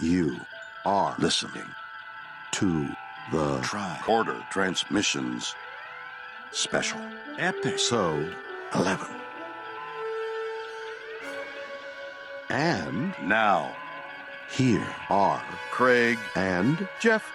You 0.00 0.40
are 0.86 1.16
listening 1.18 1.66
to 2.52 2.88
the 3.32 3.58
Tricorder 3.62 4.48
Transmissions 4.48 5.56
Special 6.52 7.00
Episode 7.36 8.32
11. 8.76 9.08
And 12.48 13.12
now, 13.24 13.74
here 14.48 14.86
are 15.10 15.42
Craig 15.72 16.16
and 16.36 16.86
Jeff. 17.00 17.28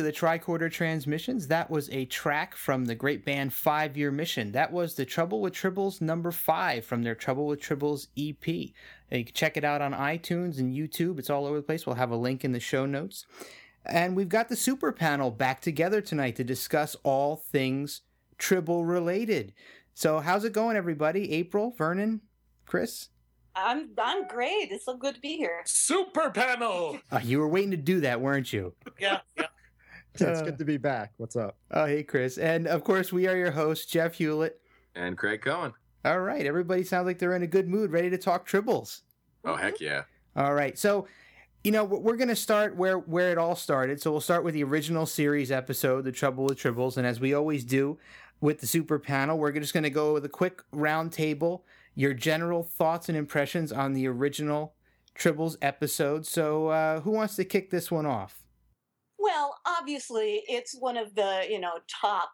To 0.00 0.04
the 0.06 0.12
Tricorder 0.12 0.72
Transmissions. 0.72 1.48
That 1.48 1.70
was 1.70 1.90
a 1.90 2.06
track 2.06 2.56
from 2.56 2.86
the 2.86 2.94
great 2.94 3.22
band 3.22 3.52
Five 3.52 3.98
Year 3.98 4.10
Mission. 4.10 4.52
That 4.52 4.72
was 4.72 4.94
the 4.94 5.04
Trouble 5.04 5.42
with 5.42 5.52
Tribbles 5.52 6.00
number 6.00 6.30
five 6.30 6.86
from 6.86 7.02
their 7.02 7.14
Trouble 7.14 7.46
with 7.46 7.60
Tribbles 7.60 8.06
EP. 8.16 8.46
You 8.48 8.72
can 9.10 9.34
check 9.34 9.58
it 9.58 9.64
out 9.64 9.82
on 9.82 9.92
iTunes 9.92 10.58
and 10.58 10.74
YouTube. 10.74 11.18
It's 11.18 11.28
all 11.28 11.44
over 11.44 11.56
the 11.56 11.62
place. 11.62 11.84
We'll 11.84 11.96
have 11.96 12.12
a 12.12 12.16
link 12.16 12.46
in 12.46 12.52
the 12.52 12.60
show 12.60 12.86
notes. 12.86 13.26
And 13.84 14.16
we've 14.16 14.30
got 14.30 14.48
the 14.48 14.56
super 14.56 14.90
panel 14.90 15.30
back 15.30 15.60
together 15.60 16.00
tonight 16.00 16.36
to 16.36 16.44
discuss 16.44 16.96
all 17.02 17.36
things 17.36 18.00
Tribble 18.38 18.86
related. 18.86 19.52
So, 19.92 20.20
how's 20.20 20.46
it 20.46 20.54
going, 20.54 20.78
everybody? 20.78 21.30
April, 21.32 21.74
Vernon, 21.76 22.22
Chris? 22.64 23.10
I'm 23.54 23.90
I'm 23.98 24.26
great. 24.28 24.70
It's 24.70 24.86
so 24.86 24.96
good 24.96 25.16
to 25.16 25.20
be 25.20 25.36
here. 25.36 25.60
Super 25.66 26.30
panel. 26.30 26.98
Uh, 27.12 27.20
you 27.22 27.38
were 27.38 27.48
waiting 27.48 27.72
to 27.72 27.76
do 27.76 28.00
that, 28.00 28.22
weren't 28.22 28.50
you? 28.50 28.72
Yeah, 28.98 29.20
yeah. 29.36 29.46
It's 30.14 30.42
good 30.42 30.58
to 30.58 30.64
be 30.64 30.76
back. 30.76 31.12
What's 31.16 31.36
up? 31.36 31.56
Oh, 31.70 31.86
hey, 31.86 32.02
Chris. 32.02 32.36
And 32.38 32.66
of 32.66 32.84
course, 32.84 33.12
we 33.12 33.26
are 33.26 33.36
your 33.36 33.52
hosts, 33.52 33.86
Jeff 33.86 34.14
Hewlett. 34.14 34.60
and 34.94 35.16
Craig 35.16 35.42
Cohen. 35.42 35.72
All 36.04 36.20
right, 36.20 36.46
everybody 36.46 36.82
sounds 36.82 37.06
like 37.06 37.18
they're 37.18 37.36
in 37.36 37.42
a 37.42 37.46
good 37.46 37.68
mood, 37.68 37.92
ready 37.92 38.10
to 38.10 38.18
talk 38.18 38.48
tribbles. 38.48 39.02
Oh 39.44 39.54
heck 39.56 39.80
yeah! 39.80 40.02
All 40.34 40.54
right, 40.54 40.78
so 40.78 41.06
you 41.62 41.72
know 41.72 41.84
we're 41.84 42.16
going 42.16 42.28
to 42.28 42.36
start 42.36 42.74
where 42.76 42.98
where 42.98 43.30
it 43.30 43.38
all 43.38 43.54
started. 43.54 44.00
So 44.00 44.10
we'll 44.10 44.20
start 44.20 44.42
with 44.42 44.54
the 44.54 44.64
original 44.64 45.04
series 45.06 45.50
episode, 45.52 46.04
"The 46.04 46.12
Trouble 46.12 46.44
with 46.44 46.58
Tribbles," 46.58 46.96
and 46.96 47.06
as 47.06 47.20
we 47.20 47.34
always 47.34 47.64
do 47.64 47.98
with 48.40 48.60
the 48.60 48.66
super 48.66 48.98
panel, 48.98 49.38
we're 49.38 49.52
just 49.52 49.74
going 49.74 49.84
to 49.84 49.90
go 49.90 50.14
with 50.14 50.24
a 50.24 50.28
quick 50.30 50.62
round 50.72 51.12
table, 51.12 51.64
your 51.94 52.14
general 52.14 52.62
thoughts 52.62 53.08
and 53.10 53.16
impressions 53.18 53.70
on 53.72 53.92
the 53.92 54.06
original 54.08 54.74
Tribbles 55.14 55.56
episode. 55.60 56.26
So 56.26 56.68
uh, 56.68 57.00
who 57.00 57.10
wants 57.10 57.36
to 57.36 57.44
kick 57.44 57.70
this 57.70 57.90
one 57.90 58.06
off? 58.06 58.39
Well, 59.20 59.58
obviously, 59.66 60.42
it's 60.48 60.74
one 60.78 60.96
of 60.96 61.14
the 61.14 61.46
you 61.48 61.60
know 61.60 61.74
top 61.88 62.30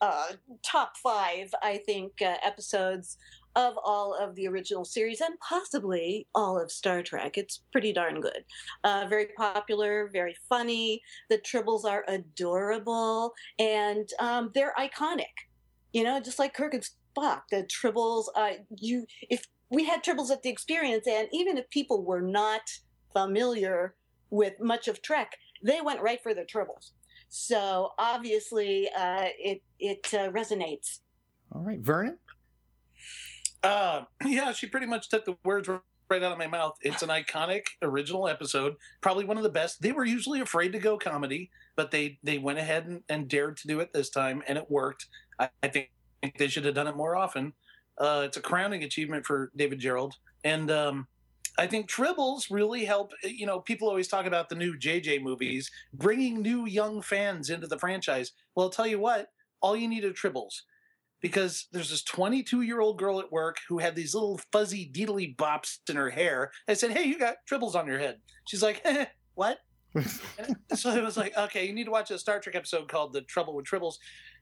uh, 0.00 0.32
top 0.62 0.96
five, 1.02 1.54
I 1.62 1.78
think, 1.78 2.12
uh, 2.20 2.36
episodes 2.42 3.16
of 3.56 3.74
all 3.84 4.14
of 4.14 4.34
the 4.34 4.48
original 4.48 4.84
series 4.84 5.20
and 5.20 5.38
possibly 5.40 6.26
all 6.34 6.60
of 6.60 6.72
Star 6.72 7.02
Trek. 7.02 7.38
It's 7.38 7.62
pretty 7.70 7.92
darn 7.92 8.20
good. 8.20 8.44
Uh, 8.82 9.06
very 9.08 9.28
popular, 9.36 10.10
very 10.12 10.34
funny. 10.48 11.00
The 11.30 11.38
Tribbles 11.38 11.84
are 11.84 12.04
adorable 12.08 13.32
and 13.58 14.08
um, 14.18 14.50
they're 14.54 14.74
iconic. 14.78 15.46
You 15.92 16.02
know, 16.02 16.20
just 16.20 16.40
like 16.40 16.54
Kirk 16.54 16.74
and 16.74 16.84
Spock, 17.16 17.42
the 17.50 17.64
Tribbles. 17.64 18.24
Uh, 18.34 18.54
you, 18.76 19.06
if 19.30 19.46
we 19.70 19.84
had 19.84 20.02
Tribbles 20.02 20.30
at 20.30 20.42
the 20.42 20.50
experience, 20.50 21.06
and 21.06 21.28
even 21.32 21.56
if 21.56 21.70
people 21.70 22.04
were 22.04 22.22
not 22.22 22.62
familiar 23.12 23.94
with 24.30 24.54
much 24.60 24.88
of 24.88 25.00
Trek, 25.00 25.36
they 25.64 25.80
went 25.80 26.00
right 26.00 26.22
for 26.22 26.34
the 26.34 26.42
Tribbles. 26.42 26.92
So 27.28 27.90
obviously, 27.98 28.88
uh, 28.96 29.26
it 29.38 29.62
it 29.80 30.06
uh, 30.14 30.30
resonates. 30.30 31.00
All 31.52 31.62
right, 31.62 31.80
Vernon. 31.80 32.18
Uh, 33.62 34.02
yeah, 34.24 34.52
she 34.52 34.66
pretty 34.66 34.86
much 34.86 35.08
took 35.08 35.24
the 35.24 35.36
words 35.42 35.68
right 35.68 36.22
out 36.22 36.32
of 36.32 36.38
my 36.38 36.46
mouth. 36.46 36.76
It's 36.82 37.02
an 37.02 37.08
iconic 37.08 37.62
original 37.82 38.28
episode, 38.28 38.74
probably 39.00 39.24
one 39.24 39.38
of 39.38 39.42
the 39.42 39.48
best. 39.48 39.80
They 39.80 39.92
were 39.92 40.04
usually 40.04 40.40
afraid 40.40 40.72
to 40.72 40.78
go 40.78 40.98
comedy, 40.98 41.50
but 41.76 41.90
they 41.90 42.18
they 42.22 42.38
went 42.38 42.58
ahead 42.58 42.86
and, 42.86 43.02
and 43.08 43.28
dared 43.28 43.56
to 43.58 43.68
do 43.68 43.80
it 43.80 43.92
this 43.92 44.10
time, 44.10 44.42
and 44.46 44.58
it 44.58 44.70
worked. 44.70 45.06
I, 45.38 45.48
I 45.62 45.68
think 45.68 45.90
they 46.38 46.48
should 46.48 46.64
have 46.66 46.74
done 46.74 46.86
it 46.86 46.96
more 46.96 47.16
often. 47.16 47.52
Uh, 47.98 48.22
it's 48.24 48.36
a 48.36 48.40
crowning 48.40 48.84
achievement 48.84 49.24
for 49.24 49.50
David 49.56 49.80
Gerrold, 49.80 50.12
and 50.44 50.70
um, 50.70 51.06
I 51.56 51.66
think 51.66 51.88
Tribbles 51.88 52.46
really 52.50 52.84
help. 52.84 53.12
You 53.22 53.46
know, 53.46 53.60
people 53.60 53.88
always 53.88 54.08
talk 54.08 54.26
about 54.26 54.48
the 54.48 54.56
new 54.56 54.76
JJ 54.76 55.22
movies, 55.22 55.70
bringing 55.92 56.42
new 56.42 56.66
young 56.66 57.00
fans 57.00 57.50
into 57.50 57.66
the 57.66 57.78
franchise. 57.78 58.32
Well, 58.54 58.66
I'll 58.66 58.70
tell 58.70 58.86
you 58.86 58.98
what, 58.98 59.28
all 59.60 59.76
you 59.76 59.88
need 59.88 60.04
are 60.04 60.12
Tribbles 60.12 60.62
because 61.24 61.68
there's 61.72 61.88
this 61.88 62.02
22 62.02 62.60
year 62.60 62.82
old 62.82 62.98
girl 62.98 63.18
at 63.18 63.32
work 63.32 63.56
who 63.66 63.78
had 63.78 63.96
these 63.96 64.12
little 64.12 64.38
fuzzy 64.52 64.90
deedly 64.92 65.34
bops 65.36 65.78
in 65.88 65.96
her 65.96 66.10
hair. 66.10 66.50
I 66.68 66.74
said, 66.74 66.90
Hey, 66.90 67.04
you 67.04 67.18
got 67.18 67.36
tribbles 67.50 67.74
on 67.74 67.86
your 67.86 67.98
head. 67.98 68.18
She's 68.46 68.62
like, 68.62 68.84
What? 69.34 69.58
So 70.74 70.90
I 70.90 71.00
was 71.00 71.16
like, 71.16 71.34
Okay, 71.34 71.66
you 71.66 71.72
need 71.72 71.84
to 71.84 71.90
watch 71.90 72.10
a 72.10 72.18
Star 72.18 72.40
Trek 72.40 72.56
episode 72.56 72.88
called 72.88 73.14
The 73.14 73.22
Trouble 73.22 73.54
with 73.54 73.64
Tribbles. 73.64 73.94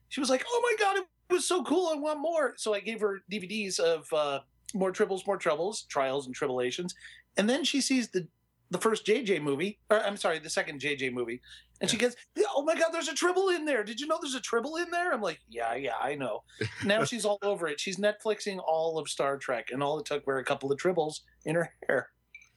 She 0.09 0.19
was 0.19 0.29
like, 0.29 0.43
Oh 0.45 0.61
my 0.61 0.85
God, 0.85 0.97
it 0.97 1.33
was 1.33 1.47
so 1.47 1.63
cool. 1.63 1.87
I 1.87 1.95
want 1.95 2.19
more. 2.19 2.55
So 2.57 2.73
I 2.73 2.81
gave 2.81 2.99
her 2.99 3.21
DVDs 3.31 3.79
of 3.79 4.05
uh, 4.11 4.39
More 4.73 4.91
Tribbles, 4.91 5.25
More 5.25 5.37
Troubles, 5.37 5.83
Trials 5.83 6.25
and 6.25 6.35
Tribulations. 6.35 6.95
And 7.37 7.49
then 7.49 7.63
she 7.63 7.81
sees 7.81 8.09
the 8.09 8.27
the 8.69 8.79
first 8.79 9.05
JJ 9.05 9.41
movie, 9.41 9.79
or 9.91 10.03
I'm 10.03 10.17
sorry, 10.17 10.39
the 10.39 10.49
second 10.49 10.81
JJ 10.81 11.13
movie, 11.13 11.41
and 11.79 11.89
she 11.89 11.95
goes, 11.95 12.15
"Oh 12.55 12.63
my 12.63 12.73
God, 12.75 12.89
there's 12.91 13.07
a 13.07 13.13
tribble 13.13 13.49
in 13.49 13.65
there! 13.65 13.83
Did 13.83 13.99
you 13.99 14.07
know 14.07 14.17
there's 14.19 14.33
a 14.35 14.41
tribble 14.41 14.77
in 14.77 14.89
there?" 14.89 15.13
I'm 15.13 15.21
like, 15.21 15.39
"Yeah, 15.47 15.75
yeah, 15.75 15.93
I 16.01 16.15
know." 16.15 16.43
Now 16.85 17.03
she's 17.03 17.23
all 17.23 17.37
over 17.43 17.67
it. 17.67 17.79
She's 17.79 17.97
Netflixing 17.97 18.59
all 18.65 18.97
of 18.97 19.07
Star 19.07 19.37
Trek, 19.37 19.69
and 19.71 19.83
all 19.83 19.99
it 19.99 20.05
took 20.05 20.25
were 20.25 20.39
a 20.39 20.43
couple 20.43 20.71
of 20.71 20.79
tribbles 20.79 21.19
in 21.45 21.55
her 21.55 21.71
hair. 21.87 22.09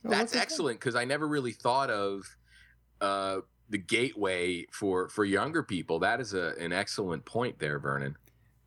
That's 0.04 0.34
look 0.34 0.42
excellent 0.42 0.80
because 0.80 0.94
I 0.94 1.04
never 1.04 1.28
really 1.28 1.52
thought 1.52 1.90
of 1.90 2.22
uh, 3.00 3.40
the 3.68 3.78
gateway 3.78 4.64
for 4.72 5.08
for 5.08 5.24
younger 5.24 5.62
people. 5.62 5.98
That 5.98 6.20
is 6.20 6.32
a, 6.32 6.54
an 6.58 6.72
excellent 6.72 7.24
point 7.24 7.58
there, 7.58 7.78
Vernon. 7.78 8.16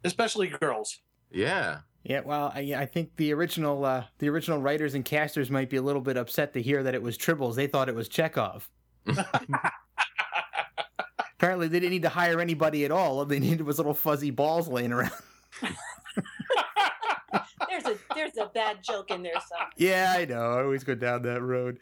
especially 0.03 0.47
girls. 0.47 0.99
Yeah, 1.31 1.79
Yeah, 2.03 2.21
well, 2.21 2.51
I, 2.55 2.73
I 2.77 2.85
think 2.85 3.15
the 3.17 3.33
original 3.33 3.83
uh, 3.83 4.05
the 4.19 4.29
original 4.29 4.59
writers 4.59 4.93
and 4.93 5.03
casters 5.03 5.49
might 5.51 5.69
be 5.69 5.77
a 5.77 5.81
little 5.81 6.01
bit 6.01 6.17
upset 6.17 6.53
to 6.53 6.61
hear 6.61 6.81
that 6.83 6.95
it 6.95 7.03
was 7.03 7.17
Tribbles. 7.17 7.55
They 7.55 7.67
thought 7.67 7.89
it 7.89 7.95
was 7.95 8.07
Chekhov. 8.07 8.69
Apparently, 11.37 11.67
they 11.67 11.79
didn't 11.79 11.91
need 11.91 12.03
to 12.03 12.09
hire 12.09 12.39
anybody 12.39 12.85
at 12.85 12.91
all. 12.91 13.19
All 13.19 13.25
they 13.25 13.39
needed 13.39 13.61
was 13.61 13.77
little 13.77 13.93
fuzzy 13.93 14.31
balls 14.31 14.67
laying 14.67 14.91
around. 14.91 15.11
There's 17.69 17.85
a 17.85 17.97
there's 18.15 18.37
a 18.37 18.47
bad 18.47 18.77
joke 18.81 19.11
in 19.11 19.21
there 19.23 19.33
somewhere. 19.47 19.69
Yeah, 19.77 20.15
I 20.17 20.25
know. 20.25 20.53
I 20.53 20.63
always 20.63 20.83
go 20.83 20.95
down 20.95 21.21
that 21.23 21.41
road. 21.41 21.79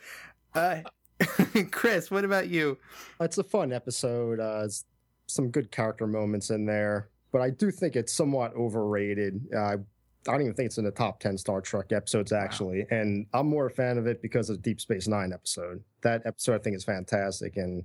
Uh, 0.53 0.81
Chris, 1.71 2.11
what 2.11 2.25
about 2.25 2.49
you? 2.49 2.77
It's 3.19 3.37
a 3.37 3.43
fun 3.43 3.71
episode. 3.71 4.39
Uh, 4.39 4.63
it's 4.65 4.85
some 5.27 5.49
good 5.49 5.71
character 5.71 6.05
moments 6.05 6.49
in 6.49 6.65
there, 6.65 7.09
but 7.31 7.41
I 7.41 7.49
do 7.49 7.71
think 7.71 7.95
it's 7.95 8.13
somewhat 8.13 8.53
overrated. 8.55 9.41
Uh, 9.55 9.77
I 10.27 10.33
don't 10.33 10.41
even 10.41 10.53
think 10.53 10.67
it's 10.67 10.77
in 10.77 10.85
the 10.85 10.91
top 10.91 11.19
10 11.19 11.37
Star 11.37 11.61
Trek 11.61 11.91
episodes, 11.91 12.31
actually. 12.31 12.85
And 12.91 13.25
I'm 13.33 13.47
more 13.47 13.67
a 13.67 13.71
fan 13.71 13.97
of 13.97 14.07
it 14.07 14.21
because 14.21 14.49
of 14.49 14.57
the 14.57 14.61
Deep 14.61 14.81
Space 14.81 15.07
Nine 15.07 15.33
episode. 15.33 15.83
That 16.01 16.21
episode, 16.25 16.55
I 16.55 16.57
think, 16.59 16.75
is 16.75 16.83
fantastic 16.83 17.57
and 17.57 17.83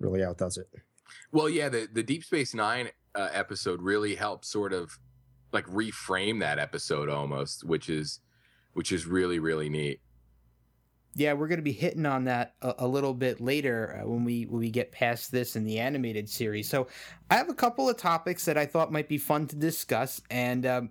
really 0.00 0.24
outdoes 0.24 0.58
it. 0.58 0.68
Well, 1.32 1.48
yeah, 1.48 1.68
the 1.68 1.88
the 1.92 2.02
Deep 2.02 2.24
Space 2.24 2.54
Nine 2.54 2.90
uh, 3.14 3.28
episode 3.32 3.82
really 3.82 4.14
helps 4.14 4.48
sort 4.48 4.72
of 4.72 4.98
like 5.52 5.66
reframe 5.66 6.40
that 6.40 6.58
episode 6.58 7.08
almost, 7.08 7.64
which 7.64 7.88
is 7.88 8.20
which 8.74 8.92
is 8.92 9.06
really 9.06 9.38
really 9.38 9.68
neat. 9.68 10.00
Yeah, 11.14 11.32
we're 11.32 11.48
going 11.48 11.58
to 11.58 11.62
be 11.62 11.72
hitting 11.72 12.06
on 12.06 12.24
that 12.24 12.54
a, 12.62 12.74
a 12.78 12.86
little 12.86 13.14
bit 13.14 13.40
later 13.40 14.00
uh, 14.00 14.08
when 14.08 14.24
we 14.24 14.44
when 14.44 14.60
we 14.60 14.70
get 14.70 14.92
past 14.92 15.32
this 15.32 15.56
in 15.56 15.64
the 15.64 15.78
animated 15.78 16.28
series. 16.28 16.68
So, 16.68 16.86
I 17.30 17.36
have 17.36 17.48
a 17.48 17.54
couple 17.54 17.88
of 17.88 17.96
topics 17.96 18.44
that 18.44 18.58
I 18.58 18.66
thought 18.66 18.92
might 18.92 19.08
be 19.08 19.18
fun 19.18 19.46
to 19.48 19.56
discuss, 19.56 20.20
and 20.30 20.66
um, 20.66 20.90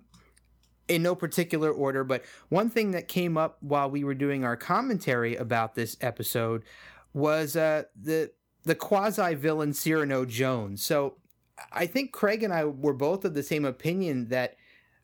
in 0.88 1.02
no 1.02 1.14
particular 1.14 1.70
order. 1.70 2.04
But 2.04 2.24
one 2.48 2.70
thing 2.70 2.90
that 2.92 3.08
came 3.08 3.36
up 3.36 3.58
while 3.60 3.90
we 3.90 4.04
were 4.04 4.14
doing 4.14 4.44
our 4.44 4.56
commentary 4.56 5.36
about 5.36 5.74
this 5.74 5.96
episode 6.00 6.64
was 7.12 7.56
uh, 7.56 7.84
the 8.00 8.30
the 8.64 8.74
quasi 8.74 9.34
villain 9.34 9.72
Cyrano 9.72 10.24
Jones. 10.24 10.84
So, 10.84 11.16
I 11.72 11.86
think 11.86 12.12
Craig 12.12 12.42
and 12.42 12.52
I 12.52 12.64
were 12.64 12.92
both 12.92 13.24
of 13.24 13.34
the 13.34 13.42
same 13.42 13.64
opinion 13.64 14.28
that 14.28 14.56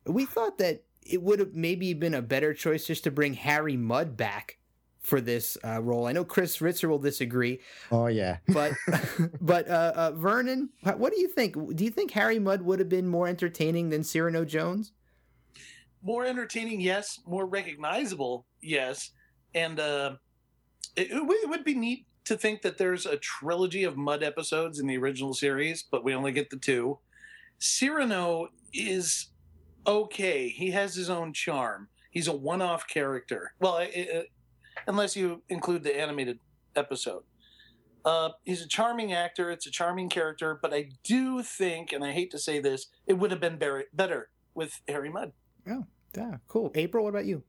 we 0.06 0.24
thought 0.26 0.58
that 0.58 0.84
it 1.02 1.22
would 1.22 1.38
have 1.38 1.54
maybe 1.54 1.94
been 1.94 2.14
a 2.14 2.22
better 2.22 2.54
choice 2.54 2.86
just 2.86 3.04
to 3.04 3.10
bring 3.10 3.34
Harry 3.34 3.76
Mudd 3.76 4.16
back 4.16 4.58
for 5.00 5.20
this 5.20 5.58
uh, 5.64 5.80
role. 5.82 6.06
I 6.06 6.12
know 6.12 6.24
Chris 6.24 6.58
Ritzer 6.58 6.88
will 6.88 6.98
disagree, 6.98 7.60
Oh, 7.92 8.06
yeah. 8.06 8.38
but 8.48 8.72
but 9.40 9.68
uh, 9.68 9.92
uh, 9.94 10.12
Vernon, 10.12 10.70
what 10.96 11.12
do 11.12 11.20
you 11.20 11.28
think? 11.28 11.54
Do 11.76 11.84
you 11.84 11.90
think 11.90 12.10
Harry 12.12 12.38
Mudd 12.38 12.62
would 12.62 12.78
have 12.78 12.88
been 12.88 13.06
more 13.08 13.28
entertaining 13.28 13.90
than 13.90 14.02
Cyrano 14.02 14.44
Jones? 14.44 14.92
More 16.04 16.24
entertaining, 16.26 16.80
yes. 16.80 17.20
More 17.26 17.46
recognizable, 17.46 18.46
yes. 18.60 19.10
And 19.54 19.80
uh, 19.80 20.16
it, 20.96 21.10
it 21.10 21.26
would- 21.48 21.64
be 21.64 21.74
neat 21.74 22.06
to 22.24 22.36
think 22.36 22.60
that 22.62 22.76
there's 22.78 23.06
a 23.06 23.16
trilogy 23.16 23.84
of 23.84 23.96
Mudd 23.96 24.22
episodes 24.22 24.78
in 24.78 24.86
the 24.86 24.98
original 24.98 25.32
series, 25.32 25.82
but 25.90 26.04
we 26.04 26.14
only 26.14 26.30
get 26.32 26.50
the 26.50 26.56
two. 26.58 26.98
Cyrano 27.58 28.48
is 28.74 29.28
okay. 29.86 30.48
He 30.48 30.70
has 30.72 30.94
his 30.94 31.08
own 31.08 31.32
charm. 31.32 31.88
He's 32.10 32.28
a 32.28 32.36
one-off 32.36 32.86
character. 32.86 33.54
Well, 33.60 33.74
i 33.76 33.84
i 33.84 34.24
unless 34.86 35.16
you 35.16 35.42
include 35.48 35.84
the 35.84 35.98
animated 35.98 36.38
episode. 36.76 37.22
Uh, 38.04 38.30
he's 38.44 38.60
a 38.62 38.68
charming 38.68 39.12
actor. 39.14 39.50
It's 39.50 39.66
a 39.66 39.70
charming 39.70 40.10
character, 40.10 40.58
but 40.60 40.74
I 40.74 40.90
do 41.04 41.42
think, 41.42 41.92
and 41.92 42.04
I 42.04 42.12
hate 42.12 42.30
to 42.32 42.38
say 42.38 42.58
this, 42.60 42.88
it 43.06 43.14
would 43.14 43.30
have 43.30 43.40
been 43.40 43.58
better 43.58 44.28
with 44.54 44.80
Harry 44.88 45.08
Mudd. 45.08 45.32
Yeah, 45.66 45.80
cool. 46.48 46.70
April, 46.74 47.04
what 47.04 47.10
about 47.10 47.26
you? 47.26 47.42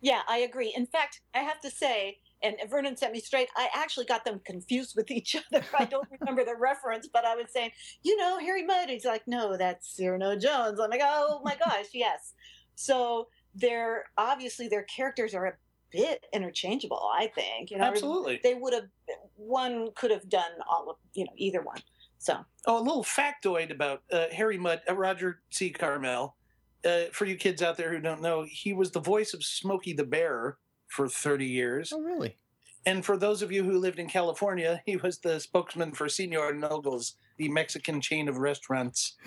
Yeah, 0.00 0.22
I 0.28 0.38
agree. 0.38 0.72
In 0.76 0.86
fact, 0.86 1.20
I 1.34 1.38
have 1.38 1.60
to 1.60 1.70
say, 1.70 2.18
and 2.42 2.56
Vernon 2.68 2.96
set 2.96 3.12
me 3.12 3.20
straight, 3.20 3.48
I 3.56 3.68
actually 3.74 4.06
got 4.06 4.24
them 4.24 4.40
confused 4.44 4.94
with 4.96 5.10
each 5.10 5.36
other. 5.52 5.64
I 5.78 5.84
don't 5.84 6.08
remember 6.20 6.44
the 6.44 6.56
reference, 6.56 7.08
but 7.10 7.24
I 7.24 7.36
was 7.36 7.46
saying, 7.52 7.70
you 8.02 8.16
know, 8.16 8.38
Harry 8.38 8.64
Mudd. 8.64 8.90
He's 8.90 9.04
like, 9.04 9.22
no, 9.26 9.56
that's 9.56 9.96
Cyrano 9.96 10.36
Jones. 10.36 10.80
I'm 10.80 10.90
like, 10.90 11.00
oh 11.02 11.40
my 11.44 11.56
gosh, 11.56 11.86
yes. 11.94 12.34
So 12.74 13.28
they're 13.54 14.04
obviously 14.18 14.66
their 14.66 14.82
characters 14.84 15.34
are 15.34 15.46
a 15.46 15.52
bit 15.92 16.24
interchangeable, 16.32 17.08
I 17.14 17.28
think. 17.28 17.70
You 17.70 17.78
know, 17.78 17.84
Absolutely. 17.84 18.40
They 18.42 18.54
would 18.54 18.72
have 18.72 18.88
one 19.36 19.90
could 19.94 20.10
have 20.10 20.28
done 20.28 20.50
all 20.68 20.90
of 20.90 20.96
you 21.14 21.24
know, 21.24 21.32
either 21.36 21.62
one. 21.62 21.80
So 22.18 22.38
Oh, 22.66 22.80
a 22.80 22.82
little 22.82 23.04
factoid 23.04 23.70
about 23.70 24.02
uh, 24.10 24.26
Harry 24.32 24.58
Mudd, 24.58 24.80
uh, 24.88 24.94
Roger 24.94 25.42
C. 25.50 25.70
Carmel. 25.70 26.36
Uh, 26.84 27.04
for 27.12 27.26
you 27.26 27.36
kids 27.36 27.62
out 27.62 27.76
there 27.76 27.92
who 27.92 28.00
don't 28.00 28.22
know, 28.22 28.44
he 28.48 28.72
was 28.72 28.90
the 28.90 29.00
voice 29.00 29.34
of 29.34 29.44
Smokey 29.44 29.92
the 29.92 30.04
Bear 30.04 30.56
for 30.88 31.08
30 31.08 31.46
years. 31.46 31.92
Oh, 31.94 32.00
really? 32.00 32.36
And 32.84 33.04
for 33.04 33.16
those 33.16 33.42
of 33.42 33.52
you 33.52 33.62
who 33.62 33.78
lived 33.78 33.98
in 33.98 34.08
California, 34.08 34.82
he 34.86 34.96
was 34.96 35.18
the 35.18 35.38
spokesman 35.40 35.92
for 35.92 36.08
Senor 36.08 36.54
Naugles, 36.54 37.12
the 37.38 37.48
Mexican 37.48 38.00
chain 38.00 38.28
of 38.28 38.38
restaurants. 38.38 39.16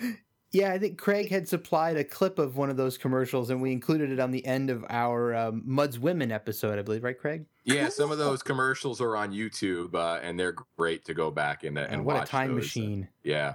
Yeah, 0.52 0.72
I 0.72 0.78
think 0.78 0.96
Craig 0.96 1.28
had 1.28 1.46
supplied 1.48 1.96
a 1.96 2.04
clip 2.04 2.38
of 2.38 2.56
one 2.56 2.70
of 2.70 2.76
those 2.76 2.96
commercials, 2.96 3.50
and 3.50 3.60
we 3.60 3.72
included 3.72 4.10
it 4.12 4.20
on 4.20 4.30
the 4.30 4.46
end 4.46 4.70
of 4.70 4.86
our 4.88 5.34
um, 5.34 5.62
Mudd's 5.66 5.98
Women 5.98 6.30
episode, 6.30 6.78
I 6.78 6.82
believe, 6.82 7.02
right, 7.02 7.18
Craig? 7.18 7.44
Yeah, 7.64 7.88
some 7.88 8.12
of 8.12 8.16
those 8.18 8.44
commercials 8.44 9.00
are 9.00 9.16
on 9.16 9.32
YouTube, 9.32 9.94
uh, 9.96 10.20
and 10.22 10.38
they're 10.38 10.54
great 10.78 11.04
to 11.06 11.14
go 11.14 11.32
back 11.32 11.64
and 11.64 11.76
and 11.76 11.92
And 11.94 12.04
what 12.04 12.22
a 12.22 12.26
time 12.26 12.52
those. 12.54 12.62
machine! 12.62 13.08
Yeah, 13.24 13.54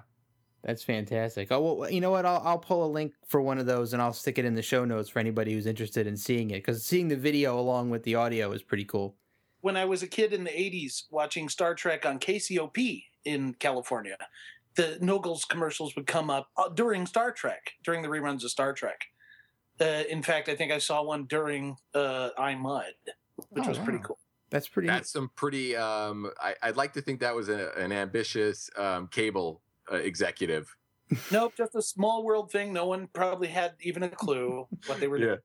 That's 0.63 0.83
fantastic. 0.83 1.47
Oh 1.51 1.73
well, 1.73 1.89
you 1.89 2.01
know 2.01 2.11
what? 2.11 2.25
I'll 2.25 2.41
I'll 2.45 2.59
pull 2.59 2.85
a 2.85 2.91
link 2.91 3.13
for 3.25 3.41
one 3.41 3.57
of 3.57 3.65
those 3.65 3.93
and 3.93 4.01
I'll 4.01 4.13
stick 4.13 4.37
it 4.37 4.45
in 4.45 4.53
the 4.53 4.61
show 4.61 4.85
notes 4.85 5.09
for 5.09 5.19
anybody 5.19 5.53
who's 5.53 5.65
interested 5.65 6.05
in 6.05 6.15
seeing 6.15 6.51
it 6.51 6.55
because 6.59 6.85
seeing 6.85 7.07
the 7.07 7.15
video 7.15 7.59
along 7.59 7.89
with 7.89 8.03
the 8.03 8.15
audio 8.15 8.51
is 8.51 8.61
pretty 8.61 8.85
cool. 8.85 9.15
When 9.61 9.75
I 9.75 9.85
was 9.85 10.03
a 10.03 10.07
kid 10.07 10.33
in 10.33 10.43
the 10.43 10.51
80s 10.51 11.03
watching 11.11 11.49
Star 11.49 11.73
Trek 11.75 12.05
on 12.05 12.19
KCOP 12.19 13.03
in 13.25 13.53
California, 13.55 14.17
the 14.75 14.97
Naugles 15.01 15.47
commercials 15.47 15.95
would 15.95 16.07
come 16.07 16.29
up 16.29 16.49
uh, 16.57 16.69
during 16.69 17.05
Star 17.05 17.31
Trek, 17.31 17.71
during 17.83 18.01
the 18.01 18.07
reruns 18.07 18.43
of 18.43 18.51
Star 18.51 18.73
Trek. 18.73 19.01
Uh, 19.79 20.03
in 20.09 20.21
fact, 20.21 20.47
I 20.49 20.55
think 20.55 20.71
I 20.71 20.77
saw 20.77 21.01
one 21.03 21.25
during 21.25 21.75
uh, 21.95 22.29
I 22.37 22.53
Mudd, 22.55 22.93
which 23.49 23.65
Oh, 23.65 23.69
was 23.69 23.79
pretty 23.79 23.99
cool. 24.03 24.19
That's 24.51 24.67
pretty. 24.67 24.87
that's 24.89 25.11
some 25.11 25.29
pretty. 25.35 25.75
Um, 25.75 26.29
I, 26.39 26.55
I'd 26.61 26.75
like 26.75 26.93
to 26.93 27.01
think 27.01 27.19
that 27.21 27.35
was 27.35 27.49
a, 27.49 27.71
an 27.77 27.91
ambitious 27.91 28.69
um, 28.77 29.07
cable 29.07 29.61
uh, 29.91 29.95
executive. 29.97 30.73
Nope, 31.31 31.53
just 31.57 31.75
a 31.75 31.81
small 31.81 32.23
world 32.23 32.51
thing. 32.51 32.71
No 32.71 32.85
one 32.87 33.07
probably 33.11 33.49
had 33.49 33.73
even 33.81 34.03
a 34.03 34.09
clue 34.09 34.65
what 34.87 34.99
they 34.99 35.07
were 35.07 35.17
doing. 35.19 35.37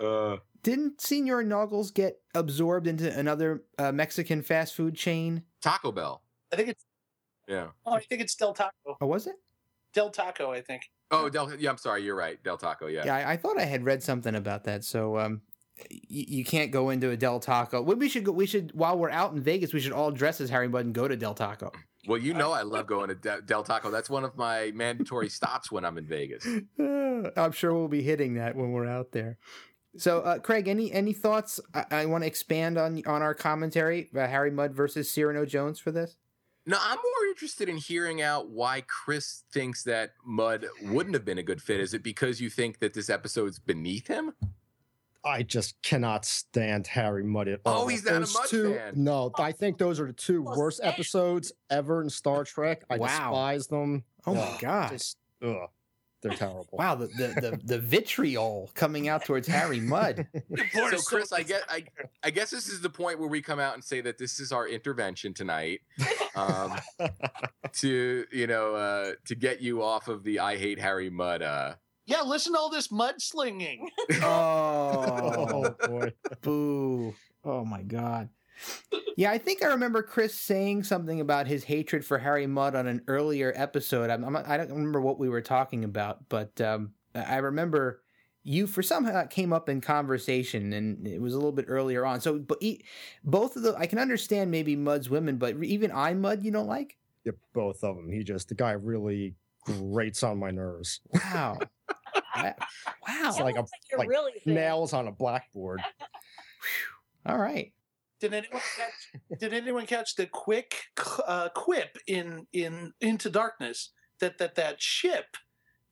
Uh, 0.00 0.36
Didn't 0.62 1.00
Senor 1.00 1.44
Naugles 1.44 1.92
get 1.92 2.20
absorbed 2.34 2.86
into 2.86 3.14
another 3.18 3.62
uh, 3.78 3.92
Mexican 3.92 4.40
fast 4.40 4.74
food 4.74 4.94
chain? 4.94 5.42
Taco 5.60 5.92
Bell. 5.92 6.22
I 6.52 6.56
think 6.56 6.70
it's 6.70 6.84
Yeah. 7.46 7.68
oh, 7.84 7.92
I 7.92 8.00
think 8.00 8.22
it's 8.22 8.34
Del 8.34 8.54
Taco. 8.54 8.96
Oh, 9.00 9.06
was 9.06 9.26
it? 9.26 9.36
Del 9.92 10.08
Taco, 10.10 10.52
I 10.52 10.62
think. 10.62 10.82
Oh, 11.10 11.28
Del. 11.28 11.54
Yeah, 11.56 11.70
I'm 11.70 11.76
sorry. 11.76 12.02
You're 12.02 12.16
right. 12.16 12.42
Del 12.42 12.56
Taco. 12.56 12.86
Yeah. 12.86 13.02
Yeah, 13.04 13.16
I, 13.16 13.32
I 13.32 13.36
thought 13.36 13.58
I 13.58 13.64
had 13.64 13.84
read 13.84 14.02
something 14.02 14.34
about 14.36 14.64
that. 14.64 14.84
So 14.84 15.18
um, 15.18 15.42
y- 15.90 15.98
you 16.08 16.44
can't 16.44 16.70
go 16.70 16.90
into 16.90 17.10
a 17.10 17.16
Del 17.16 17.40
Taco. 17.40 17.82
We 17.82 18.08
should 18.08 18.24
go. 18.24 18.32
We 18.32 18.46
should 18.46 18.70
while 18.72 18.96
we're 18.96 19.10
out 19.10 19.32
in 19.34 19.42
Vegas, 19.42 19.74
we 19.74 19.80
should 19.80 19.92
all 19.92 20.10
dress 20.12 20.40
as 20.40 20.48
Harry 20.48 20.68
Mudd 20.68 20.86
and 20.86 20.94
go 20.94 21.08
to 21.08 21.16
Del 21.16 21.34
Taco. 21.34 21.72
Well, 22.06 22.18
you 22.18 22.34
know 22.34 22.52
I 22.52 22.62
love 22.62 22.86
going 22.86 23.08
to 23.08 23.14
De- 23.14 23.42
Del 23.42 23.62
Taco. 23.62 23.90
That's 23.90 24.10
one 24.10 24.24
of 24.24 24.36
my 24.36 24.72
mandatory 24.74 25.28
stops 25.28 25.70
when 25.70 25.84
I'm 25.84 25.98
in 25.98 26.06
Vegas. 26.06 26.46
I'm 26.78 27.52
sure 27.52 27.74
we'll 27.74 27.88
be 27.88 28.02
hitting 28.02 28.34
that 28.34 28.56
when 28.56 28.72
we're 28.72 28.88
out 28.88 29.12
there. 29.12 29.38
So, 29.96 30.20
uh, 30.20 30.38
Craig, 30.38 30.68
any 30.68 30.92
any 30.92 31.12
thoughts? 31.12 31.58
I, 31.74 31.84
I 31.90 32.06
want 32.06 32.22
to 32.22 32.28
expand 32.28 32.78
on 32.78 33.02
on 33.06 33.22
our 33.22 33.34
commentary 33.34 34.08
about 34.12 34.30
Harry 34.30 34.50
Mudd 34.50 34.72
versus 34.72 35.10
Cyrano 35.10 35.44
Jones 35.44 35.80
for 35.80 35.90
this. 35.90 36.16
No, 36.66 36.76
I'm 36.80 36.96
more 36.96 37.28
interested 37.28 37.68
in 37.68 37.76
hearing 37.76 38.22
out 38.22 38.50
why 38.50 38.82
Chris 38.86 39.42
thinks 39.50 39.82
that 39.84 40.12
Mudd 40.24 40.66
wouldn't 40.82 41.14
have 41.14 41.24
been 41.24 41.38
a 41.38 41.42
good 41.42 41.60
fit. 41.60 41.80
Is 41.80 41.94
it 41.94 42.04
because 42.04 42.40
you 42.40 42.50
think 42.50 42.78
that 42.78 42.94
this 42.94 43.10
episode's 43.10 43.58
beneath 43.58 44.06
him? 44.06 44.34
I 45.24 45.42
just 45.42 45.80
cannot 45.82 46.24
stand 46.24 46.86
Harry 46.86 47.22
Mudd 47.24 47.48
at 47.48 47.60
Oh, 47.66 47.86
he's 47.88 48.04
not 48.04 48.16
a 48.16 48.20
Those 48.20 48.34
Mudd 48.34 48.46
two, 48.48 48.74
fan. 48.74 48.92
No, 48.96 49.30
I 49.38 49.52
think 49.52 49.76
those 49.78 50.00
are 50.00 50.06
the 50.06 50.12
two 50.12 50.44
Oh, 50.48 50.56
worst 50.56 50.78
same. 50.78 50.88
episodes 50.88 51.52
ever 51.68 52.02
in 52.02 52.08
Star 52.10 52.44
Trek. 52.44 52.84
I 52.88 52.96
Wow. 52.98 53.06
despise 53.08 53.66
them. 53.66 54.04
Oh 54.26 54.34
my 54.34 54.40
Ugh, 54.40 54.58
god! 54.60 54.88
Just, 54.92 55.18
ugh, 55.42 55.68
they're 56.22 56.32
terrible. 56.32 56.68
Wow, 56.72 56.94
the, 56.94 57.06
the 57.08 57.28
the 57.40 57.60
the 57.64 57.78
vitriol 57.78 58.70
coming 58.74 59.08
out 59.08 59.24
towards 59.24 59.46
Harry 59.48 59.80
Mudd. 59.80 60.26
So, 60.72 60.98
Chris, 61.02 61.32
I 61.32 61.42
get, 61.42 61.62
I, 61.68 61.84
I 62.22 62.30
guess 62.30 62.50
this 62.50 62.68
is 62.68 62.80
the 62.80 62.90
point 62.90 63.18
where 63.18 63.28
we 63.28 63.42
come 63.42 63.60
out 63.60 63.74
and 63.74 63.84
say 63.84 64.00
that 64.00 64.18
this 64.18 64.40
is 64.40 64.50
our 64.52 64.66
intervention 64.68 65.34
tonight, 65.34 65.80
um, 66.34 66.72
to 67.74 68.24
you 68.32 68.46
know, 68.46 68.74
uh, 68.74 69.12
to 69.26 69.34
get 69.34 69.60
you 69.60 69.82
off 69.82 70.08
of 70.08 70.24
the 70.24 70.40
"I 70.40 70.56
hate 70.56 70.78
Harry 70.78 71.10
Mudd 71.10 71.42
Uh, 71.42 71.74
Yeah, 72.10 72.22
listen 72.22 72.54
to 72.54 72.58
all 72.58 72.70
this 72.70 72.88
mudslinging. 72.88 73.86
Oh, 74.22 75.46
oh 75.80 75.88
boy. 75.88 76.12
boo! 76.42 77.14
Oh 77.44 77.64
my 77.64 77.82
god. 77.82 78.28
Yeah, 79.16 79.30
I 79.30 79.38
think 79.38 79.62
I 79.62 79.68
remember 79.68 80.02
Chris 80.02 80.34
saying 80.34 80.82
something 80.82 81.20
about 81.20 81.46
his 81.46 81.62
hatred 81.62 82.04
for 82.04 82.18
Harry 82.18 82.46
Mudd 82.48 82.74
on 82.74 82.88
an 82.88 83.02
earlier 83.06 83.52
episode. 83.54 84.10
I'm, 84.10 84.24
I'm, 84.24 84.36
I 84.36 84.56
don't 84.56 84.70
remember 84.70 85.00
what 85.00 85.18
we 85.20 85.28
were 85.28 85.40
talking 85.40 85.84
about, 85.84 86.28
but 86.28 86.60
um, 86.60 86.92
I 87.14 87.36
remember 87.36 88.02
you 88.42 88.66
for 88.66 88.82
somehow 88.82 89.12
that 89.12 89.30
came 89.30 89.52
up 89.52 89.68
in 89.68 89.80
conversation, 89.80 90.72
and 90.72 91.06
it 91.06 91.20
was 91.20 91.34
a 91.34 91.36
little 91.36 91.52
bit 91.52 91.66
earlier 91.68 92.04
on. 92.04 92.20
So, 92.20 92.38
but 92.38 92.58
e- 92.60 92.82
both 93.22 93.54
of 93.56 93.62
the 93.62 93.76
I 93.76 93.86
can 93.86 94.00
understand 94.00 94.50
maybe 94.50 94.74
Mudd's 94.74 95.08
women, 95.08 95.36
but 95.36 95.62
even 95.62 95.92
I 95.92 96.14
Mudd 96.14 96.44
you 96.44 96.50
don't 96.50 96.66
like. 96.66 96.98
Yeah, 97.24 97.32
both 97.54 97.84
of 97.84 97.96
them. 97.96 98.10
He 98.10 98.24
just 98.24 98.48
the 98.48 98.54
guy 98.56 98.72
really 98.72 99.36
grates 99.64 100.22
on 100.22 100.38
my 100.38 100.50
nerves. 100.50 101.00
Wow. 101.14 101.58
Wow. 102.44 103.28
It's 103.28 103.40
like 103.40 103.56
a 103.56 103.60
looks 103.60 103.70
you're 103.90 103.98
like 103.98 104.08
really 104.08 104.32
thin. 104.44 104.54
nails 104.54 104.92
on 104.92 105.08
a 105.08 105.12
blackboard. 105.12 105.80
All 107.26 107.38
right. 107.38 107.72
Did 108.20 108.34
anyone 108.34 108.60
catch? 108.76 109.38
did 109.40 109.54
anyone 109.54 109.86
catch 109.86 110.14
the 110.14 110.26
quick 110.26 110.74
uh, 111.26 111.48
quip 111.54 111.96
in 112.06 112.46
in 112.52 112.92
Into 113.00 113.30
Darkness 113.30 113.90
that 114.20 114.38
that 114.38 114.54
that 114.56 114.80
ship 114.82 115.36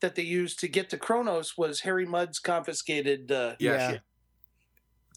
that 0.01 0.15
they 0.15 0.23
used 0.23 0.59
to 0.61 0.69
get 0.69 0.91
to 0.91 0.99
Kronos 0.99 1.57
was 1.57 1.81
Harry 1.81 2.07
Mudd's 2.07 2.39
confiscated? 2.39 3.33
Uh, 3.33 3.55
Yes. 3.59 3.93
Yeah. 3.93 3.99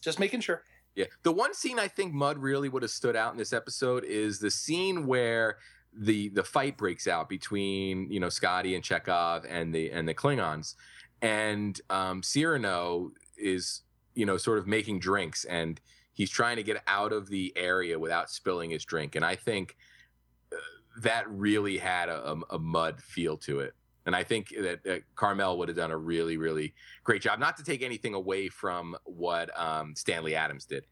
Just 0.02 0.18
making 0.18 0.40
sure. 0.40 0.62
Yeah. 0.94 1.04
The 1.22 1.32
one 1.32 1.54
scene 1.54 1.78
I 1.78 1.88
think 1.88 2.12
Mudd 2.12 2.38
really 2.38 2.68
would 2.68 2.82
have 2.82 2.90
stood 2.90 3.14
out 3.16 3.32
in 3.32 3.38
this 3.38 3.52
episode 3.52 4.04
is 4.04 4.38
the 4.38 4.50
scene 4.50 5.06
where 5.06 5.58
the 5.94 6.30
the 6.30 6.42
fight 6.42 6.78
breaks 6.78 7.06
out 7.06 7.28
between 7.28 8.10
you 8.10 8.18
know 8.20 8.30
Scotty 8.30 8.74
and 8.74 8.82
Chekhov 8.82 9.44
and 9.48 9.74
the 9.74 9.90
and 9.90 10.08
the 10.08 10.14
Klingons, 10.14 10.74
and 11.22 11.80
um, 11.88 12.22
Cyrano 12.22 13.12
is 13.38 13.82
you 14.14 14.26
know 14.26 14.36
sort 14.36 14.58
of 14.58 14.66
making 14.66 14.98
drinks 14.98 15.44
and 15.44 15.80
he's 16.12 16.30
trying 16.30 16.56
to 16.56 16.62
get 16.62 16.82
out 16.86 17.12
of 17.12 17.28
the 17.28 17.52
area 17.56 17.98
without 17.98 18.30
spilling 18.30 18.70
his 18.70 18.84
drink, 18.84 19.14
and 19.14 19.24
I 19.24 19.36
think 19.36 19.76
uh, 20.52 20.56
that 21.00 21.28
really 21.30 21.78
had 21.78 22.08
a, 22.08 22.32
a, 22.32 22.40
a 22.50 22.58
Mudd 22.58 23.00
feel 23.00 23.36
to 23.38 23.60
it. 23.60 23.74
And 24.04 24.16
I 24.16 24.24
think 24.24 24.48
that 24.58 25.02
Carmel 25.14 25.58
would 25.58 25.68
have 25.68 25.76
done 25.76 25.92
a 25.92 25.96
really, 25.96 26.36
really 26.36 26.74
great 27.04 27.22
job. 27.22 27.38
Not 27.38 27.56
to 27.58 27.62
take 27.62 27.82
anything 27.82 28.14
away 28.14 28.48
from 28.48 28.96
what 29.04 29.56
um, 29.58 29.94
Stanley 29.94 30.34
Adams 30.34 30.64
did. 30.64 30.86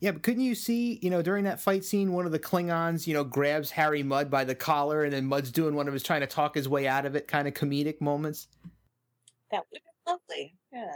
Yeah, 0.00 0.12
but 0.12 0.22
couldn't 0.22 0.42
you 0.42 0.54
see, 0.54 0.98
you 1.02 1.10
know, 1.10 1.22
during 1.22 1.44
that 1.44 1.60
fight 1.60 1.84
scene, 1.84 2.12
one 2.12 2.26
of 2.26 2.32
the 2.32 2.38
Klingons, 2.38 3.06
you 3.06 3.14
know, 3.14 3.24
grabs 3.24 3.70
Harry 3.70 4.02
Mudd 4.02 4.30
by 4.30 4.44
the 4.44 4.54
collar, 4.54 5.04
and 5.04 5.12
then 5.12 5.26
Mudd's 5.26 5.50
doing 5.50 5.74
one 5.74 5.88
of 5.88 5.94
his 5.94 6.02
trying 6.02 6.20
to 6.20 6.26
talk 6.26 6.54
his 6.54 6.68
way 6.68 6.86
out 6.86 7.06
of 7.06 7.14
it 7.16 7.28
kind 7.28 7.48
of 7.48 7.54
comedic 7.54 8.00
moments? 8.00 8.48
That 9.50 9.62
would 9.70 9.80
have 9.80 10.18
been 10.28 10.36
lovely. 10.36 10.54
Yeah. 10.72 10.92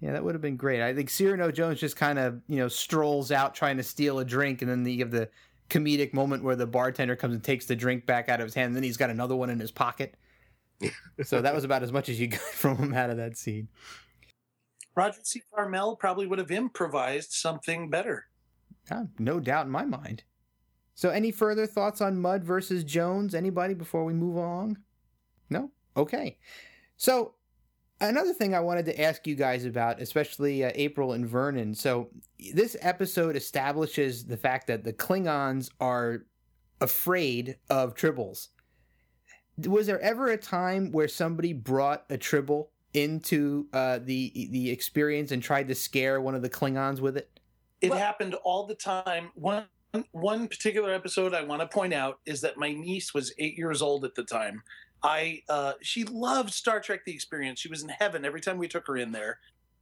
Yeah, 0.00 0.12
that 0.12 0.22
would 0.22 0.34
have 0.34 0.42
been 0.42 0.56
great. 0.56 0.80
I 0.80 0.94
think 0.94 1.10
Cyrano 1.10 1.50
Jones 1.50 1.80
just 1.80 1.96
kind 1.96 2.18
of, 2.18 2.40
you 2.46 2.56
know, 2.56 2.68
strolls 2.68 3.32
out 3.32 3.54
trying 3.54 3.78
to 3.78 3.82
steal 3.82 4.20
a 4.20 4.24
drink, 4.24 4.62
and 4.62 4.70
then 4.70 4.86
you 4.86 5.00
have 5.00 5.10
the 5.10 5.28
comedic 5.70 6.14
moment 6.14 6.44
where 6.44 6.56
the 6.56 6.66
bartender 6.66 7.16
comes 7.16 7.34
and 7.34 7.42
takes 7.42 7.66
the 7.66 7.74
drink 7.74 8.06
back 8.06 8.28
out 8.28 8.40
of 8.40 8.46
his 8.46 8.54
hand, 8.54 8.68
and 8.68 8.76
then 8.76 8.84
he's 8.84 8.96
got 8.96 9.10
another 9.10 9.34
one 9.34 9.50
in 9.50 9.58
his 9.58 9.72
pocket. 9.72 10.14
so 11.24 11.42
that 11.42 11.54
was 11.54 11.64
about 11.64 11.82
as 11.82 11.90
much 11.90 12.08
as 12.08 12.20
you 12.20 12.28
got 12.28 12.40
from 12.52 12.76
him 12.76 12.94
out 12.94 13.10
of 13.10 13.16
that 13.16 13.36
scene. 13.36 13.68
Roger 14.94 15.20
C. 15.22 15.42
Carmel 15.54 15.96
probably 15.96 16.26
would 16.26 16.38
have 16.38 16.50
improvised 16.50 17.32
something 17.32 17.90
better. 17.90 18.26
Ah, 18.90 19.04
no 19.18 19.38
doubt 19.40 19.66
in 19.66 19.72
my 19.72 19.84
mind. 19.84 20.22
So, 20.94 21.10
any 21.10 21.30
further 21.30 21.66
thoughts 21.66 22.00
on 22.00 22.20
Mudd 22.20 22.42
versus 22.42 22.82
Jones? 22.82 23.34
Anybody 23.34 23.74
before 23.74 24.04
we 24.04 24.12
move 24.12 24.36
along? 24.36 24.78
No? 25.50 25.70
Okay. 25.96 26.38
So, 26.96 27.34
another 28.00 28.32
thing 28.32 28.54
I 28.54 28.60
wanted 28.60 28.86
to 28.86 29.00
ask 29.00 29.26
you 29.26 29.34
guys 29.34 29.64
about, 29.64 30.00
especially 30.00 30.64
uh, 30.64 30.72
April 30.74 31.12
and 31.12 31.26
Vernon. 31.26 31.74
So, 31.74 32.10
this 32.54 32.76
episode 32.80 33.36
establishes 33.36 34.24
the 34.24 34.36
fact 34.36 34.66
that 34.68 34.84
the 34.84 34.92
Klingons 34.92 35.70
are 35.80 36.24
afraid 36.80 37.56
of 37.70 37.94
tribbles. 37.94 38.48
Was 39.66 39.86
there 39.86 40.00
ever 40.00 40.28
a 40.28 40.36
time 40.36 40.92
where 40.92 41.08
somebody 41.08 41.52
brought 41.52 42.04
a 42.10 42.16
tribble 42.16 42.70
into 42.94 43.66
uh, 43.72 43.98
the 44.02 44.48
the 44.50 44.70
experience 44.70 45.32
and 45.32 45.42
tried 45.42 45.68
to 45.68 45.74
scare 45.74 46.20
one 46.20 46.34
of 46.34 46.42
the 46.42 46.50
Klingons 46.50 47.00
with 47.00 47.16
it? 47.16 47.30
It 47.80 47.90
Well- 47.90 47.98
happened 47.98 48.34
all 48.44 48.66
the 48.66 48.74
time. 48.74 49.30
One 49.34 49.66
one 50.12 50.48
particular 50.48 50.92
episode 50.92 51.32
I 51.34 51.42
want 51.42 51.62
to 51.62 51.66
point 51.66 51.94
out 51.94 52.20
is 52.26 52.42
that 52.42 52.56
my 52.58 52.72
niece 52.72 53.14
was 53.14 53.32
eight 53.38 53.56
years 53.56 53.80
old 53.82 54.04
at 54.04 54.14
the 54.14 54.22
time. 54.22 54.62
I 55.02 55.42
uh, 55.48 55.74
she 55.80 56.04
loved 56.04 56.52
Star 56.52 56.80
Trek: 56.80 57.04
The 57.04 57.12
Experience. 57.12 57.60
She 57.60 57.68
was 57.68 57.82
in 57.82 57.88
heaven 57.88 58.24
every 58.24 58.40
time 58.40 58.58
we 58.58 58.68
took 58.68 58.86
her 58.86 58.96
in 58.96 59.12
there, 59.12 59.38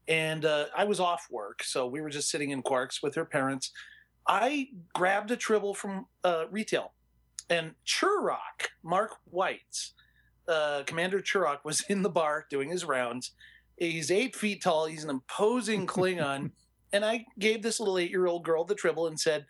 and 0.09 0.45
uh, 0.45 0.67
I 0.77 0.85
was 0.85 1.01
off 1.01 1.27
work, 1.31 1.63
so 1.63 1.87
we 1.87 2.01
were 2.01 2.11
just 2.11 2.31
sitting 2.31 2.51
in 2.51 2.63
Quarks 2.63 3.03
with 3.03 3.15
her 3.15 3.25
parents. 3.25 3.73
I 4.29 4.69
grabbed 4.95 5.31
a 5.31 5.37
tribble 5.37 5.75
from 5.75 6.07
uh, 6.25 6.45
retail, 6.51 6.93
and 7.49 7.73
Churrock, 7.87 8.69
Mark 8.83 9.13
White's 9.31 9.95
uh, 10.49 10.83
Commander 10.87 11.21
Churrock 11.21 11.65
was 11.65 11.83
in 11.89 12.03
the 12.03 12.11
bar 12.11 12.47
doing 12.51 12.69
his 12.71 12.85
rounds. 12.85 13.33
He's 13.77 14.11
eight 14.11 14.35
feet 14.35 14.63
tall. 14.63 14.87
He's 14.87 15.05
an 15.05 15.11
imposing 15.11 15.87
Klingon. 15.87 16.53
and 16.93 17.05
I 17.05 17.27
gave 17.39 17.63
this 17.63 17.81
little 17.81 17.99
eight-year-old 17.99 18.45
girl 18.45 18.65
the 18.65 18.75
tribble 18.75 19.07
and 19.07 19.19
said, 19.19 19.45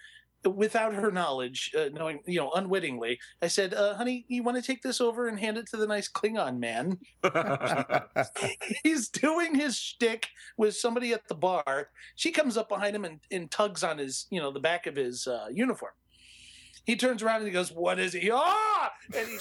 without 0.50 0.94
her 0.94 1.10
knowledge, 1.10 1.72
uh, 1.76 1.88
knowing 1.92 2.20
you 2.26 2.40
know, 2.40 2.50
unwittingly, 2.52 3.18
I 3.42 3.48
said, 3.48 3.74
uh, 3.74 3.94
"Honey, 3.94 4.24
you 4.28 4.42
want 4.42 4.56
to 4.56 4.62
take 4.62 4.82
this 4.82 5.00
over 5.00 5.28
and 5.28 5.38
hand 5.38 5.58
it 5.58 5.66
to 5.70 5.76
the 5.76 5.86
nice 5.86 6.08
Klingon 6.08 6.58
man?" 6.58 6.98
He's 8.82 9.08
doing 9.08 9.54
his 9.54 9.76
shtick 9.76 10.28
with 10.56 10.76
somebody 10.76 11.12
at 11.12 11.28
the 11.28 11.34
bar. 11.34 11.90
She 12.14 12.30
comes 12.30 12.56
up 12.56 12.68
behind 12.68 12.94
him 12.96 13.04
and, 13.04 13.20
and 13.30 13.50
tugs 13.50 13.82
on 13.82 13.98
his, 13.98 14.26
you 14.30 14.40
know, 14.40 14.50
the 14.50 14.60
back 14.60 14.86
of 14.86 14.96
his 14.96 15.26
uh, 15.26 15.46
uniform. 15.50 15.92
He 16.84 16.94
turns 16.94 17.22
around 17.22 17.38
and 17.38 17.46
he 17.46 17.52
goes, 17.52 17.72
"What 17.72 17.98
is 17.98 18.12
he?" 18.12 18.30
Ah! 18.30 18.92
And 19.16 19.28
he 19.28 19.38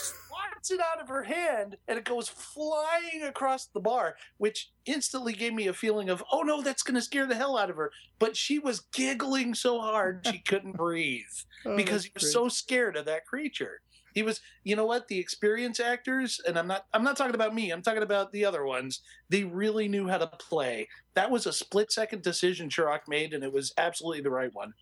swats 0.55 0.71
it 0.71 0.79
out 0.79 1.01
of 1.01 1.09
her 1.09 1.23
hand, 1.23 1.77
and 1.87 1.97
it 1.97 2.05
goes 2.05 2.29
flying 2.29 3.23
across 3.23 3.67
the 3.67 3.79
bar, 3.79 4.15
which 4.37 4.71
instantly 4.85 5.33
gave 5.33 5.53
me 5.53 5.67
a 5.67 5.73
feeling 5.73 6.09
of, 6.09 6.23
"Oh 6.31 6.41
no, 6.41 6.61
that's 6.61 6.83
going 6.83 6.95
to 6.95 7.01
scare 7.01 7.25
the 7.25 7.35
hell 7.35 7.57
out 7.57 7.69
of 7.69 7.75
her." 7.75 7.91
But 8.19 8.37
she 8.37 8.59
was 8.59 8.81
giggling 8.93 9.53
so 9.53 9.79
hard 9.79 10.25
she 10.25 10.39
couldn't 10.47 10.77
breathe 10.77 11.23
Oh, 11.65 11.75
because 11.75 12.05
he 12.05 12.11
was 12.13 12.31
so 12.31 12.47
scared 12.47 12.95
of 12.95 13.05
that 13.05 13.25
creature. 13.25 13.81
He 14.13 14.23
was, 14.23 14.39
you 14.63 14.77
know 14.77 14.85
what? 14.85 15.09
The 15.09 15.19
experienced 15.19 15.81
actors, 15.81 16.39
and 16.47 16.57
I'm 16.57 16.67
not, 16.67 16.85
I'm 16.93 17.03
not 17.03 17.17
talking 17.17 17.35
about 17.35 17.53
me. 17.53 17.71
I'm 17.71 17.81
talking 17.81 18.01
about 18.01 18.31
the 18.31 18.45
other 18.45 18.63
ones. 18.63 19.01
They 19.27 19.43
really 19.43 19.89
knew 19.89 20.07
how 20.07 20.17
to 20.19 20.27
play. 20.27 20.87
That 21.15 21.29
was 21.29 21.45
a 21.45 21.51
split 21.51 21.91
second 21.91 22.21
decision 22.21 22.69
Chirac 22.69 23.09
made, 23.09 23.33
and 23.33 23.43
it 23.43 23.51
was 23.51 23.73
absolutely 23.77 24.21
the 24.21 24.29
right 24.29 24.53
one. 24.53 24.73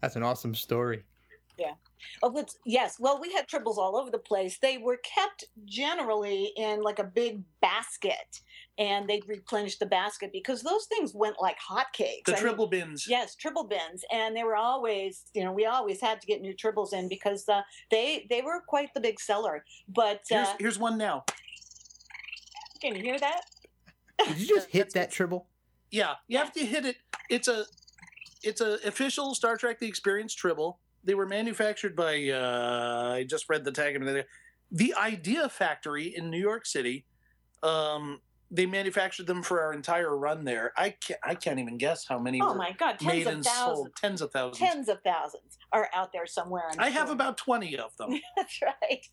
That's 0.00 0.14
an 0.14 0.22
awesome 0.22 0.54
story. 0.54 1.02
Oh, 2.22 2.28
what's, 2.28 2.58
yes. 2.64 2.96
Well, 2.98 3.20
we 3.20 3.32
had 3.32 3.48
tribbles 3.48 3.76
all 3.76 3.96
over 3.96 4.10
the 4.10 4.18
place. 4.18 4.58
They 4.58 4.78
were 4.78 4.98
kept 4.98 5.44
generally 5.64 6.52
in 6.56 6.82
like 6.82 6.98
a 6.98 7.04
big 7.04 7.42
basket, 7.60 8.40
and 8.78 9.08
they'd 9.08 9.26
replenish 9.28 9.78
the 9.78 9.86
basket 9.86 10.30
because 10.32 10.62
those 10.62 10.86
things 10.86 11.12
went 11.14 11.36
like 11.40 11.56
hotcakes. 11.58 12.24
The 12.26 12.32
I 12.32 12.34
mean, 12.34 12.42
tribble 12.42 12.66
bins. 12.68 13.06
Yes, 13.08 13.34
tribble 13.34 13.64
bins, 13.64 14.04
and 14.12 14.36
they 14.36 14.44
were 14.44 14.56
always, 14.56 15.24
you 15.34 15.44
know, 15.44 15.52
we 15.52 15.66
always 15.66 16.00
had 16.00 16.20
to 16.20 16.26
get 16.26 16.40
new 16.40 16.54
tribbles 16.54 16.92
in 16.92 17.08
because 17.08 17.48
uh, 17.48 17.62
they 17.90 18.26
they 18.30 18.42
were 18.42 18.60
quite 18.66 18.92
the 18.94 19.00
big 19.00 19.20
seller. 19.20 19.64
But 19.88 20.22
Here's, 20.28 20.48
uh, 20.48 20.54
here's 20.58 20.78
one 20.78 20.98
now. 20.98 21.24
can 22.80 22.96
you 22.96 23.02
hear 23.02 23.18
that? 23.18 23.42
Did 24.26 24.38
you 24.38 24.46
just 24.46 24.68
hit 24.70 24.92
that 24.94 25.10
tribble? 25.10 25.46
Yeah, 25.90 26.14
you 26.28 26.38
have 26.38 26.52
to 26.54 26.64
hit 26.64 26.84
it. 26.84 26.96
It's 27.30 27.48
a, 27.48 27.64
it's 28.42 28.60
a 28.60 28.78
official 28.86 29.34
Star 29.34 29.56
Trek: 29.56 29.78
The 29.78 29.86
Experience 29.86 30.34
tribble. 30.34 30.80
They 31.04 31.14
were 31.14 31.26
manufactured 31.26 31.94
by. 31.94 32.28
Uh, 32.28 33.12
I 33.16 33.24
just 33.24 33.48
read 33.48 33.64
the 33.64 33.72
tag. 33.72 33.98
The 34.72 34.94
Idea 34.94 35.48
Factory 35.48 36.14
in 36.16 36.30
New 36.30 36.40
York 36.40 36.66
City. 36.66 37.04
Um, 37.62 38.20
they 38.50 38.66
manufactured 38.66 39.26
them 39.26 39.42
for 39.42 39.60
our 39.62 39.72
entire 39.72 40.16
run 40.16 40.44
there. 40.44 40.72
I 40.76 40.90
can't. 40.90 41.20
I 41.22 41.34
can't 41.34 41.58
even 41.58 41.76
guess 41.76 42.06
how 42.06 42.18
many 42.18 42.40
Oh 42.40 42.48
were 42.48 42.54
my 42.54 42.72
God, 42.72 42.98
tens 42.98 43.04
made 43.04 43.26
of 43.26 43.32
and 43.34 43.44
thousands, 43.44 43.76
sold. 43.76 43.96
Tens 43.96 44.20
of 44.22 44.30
thousands. 44.32 44.58
tens 44.58 44.88
of 44.88 45.00
thousands 45.02 45.58
are 45.72 45.88
out 45.94 46.12
there 46.12 46.26
somewhere. 46.26 46.64
I'm 46.70 46.80
I 46.80 46.90
have 46.90 47.10
about 47.10 47.36
twenty 47.36 47.76
of 47.76 47.96
them. 47.96 48.10
That's 48.36 48.60
right. 48.62 49.04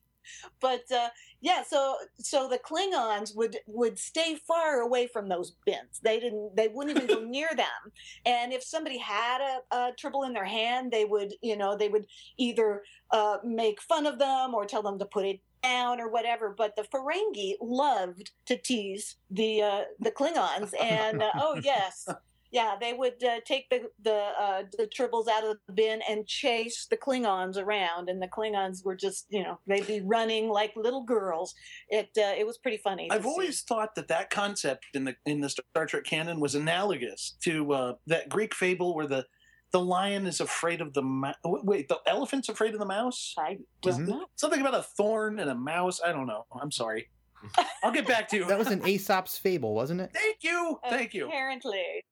But 0.60 0.92
uh, 0.92 1.10
yeah, 1.42 1.64
so 1.64 1.98
so 2.18 2.48
the 2.48 2.60
Klingons 2.60 3.36
would 3.36 3.58
would 3.68 3.98
stay 3.98 4.36
far 4.36 4.82
away 4.82 5.08
from 5.08 5.30
those 5.30 5.56
bins. 5.66 6.00
They 6.04 6.20
didn't. 6.20 6.56
They 6.56 6.68
wouldn't 6.68 6.98
even 6.98 7.08
go 7.08 7.24
near 7.28 7.50
them. 7.56 7.92
And 8.26 8.54
if 8.54 8.64
somebody 8.64 8.98
had 8.98 9.42
a, 9.42 9.76
a 9.76 9.92
tribble 9.98 10.24
in 10.24 10.34
their 10.34 10.46
hand, 10.46 10.92
they 10.92 11.06
would 11.06 11.34
you 11.42 11.58
know 11.58 11.76
they 11.76 11.90
would 11.90 12.06
either 12.38 12.84
uh, 13.12 13.38
make 13.44 13.82
fun 13.82 14.06
of 14.06 14.20
them 14.20 14.54
or 14.54 14.66
tell 14.66 14.84
them 14.84 15.00
to 15.00 15.06
put 15.06 15.26
it 15.26 15.40
down 15.64 16.00
or 16.00 16.10
whatever. 16.10 16.54
But 16.56 16.76
the 16.76 16.84
Ferengi 16.84 17.56
loved 17.62 18.32
to 18.46 18.58
tease 18.58 19.16
the 19.30 19.62
uh, 19.62 19.82
the 20.00 20.12
Klingons, 20.12 20.74
and 20.80 21.22
uh, 21.22 21.32
oh 21.36 21.60
yes. 21.64 22.08
Yeah, 22.52 22.76
they 22.80 22.94
would 22.94 23.24
uh, 23.24 23.40
take 23.46 23.70
the 23.70 23.90
the 24.04 24.32
uh, 24.40 24.64
the 24.78 24.88
tribbles 24.88 25.28
out 25.30 25.46
of 25.46 25.58
the 25.68 25.74
bin 25.74 26.02
and 26.10 26.28
chase 26.28 26.86
the 26.90 26.98
Klingons 26.98 27.58
around, 27.58 28.10
and 28.10 28.22
the 28.22 28.28
Klingons 28.28 28.84
were 28.84 28.96
just 28.96 29.26
you 29.30 29.42
know 29.42 29.60
they'd 29.68 29.88
be 29.88 30.02
running 30.02 30.50
like 30.50 30.74
little 30.76 31.06
girls. 31.06 31.56
It 31.90 32.10
uh, 32.18 32.34
it 32.38 32.46
was 32.46 32.58
pretty 32.58 32.78
funny. 32.78 33.10
I've 33.10 33.24
see. 33.24 33.30
always 33.30 33.62
thought 33.62 33.96
that 33.96 34.10
that 34.10 34.30
concept 34.30 34.86
in 34.94 35.06
the 35.06 35.16
in 35.26 35.40
the 35.40 35.50
Star 35.50 35.86
Trek 35.86 36.04
canon 36.04 36.40
was 36.40 36.56
analogous 36.56 37.38
to 37.44 37.72
uh, 37.74 37.94
that 38.08 38.28
Greek 38.28 38.54
fable 38.54 38.96
where 38.96 39.08
the 39.08 39.26
the 39.72 39.80
lion 39.80 40.28
is 40.28 40.42
afraid 40.42 40.82
of 40.82 40.94
the 40.94 41.02
mouse. 41.02 41.36
Wait, 41.46 41.88
the 41.88 42.00
elephant's 42.06 42.50
afraid 42.50 42.74
of 42.74 42.80
the 42.80 42.86
mouse? 42.86 43.34
I 43.38 43.60
don't 43.82 44.06
the- 44.06 44.12
know. 44.12 44.26
something 44.36 44.60
about 44.60 44.76
a 44.76 44.84
thorn 44.84 45.40
and 45.40 45.50
a 45.50 45.56
mouse? 45.56 46.02
I 46.06 46.12
don't 46.12 46.28
know. 46.28 46.46
I'm 46.62 46.72
sorry. 46.72 47.10
I'll 47.84 47.92
get 47.92 48.08
back 48.08 48.28
to 48.30 48.38
you. 48.38 48.46
That 48.46 48.60
was 48.60 48.68
an 48.68 48.86
Aesop's 48.86 49.38
fable, 49.38 49.74
wasn't 49.74 50.02
it? 50.02 50.12
Thank 50.14 50.38
you. 50.42 50.80
Thank 50.90 51.14
you. 51.14 51.28
Apparently. 51.28 52.04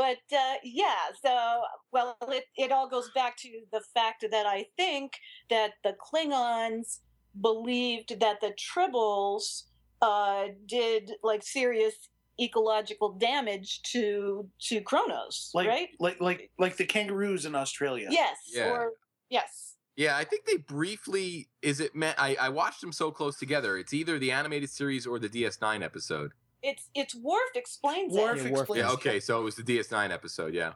But 0.00 0.34
uh, 0.34 0.54
yeah, 0.64 0.94
so 1.22 1.60
well, 1.92 2.16
it, 2.28 2.44
it 2.56 2.72
all 2.72 2.88
goes 2.88 3.10
back 3.14 3.36
to 3.38 3.50
the 3.70 3.82
fact 3.92 4.24
that 4.30 4.46
I 4.46 4.64
think 4.78 5.12
that 5.50 5.72
the 5.84 5.94
Klingons 6.00 7.00
believed 7.38 8.18
that 8.18 8.40
the 8.40 8.54
Tribbles 8.58 9.64
uh, 10.00 10.46
did 10.64 11.12
like 11.22 11.42
serious 11.42 12.08
ecological 12.40 13.12
damage 13.12 13.82
to 13.92 14.48
to 14.68 14.80
Kronos, 14.80 15.50
Like 15.52 15.68
right? 15.68 15.88
like 15.98 16.18
like 16.18 16.50
like 16.58 16.78
the 16.78 16.86
kangaroos 16.86 17.44
in 17.44 17.54
Australia. 17.54 18.08
Yes. 18.10 18.38
Yeah. 18.54 18.70
Or 18.70 18.92
yes. 19.28 19.76
Yeah, 19.96 20.16
I 20.16 20.24
think 20.24 20.46
they 20.46 20.56
briefly 20.56 21.50
is 21.60 21.78
it 21.78 21.94
meant 21.94 22.18
I, 22.18 22.38
I 22.40 22.48
watched 22.48 22.80
them 22.80 22.92
so 22.92 23.10
close 23.10 23.38
together. 23.38 23.76
It's 23.76 23.92
either 23.92 24.18
the 24.18 24.32
animated 24.32 24.70
series 24.70 25.06
or 25.06 25.18
the 25.18 25.28
DS9 25.28 25.84
episode. 25.84 26.32
It's 26.62 26.88
it's 26.94 27.14
Worf 27.14 27.50
explains 27.54 28.12
Worf 28.12 28.38
it. 28.38 28.44
Yeah, 28.44 28.50
Worf, 28.50 28.60
explains 28.60 28.78
Yeah, 28.84 28.90
it. 28.90 28.94
okay, 28.94 29.20
so 29.20 29.40
it 29.40 29.44
was 29.44 29.56
the 29.56 29.62
DS9 29.62 30.10
episode, 30.10 30.54
yeah. 30.54 30.72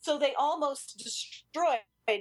So 0.00 0.18
they 0.18 0.34
almost 0.34 0.96
destroyed 0.98 1.78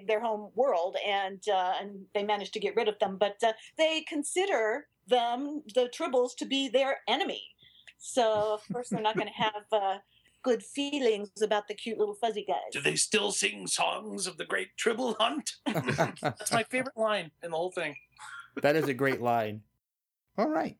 their 0.07 0.19
home 0.19 0.51
world, 0.53 0.97
and 1.07 1.41
uh, 1.51 1.73
and 1.81 2.05
they 2.13 2.23
managed 2.23 2.53
to 2.53 2.59
get 2.59 2.75
rid 2.75 2.87
of 2.87 2.99
them. 2.99 3.17
But 3.17 3.37
uh, 3.43 3.53
they 3.77 4.01
consider 4.01 4.87
them 5.07 5.63
the 5.73 5.89
Tribbles 5.97 6.35
to 6.37 6.45
be 6.45 6.67
their 6.69 6.97
enemy. 7.07 7.41
So 7.97 8.53
of 8.53 8.61
course 8.71 8.89
they're 8.89 9.01
not 9.01 9.15
going 9.15 9.27
to 9.37 9.41
have 9.41 9.63
uh, 9.71 9.97
good 10.43 10.61
feelings 10.63 11.29
about 11.41 11.67
the 11.67 11.73
cute 11.73 11.97
little 11.97 12.15
fuzzy 12.15 12.45
guys. 12.47 12.57
Do 12.71 12.81
they 12.81 12.95
still 12.95 13.31
sing 13.31 13.65
songs 13.67 14.27
of 14.27 14.37
the 14.37 14.45
great 14.45 14.69
Tribble 14.77 15.15
Hunt? 15.19 15.51
That's 15.65 16.51
my 16.51 16.63
favorite 16.63 16.97
line 16.97 17.31
in 17.43 17.51
the 17.51 17.57
whole 17.57 17.71
thing. 17.71 17.95
that 18.61 18.75
is 18.75 18.87
a 18.87 18.93
great 18.93 19.21
line. 19.21 19.61
All 20.37 20.47
right. 20.49 20.77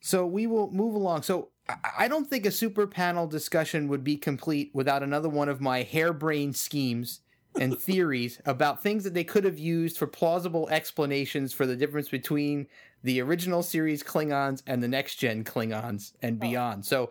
So 0.00 0.26
we 0.26 0.46
will 0.46 0.70
move 0.70 0.94
along. 0.94 1.22
So 1.22 1.50
I- 1.98 2.08
don't 2.08 2.28
think 2.28 2.46
a 2.46 2.50
super 2.50 2.86
panel 2.86 3.26
discussion 3.26 3.88
would 3.88 4.04
be 4.04 4.16
complete 4.16 4.70
without 4.72 5.02
another 5.02 5.28
one 5.28 5.48
of 5.48 5.60
my 5.60 5.82
harebrained 5.82 6.56
schemes 6.56 7.20
and 7.58 7.78
theories 7.80 8.40
about 8.44 8.82
things 8.82 9.04
that 9.04 9.14
they 9.14 9.24
could 9.24 9.44
have 9.44 9.58
used 9.58 9.98
for 9.98 10.06
plausible 10.06 10.68
explanations 10.68 11.52
for 11.52 11.66
the 11.66 11.76
difference 11.76 12.08
between 12.08 12.66
the 13.02 13.20
original 13.20 13.62
series 13.62 14.02
Klingons 14.02 14.62
and 14.66 14.82
the 14.82 14.88
next 14.88 15.16
gen 15.16 15.44
Klingons 15.44 16.12
and 16.22 16.38
oh. 16.40 16.46
beyond. 16.46 16.84
So 16.84 17.10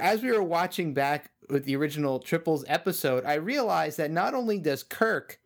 as 0.00 0.22
we 0.22 0.32
were 0.32 0.42
watching 0.42 0.94
back 0.94 1.30
with 1.48 1.64
the 1.64 1.76
original 1.76 2.20
Tribbles 2.20 2.64
episode, 2.66 3.24
I 3.24 3.34
realized 3.34 3.98
that 3.98 4.10
not 4.10 4.34
only 4.34 4.58
does 4.58 4.82
Kirk 4.82 5.38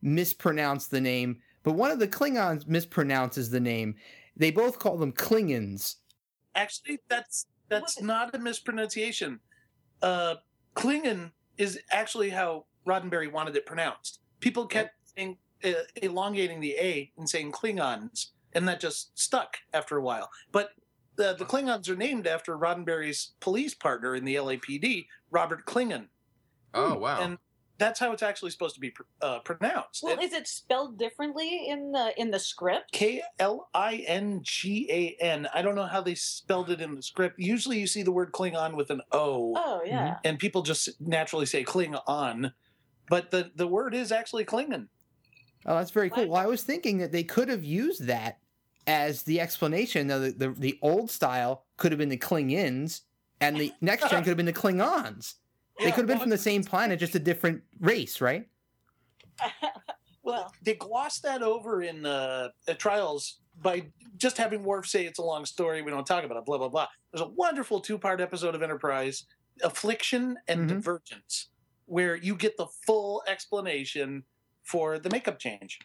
mispronounce 0.00 0.88
the 0.88 1.00
name, 1.00 1.38
but 1.62 1.72
one 1.72 1.90
of 1.90 1.98
the 1.98 2.08
Klingons 2.08 2.64
mispronounces 2.64 3.50
the 3.50 3.60
name. 3.60 3.96
They 4.42 4.50
both 4.50 4.78
call 4.80 4.96
them 4.98 5.12
Klingons. 5.12 5.96
Actually, 6.56 6.98
that's 7.08 7.46
that's 7.68 7.96
What? 7.96 8.04
not 8.04 8.34
a 8.34 8.38
mispronunciation. 8.38 9.38
Uh, 10.02 10.34
Klingon 10.74 11.30
is 11.58 11.78
actually 11.92 12.30
how 12.30 12.66
Roddenberry 12.86 13.30
wanted 13.30 13.54
it 13.56 13.66
pronounced. 13.66 14.20
People 14.40 14.66
kept 14.66 14.94
saying, 15.16 15.38
uh, 15.64 15.72
elongating 16.02 16.60
the 16.60 16.72
A 16.72 17.12
and 17.16 17.28
saying 17.28 17.52
Klingons, 17.52 18.32
and 18.52 18.66
that 18.66 18.80
just 18.80 19.16
stuck 19.16 19.58
after 19.72 19.96
a 19.96 20.02
while. 20.02 20.28
But 20.50 20.70
the, 21.14 21.34
the 21.38 21.44
Klingons 21.44 21.88
are 21.88 21.94
named 21.96 22.26
after 22.26 22.58
Roddenberry's 22.58 23.34
police 23.38 23.74
partner 23.74 24.16
in 24.16 24.24
the 24.24 24.34
LAPD, 24.34 25.06
Robert 25.30 25.64
Klingon, 25.66 26.08
Oh 26.74 26.98
wow. 26.98 27.20
and 27.20 27.38
that's 27.82 27.98
how 28.00 28.12
it's 28.12 28.22
actually 28.22 28.50
supposed 28.50 28.74
to 28.74 28.80
be 28.80 28.90
pr- 28.90 29.02
uh, 29.20 29.38
pronounced. 29.40 30.02
Well, 30.02 30.18
is 30.20 30.32
it 30.32 30.46
spelled 30.46 30.98
differently 30.98 31.68
in 31.68 31.92
the 31.92 32.12
in 32.16 32.30
the 32.30 32.38
script? 32.38 32.92
K 32.92 33.22
L 33.38 33.68
I 33.74 34.04
N 34.06 34.40
G 34.42 34.86
A 34.90 35.22
N. 35.22 35.48
I 35.54 35.62
don't 35.62 35.74
know 35.74 35.86
how 35.86 36.00
they 36.00 36.14
spelled 36.14 36.70
it 36.70 36.80
in 36.80 36.94
the 36.94 37.02
script. 37.02 37.38
Usually 37.38 37.78
you 37.78 37.86
see 37.86 38.02
the 38.02 38.12
word 38.12 38.32
Klingon 38.32 38.74
with 38.74 38.90
an 38.90 39.02
O, 39.12 39.54
Oh 39.56 39.82
yeah. 39.84 40.16
and 40.24 40.38
people 40.38 40.62
just 40.62 41.00
naturally 41.00 41.46
say 41.46 41.64
Klingon. 41.64 42.52
But 43.08 43.30
the, 43.30 43.50
the 43.54 43.66
word 43.66 43.94
is 43.94 44.12
actually 44.12 44.44
Klingon. 44.44 44.88
Oh, 45.66 45.76
that's 45.76 45.90
very 45.90 46.08
cool. 46.10 46.28
Well, 46.28 46.40
I 46.40 46.46
was 46.46 46.62
thinking 46.62 46.98
that 46.98 47.12
they 47.12 47.24
could 47.24 47.48
have 47.48 47.64
used 47.64 48.06
that 48.06 48.38
as 48.86 49.22
the 49.24 49.40
explanation. 49.40 50.06
Now, 50.06 50.18
the, 50.18 50.30
the, 50.30 50.48
the 50.50 50.78
old 50.82 51.10
style 51.10 51.64
could 51.76 51.92
have 51.92 51.98
been 51.98 52.08
the 52.08 52.16
Klingons, 52.16 53.02
and 53.40 53.56
the 53.56 53.72
next 53.80 54.08
gen 54.10 54.20
could 54.24 54.28
have 54.30 54.36
been 54.36 54.46
the 54.46 54.52
Klingons. 54.52 55.34
They 55.78 55.90
could 55.90 56.00
have 56.00 56.06
been 56.06 56.20
from 56.20 56.30
the 56.30 56.38
same 56.38 56.62
planet, 56.64 57.00
just 57.00 57.14
a 57.14 57.18
different 57.18 57.62
race, 57.80 58.20
right? 58.20 58.48
well, 60.22 60.52
They 60.62 60.74
glossed 60.74 61.22
that 61.22 61.42
over 61.42 61.82
in 61.82 62.06
uh, 62.06 62.50
Trials 62.78 63.40
by 63.60 63.90
just 64.16 64.36
having 64.36 64.62
Worf 64.64 64.86
say 64.86 65.06
it's 65.06 65.18
a 65.18 65.22
long 65.22 65.44
story. 65.44 65.82
We 65.82 65.90
don't 65.90 66.06
talk 66.06 66.24
about 66.24 66.38
it, 66.38 66.44
blah, 66.44 66.58
blah, 66.58 66.68
blah. 66.68 66.86
There's 67.12 67.22
a 67.22 67.28
wonderful 67.28 67.80
two 67.80 67.98
part 67.98 68.20
episode 68.20 68.54
of 68.54 68.62
Enterprise 68.62 69.24
Affliction 69.62 70.38
and 70.48 70.62
Mhm. 70.62 70.68
Divergence, 70.68 71.48
where 71.86 72.16
you 72.16 72.34
get 72.34 72.56
the 72.56 72.66
full 72.86 73.22
explanation 73.26 74.24
for 74.62 74.98
the 74.98 75.10
makeup 75.10 75.38
change. 75.38 75.78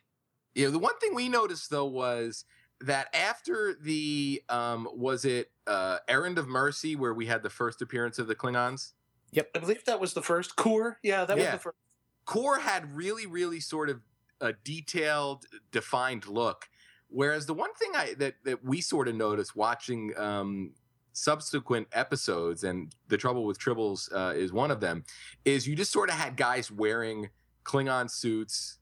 Yeah, 0.56 0.70
the 0.70 0.80
one 0.80 0.98
thing 1.00 1.14
we 1.14 1.30
noticed 1.30 1.70
though 1.70 1.86
was 1.86 2.46
that 2.80 3.14
after 3.14 3.74
the 3.74 4.44
um 4.50 4.88
was 4.94 5.26
it 5.26 5.52
uh 5.66 5.98
Errand 6.08 6.38
of 6.38 6.48
Mercy 6.48 6.96
where 6.96 7.14
we 7.14 7.26
had 7.26 7.44
the 7.44 7.50
first 7.50 7.82
appearance 7.82 8.20
of 8.20 8.28
the 8.28 8.36
Klingons? 8.36 8.94
I 9.36 9.60
believe 9.60 9.84
that 9.86 10.00
was 10.00 10.14
the 10.14 10.22
first 10.22 10.56
Kor. 10.56 11.00
Yeah, 11.04 11.26
that 11.26 11.38
Yeah. 11.38 11.44
was 11.44 11.52
the 11.54 11.60
first. 11.60 11.78
Kor 12.26 12.60
had 12.60 12.96
really, 12.96 13.26
really 13.26 13.60
sort 13.60 13.90
of 13.90 14.02
a 14.42 14.54
detailed, 14.54 15.46
defined 15.72 16.28
look. 16.28 16.70
Whereas 17.10 17.46
the 17.46 17.54
one 17.54 17.74
thing 17.76 17.92
I 17.96 18.14
that 18.16 18.36
that 18.44 18.64
we 18.66 18.82
sort 18.82 19.08
of 19.08 19.16
noticed 19.16 19.56
watching 19.56 20.18
um, 20.18 20.74
subsequent 21.14 21.88
episodes, 21.94 22.64
and 22.64 22.94
the 23.08 23.18
trouble 23.18 23.46
with 23.46 23.58
Tribbles 23.60 24.12
uh, 24.14 24.34
is 24.36 24.52
one 24.52 24.72
of 24.72 24.80
them, 24.82 25.04
is 25.46 25.68
you 25.68 25.76
just 25.76 25.92
sort 25.92 26.10
of 26.10 26.16
had 26.16 26.36
guys 26.38 26.70
wearing 26.70 27.30
Klingon 27.64 28.10
suits 28.12 28.78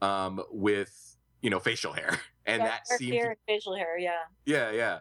um, 0.00 0.42
with 0.50 1.16
you 1.40 1.50
know 1.50 1.58
facial 1.60 1.92
hair, 1.92 2.20
and 2.46 2.60
dark 2.60 2.72
that 2.72 2.98
seemed 2.98 3.14
hair 3.14 3.30
and 3.30 3.38
facial 3.48 3.74
hair. 3.74 3.98
Yeah, 3.98 4.12
yeah, 4.44 4.70
yeah, 4.70 4.98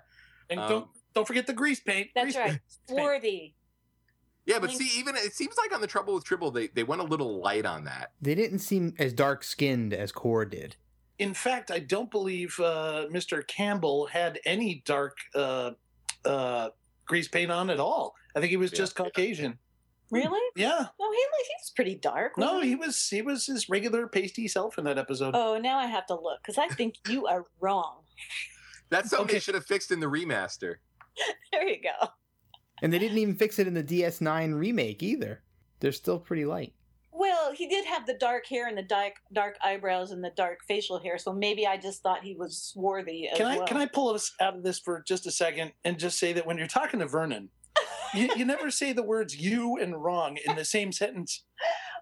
And 0.50 0.60
Um, 0.60 0.70
don't 0.70 0.88
don't 1.14 1.28
forget 1.28 1.48
the 1.48 1.54
grease 1.54 1.82
paint. 1.82 2.10
that's 2.16 2.24
Grease 2.26 2.36
right. 2.38 2.50
paint. 2.52 2.62
Swarthy. 2.88 3.56
Yeah. 4.46 4.60
But 4.60 4.72
see, 4.72 4.90
even 5.00 5.16
it 5.16 5.34
seems 5.34 5.56
like 5.58 5.74
on 5.74 5.82
the 5.82 5.88
trouble 5.88 6.14
with 6.16 6.24
Tribble, 6.24 6.52
they 6.52 6.68
they 6.68 6.84
went 6.84 7.02
a 7.02 7.06
little 7.06 7.42
light 7.42 7.66
on 7.66 7.84
that. 7.86 8.12
They 8.22 8.36
didn't 8.36 8.60
seem 8.60 8.94
as 9.00 9.14
dark 9.14 9.44
skinned 9.44 9.94
as 9.94 10.12
Kor 10.12 10.46
did. 10.46 10.76
In 11.20 11.34
fact, 11.34 11.70
I 11.70 11.80
don't 11.80 12.10
believe 12.10 12.60
uh, 12.60 13.06
Mr. 13.12 13.46
Campbell 13.46 14.08
had 14.08 14.40
any 14.46 14.82
dark 14.86 15.18
uh, 15.36 15.72
uh, 16.26 16.70
grease 17.06 17.28
paint 17.28 17.52
on 17.52 17.70
at 17.70 17.80
all. 17.80 18.16
I 18.36 18.40
think 18.40 18.50
he 18.50 18.58
was 18.58 18.72
Yeah. 18.72 18.78
just 18.78 18.96
Caucasian. 18.96 19.60
Really? 20.10 20.42
Yeah. 20.56 20.88
No, 21.00 21.12
he 21.12 21.18
he's 21.60 21.70
pretty 21.76 21.96
dark. 21.96 22.38
No, 22.38 22.54
wasn't 22.56 22.66
he 22.66 22.76
was 22.76 23.08
he 23.08 23.22
was 23.22 23.46
his 23.46 23.70
regular 23.70 24.08
pasty 24.08 24.48
self 24.48 24.78
in 24.78 24.84
that 24.86 24.98
episode. 24.98 25.36
Oh, 25.36 25.58
now 25.58 25.78
I 25.78 25.86
have 25.86 26.06
to 26.08 26.16
look 26.16 26.40
because 26.42 26.58
I 26.58 26.68
think 26.68 26.96
you 27.08 27.28
are 27.28 27.46
wrong. 27.62 28.00
That's 28.90 29.10
something 29.10 29.26
Okay. 29.26 29.34
they 29.36 29.40
should 29.40 29.56
have 29.56 29.66
fixed 29.66 29.92
in 29.92 30.00
the 30.00 30.08
remaster. 30.08 30.76
There 31.54 31.68
you 31.68 31.82
go. 31.82 32.08
And 32.82 32.92
they 32.92 33.00
didn't 33.00 33.18
even 33.18 33.36
fix 33.36 33.60
it 33.60 33.68
in 33.68 33.74
the 33.74 33.84
DS9 33.84 34.58
remake 34.58 35.04
either. 35.04 35.42
They're 35.80 35.92
still 35.92 36.20
pretty 36.20 36.46
light. 36.46 36.74
Well, 37.12 37.52
he 37.54 37.68
did 37.68 37.86
have 37.86 38.08
the 38.08 38.16
dark 38.16 38.48
hair 38.48 38.68
and 38.68 38.78
the 38.78 38.82
dark 38.84 39.14
dark 39.32 39.58
eyebrows 39.64 40.12
and 40.12 40.24
the 40.24 40.32
dark 40.32 40.60
facial 40.68 41.00
hair, 41.00 41.18
so 41.18 41.32
maybe 41.32 41.68
I 41.68 41.78
just 41.78 42.02
thought 42.02 42.24
he 42.24 42.34
was 42.34 42.58
swarthy 42.58 43.28
as 43.28 43.38
Can 43.38 43.46
I 43.46 43.58
well. 43.58 43.68
can 43.68 43.78
I 43.78 43.86
pull 43.86 44.10
us 44.10 44.34
out 44.42 44.56
of 44.56 44.64
this 44.64 44.80
for 44.80 45.04
just 45.06 45.28
a 45.28 45.32
second 45.32 45.74
and 45.84 46.00
just 46.00 46.18
say 46.18 46.34
that 46.34 46.48
when 46.48 46.58
you're 46.58 46.68
talking 46.68 47.00
to 47.00 47.06
Vernon, 47.06 47.50
you, 48.16 48.30
you 48.36 48.46
never 48.46 48.72
say 48.72 48.94
the 48.94 49.04
words 49.04 49.38
"you" 49.38 49.78
and 49.78 50.04
"wrong" 50.04 50.38
in 50.48 50.56
the 50.56 50.66
same 50.66 50.92
sentence. 50.92 51.44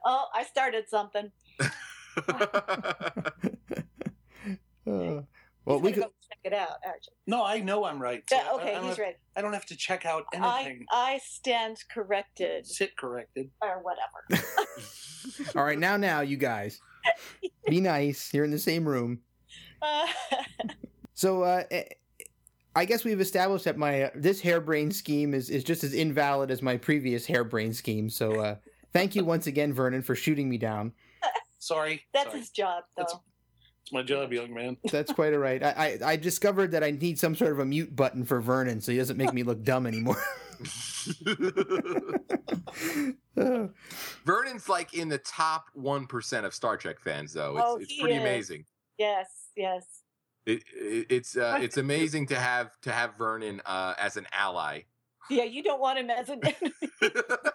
Oh, 0.06 0.28
I 0.34 0.44
started 0.44 0.88
something. 0.88 1.32
Uh, 4.88 5.22
well, 5.70 5.80
we 5.80 5.90
He's 5.90 5.96
could. 5.96 6.04
go 6.06 6.12
check 6.28 6.40
it 6.44 6.54
out. 6.54 6.78
Actually, 6.86 7.14
No, 7.28 7.46
I 7.46 7.60
know 7.60 7.86
I'm 7.86 8.02
right. 8.02 8.24
yeah, 8.32 8.50
okay, 8.56 8.72
I, 8.72 8.74
don't 8.76 8.84
he's 8.84 8.90
have, 8.98 9.00
right. 9.00 9.16
I 9.36 9.42
don't 9.42 9.54
have 9.54 9.66
to 9.68 9.76
check 9.78 10.06
out 10.06 10.26
anything. 10.34 10.86
I 10.92 11.20
stand 11.24 11.78
corrected 11.94 12.66
Sit 12.68 12.98
corrected. 12.98 13.50
or 13.62 13.82
whatever. 13.84 14.46
All 15.56 15.64
right, 15.64 15.78
now, 15.80 15.96
now, 15.98 16.22
you 16.22 16.38
guys, 16.38 16.80
be 17.68 17.80
nice. 17.82 18.34
You're 18.34 18.46
in 18.46 18.52
the 18.52 18.60
same 18.60 18.88
room. 18.88 19.20
Uh, 19.82 20.08
So, 21.14 21.44
uh, 21.44 21.64
eh, 21.70 21.84
I 22.76 22.86
guess 22.86 23.04
we've 23.04 23.20
established 23.20 23.66
that 23.66 23.78
my 23.78 24.04
uh, 24.04 24.10
this 24.16 24.40
harebrained 24.40 24.96
scheme 24.96 25.34
is 25.34 25.50
is 25.50 25.66
just 25.66 25.84
as 25.84 25.94
invalid 25.94 26.50
as 26.50 26.62
my 26.62 26.78
previous 26.78 27.26
harebrained 27.26 27.76
scheme. 27.76 28.10
So, 28.10 28.40
uh, 28.40 28.56
thank 28.94 29.16
you 29.16 29.26
once 29.26 29.46
again, 29.46 29.74
Vernon, 29.74 30.02
for 30.02 30.16
shooting 30.16 30.48
me 30.50 30.58
down. 30.58 30.94
Sorry. 31.60 32.04
that's 32.14 32.28
Sorry. 32.28 32.40
his 32.40 32.50
job, 32.52 32.86
though. 32.96 33.04
That's- 33.04 33.20
It's 33.90 33.94
my 33.96 34.04
job, 34.04 34.32
young 34.32 34.54
man. 34.54 34.78
That's 34.92 35.12
quite 35.12 35.34
all 35.34 35.40
right. 35.40 35.64
I, 35.64 35.98
I 36.04 36.12
I 36.12 36.16
discovered 36.16 36.72
that 36.74 36.84
I 36.84 36.92
need 36.92 37.18
some 37.18 37.34
sort 37.36 37.52
of 37.54 37.58
a 37.58 37.66
mute 37.66 37.96
button 37.96 38.24
for 38.24 38.40
Vernon, 38.40 38.82
so 38.82 38.92
he 38.92 39.00
doesn't 39.00 39.18
make 39.18 39.34
me 39.34 39.42
look 39.42 39.64
dumb 39.64 39.88
anymore. 39.88 40.22
Vernon's 44.26 44.70
like 44.70 44.94
in 44.94 45.10
the 45.10 45.18
top 45.18 45.66
one 45.74 46.06
percent 46.06 46.46
of 46.46 46.54
Star 46.54 46.78
Trek 46.78 47.00
fans, 47.00 47.34
though. 47.34 47.58
It's, 47.58 47.66
Oh, 47.66 47.78
it's 47.78 47.92
he 47.92 48.00
pretty 48.00 48.16
is. 48.18 48.22
amazing. 48.22 48.66
Yes, 49.00 49.28
yes. 49.56 49.84
It, 50.46 50.62
it, 50.76 51.08
it's 51.10 51.36
uh, 51.36 51.58
it's 51.60 51.78
amazing 51.78 52.28
to 52.28 52.36
have 52.36 52.80
to 52.82 52.92
have 52.92 53.18
Vernon 53.18 53.60
uh, 53.66 53.96
as 53.98 54.18
an 54.18 54.28
ally. 54.32 54.82
Yeah, 55.30 55.44
you 55.44 55.64
don't 55.64 55.80
want 55.80 56.00
him 56.00 56.10
as 56.10 56.30
an 56.30 56.42
enemy. 56.44 56.74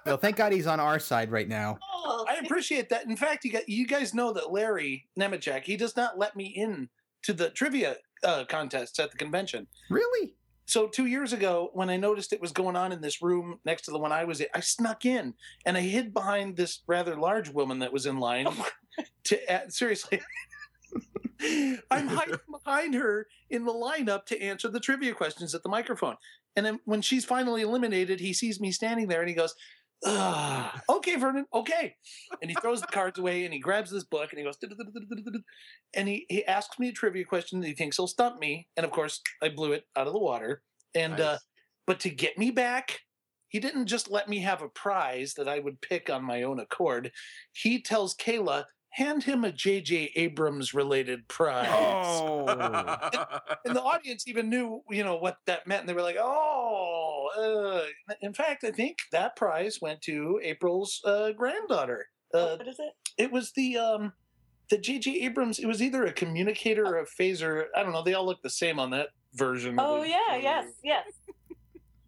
well, 0.06 0.16
thank 0.16 0.36
God 0.36 0.52
he's 0.52 0.66
on 0.66 0.80
our 0.80 0.98
side 0.98 1.30
right 1.30 1.48
now. 1.48 1.78
Oh, 1.92 2.24
I 2.28 2.36
appreciate 2.36 2.88
that. 2.90 3.06
In 3.06 3.16
fact, 3.16 3.44
you 3.44 3.52
got 3.52 3.68
you 3.68 3.86
guys 3.86 4.14
know 4.14 4.32
that 4.32 4.52
Larry 4.52 5.06
Nemecek, 5.18 5.64
he 5.64 5.76
does 5.76 5.96
not 5.96 6.18
let 6.18 6.36
me 6.36 6.46
in 6.46 6.88
to 7.22 7.32
the 7.32 7.50
trivia 7.50 7.96
uh, 8.22 8.44
contests 8.48 8.98
at 8.98 9.10
the 9.10 9.16
convention. 9.16 9.66
Really? 9.90 10.34
So 10.66 10.86
two 10.86 11.06
years 11.06 11.32
ago, 11.32 11.70
when 11.74 11.90
I 11.90 11.96
noticed 11.96 12.32
it 12.32 12.40
was 12.40 12.52
going 12.52 12.76
on 12.76 12.92
in 12.92 13.00
this 13.00 13.20
room 13.22 13.58
next 13.64 13.82
to 13.82 13.90
the 13.90 13.98
one 13.98 14.12
I 14.12 14.24
was 14.24 14.40
in, 14.40 14.46
I 14.54 14.60
snuck 14.60 15.04
in 15.04 15.34
and 15.66 15.76
I 15.76 15.80
hid 15.80 16.14
behind 16.14 16.56
this 16.56 16.80
rather 16.86 17.16
large 17.16 17.50
woman 17.50 17.80
that 17.80 17.92
was 17.92 18.06
in 18.06 18.18
line. 18.18 18.48
to 19.24 19.52
uh, 19.54 19.68
seriously, 19.68 20.22
I'm 21.90 22.08
hiding 22.08 22.38
behind 22.50 22.94
her 22.94 23.26
in 23.50 23.64
the 23.64 23.72
lineup 23.72 24.26
to 24.26 24.40
answer 24.40 24.68
the 24.68 24.80
trivia 24.80 25.14
questions 25.14 25.54
at 25.54 25.62
the 25.62 25.68
microphone. 25.68 26.16
And 26.56 26.64
then 26.64 26.80
when 26.84 27.02
she's 27.02 27.24
finally 27.24 27.62
eliminated, 27.62 28.20
he 28.20 28.32
sees 28.32 28.60
me 28.60 28.70
standing 28.70 29.08
there 29.08 29.20
and 29.20 29.28
he 29.28 29.34
goes, 29.34 29.54
"Ah, 30.04 30.80
okay, 30.88 31.16
Vernon, 31.16 31.46
okay. 31.52 31.96
And 32.40 32.50
he 32.50 32.56
throws 32.60 32.80
the 32.80 32.86
cards 32.86 33.18
away 33.18 33.44
and 33.44 33.52
he 33.52 33.60
grabs 33.60 33.90
this 33.90 34.04
book 34.04 34.30
and 34.30 34.38
he 34.38 34.44
goes, 34.44 34.58
and 35.94 36.08
he, 36.08 36.26
he 36.28 36.44
asks 36.46 36.78
me 36.78 36.88
a 36.88 36.92
trivia 36.92 37.24
question 37.24 37.60
that 37.60 37.66
he 37.66 37.74
thinks 37.74 37.98
will 37.98 38.06
stump 38.06 38.38
me. 38.38 38.68
And 38.76 38.84
of 38.84 38.92
course, 38.92 39.20
I 39.42 39.48
blew 39.48 39.72
it 39.72 39.84
out 39.96 40.06
of 40.06 40.12
the 40.12 40.18
water. 40.18 40.62
And, 40.94 41.20
uh, 41.20 41.38
but 41.86 42.00
to 42.00 42.10
get 42.10 42.38
me 42.38 42.50
back, 42.50 43.00
he 43.48 43.60
didn't 43.60 43.86
just 43.86 44.10
let 44.10 44.28
me 44.28 44.40
have 44.40 44.62
a 44.62 44.68
prize 44.68 45.34
that 45.34 45.48
I 45.48 45.60
would 45.60 45.80
pick 45.80 46.10
on 46.10 46.24
my 46.24 46.42
own 46.42 46.58
accord. 46.58 47.12
He 47.52 47.80
tells 47.80 48.16
Kayla, 48.16 48.64
hand 48.94 49.24
him 49.24 49.44
a 49.44 49.50
J.J. 49.50 50.12
Abrams 50.14 50.72
related 50.72 51.26
prize. 51.28 51.68
Oh. 51.68 52.46
And 53.64 53.74
the 53.74 53.82
audience 53.82 54.28
even 54.28 54.48
knew, 54.48 54.82
you 54.90 55.02
know, 55.02 55.16
what 55.16 55.38
that 55.46 55.66
meant. 55.66 55.80
And 55.80 55.88
they 55.88 55.94
were 55.94 56.02
like, 56.02 56.16
oh, 56.18 57.28
uh. 57.36 58.14
in 58.20 58.32
fact, 58.32 58.62
I 58.64 58.70
think 58.70 58.98
that 59.10 59.36
prize 59.36 59.80
went 59.80 60.00
to 60.02 60.40
April's 60.42 61.00
uh, 61.04 61.32
granddaughter. 61.32 62.06
Uh, 62.32 62.56
what 62.56 62.68
is 62.68 62.78
it? 62.78 62.92
it 63.18 63.32
was 63.32 63.52
the 63.52 63.76
um 63.76 64.12
the 64.70 64.78
J.J. 64.78 65.22
Abrams. 65.24 65.58
It 65.58 65.66
was 65.66 65.82
either 65.82 66.04
a 66.04 66.12
communicator 66.12 66.86
or 66.86 66.98
a 66.98 67.06
phaser. 67.06 67.64
I 67.76 67.82
don't 67.82 67.92
know. 67.92 68.02
They 68.02 68.14
all 68.14 68.26
look 68.26 68.42
the 68.42 68.50
same 68.50 68.78
on 68.78 68.90
that 68.90 69.08
version. 69.34 69.76
Oh 69.78 70.02
the- 70.02 70.08
yeah, 70.08 70.36
yes, 70.36 70.66
yes, 70.82 71.06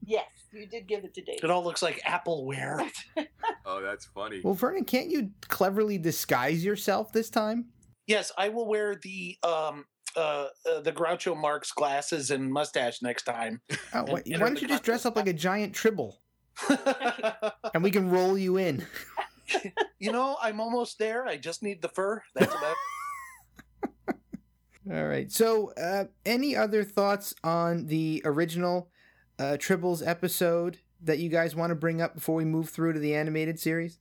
yes. 0.07 0.25
You 0.53 0.67
did 0.67 0.87
give 0.87 1.05
it 1.05 1.13
to 1.15 1.23
Dave. 1.23 1.41
It 1.43 1.51
all 1.51 1.63
looks 1.63 1.83
like 1.83 2.01
Appleware. 2.03 2.89
oh, 3.67 3.83
that's 3.83 4.07
funny. 4.07 4.41
Well, 4.43 4.55
Vernon, 4.55 4.85
can't 4.85 5.11
you 5.11 5.31
cleverly 5.49 5.99
disguise 5.99 6.65
yourself 6.65 7.13
this 7.13 7.29
time? 7.31 7.67
yes, 8.07 8.31
I 8.39 8.49
will 8.51 8.67
wear 8.69 8.95
the 9.03 9.37
um 9.43 9.85
uh, 10.17 10.47
uh 10.71 10.81
the 10.81 10.93
Groucho 10.93 11.37
Marx 11.37 11.73
glasses 11.73 12.31
and 12.31 12.51
mustache 12.51 13.03
next 13.03 13.25
time. 13.25 13.61
Oh, 13.93 14.01
And 14.01 14.09
why, 14.09 14.23
enter 14.27 14.39
why 14.39 14.39
don't 14.47 14.55
the 14.55 14.61
you 14.63 14.69
just 14.69 14.83
dress 14.85 15.05
up 15.07 15.17
like 15.17 15.27
a 15.27 15.33
giant 15.33 15.75
tribble 15.75 16.21
and 17.75 17.83
we 17.83 17.91
can 17.91 18.09
roll 18.11 18.39
you 18.39 18.57
in? 18.59 18.85
you 19.99 20.13
know, 20.13 20.37
I'm 20.41 20.61
almost 20.61 20.99
there. 20.99 21.27
I 21.27 21.37
just 21.37 21.63
need 21.63 21.83
the 21.83 21.89
fur. 21.89 22.23
That's 22.35 22.55
about. 22.55 22.77
All 24.93 25.07
right. 25.07 25.31
So, 25.33 25.73
uh, 25.73 26.05
any 26.25 26.55
other 26.55 26.85
thoughts 26.85 27.35
on 27.43 27.87
the 27.87 28.23
original 28.25 28.89
uh, 29.39 29.57
Tribbles 29.59 30.07
episode 30.07 30.79
that 31.03 31.19
you 31.19 31.29
guys 31.29 31.55
want 31.55 31.71
to 31.71 31.75
bring 31.75 32.01
up 32.01 32.15
before 32.15 32.37
we 32.37 32.45
move 32.45 32.71
through 32.71 32.93
to 32.95 32.99
the 32.99 33.15
animated 33.15 33.61
series? 33.61 33.99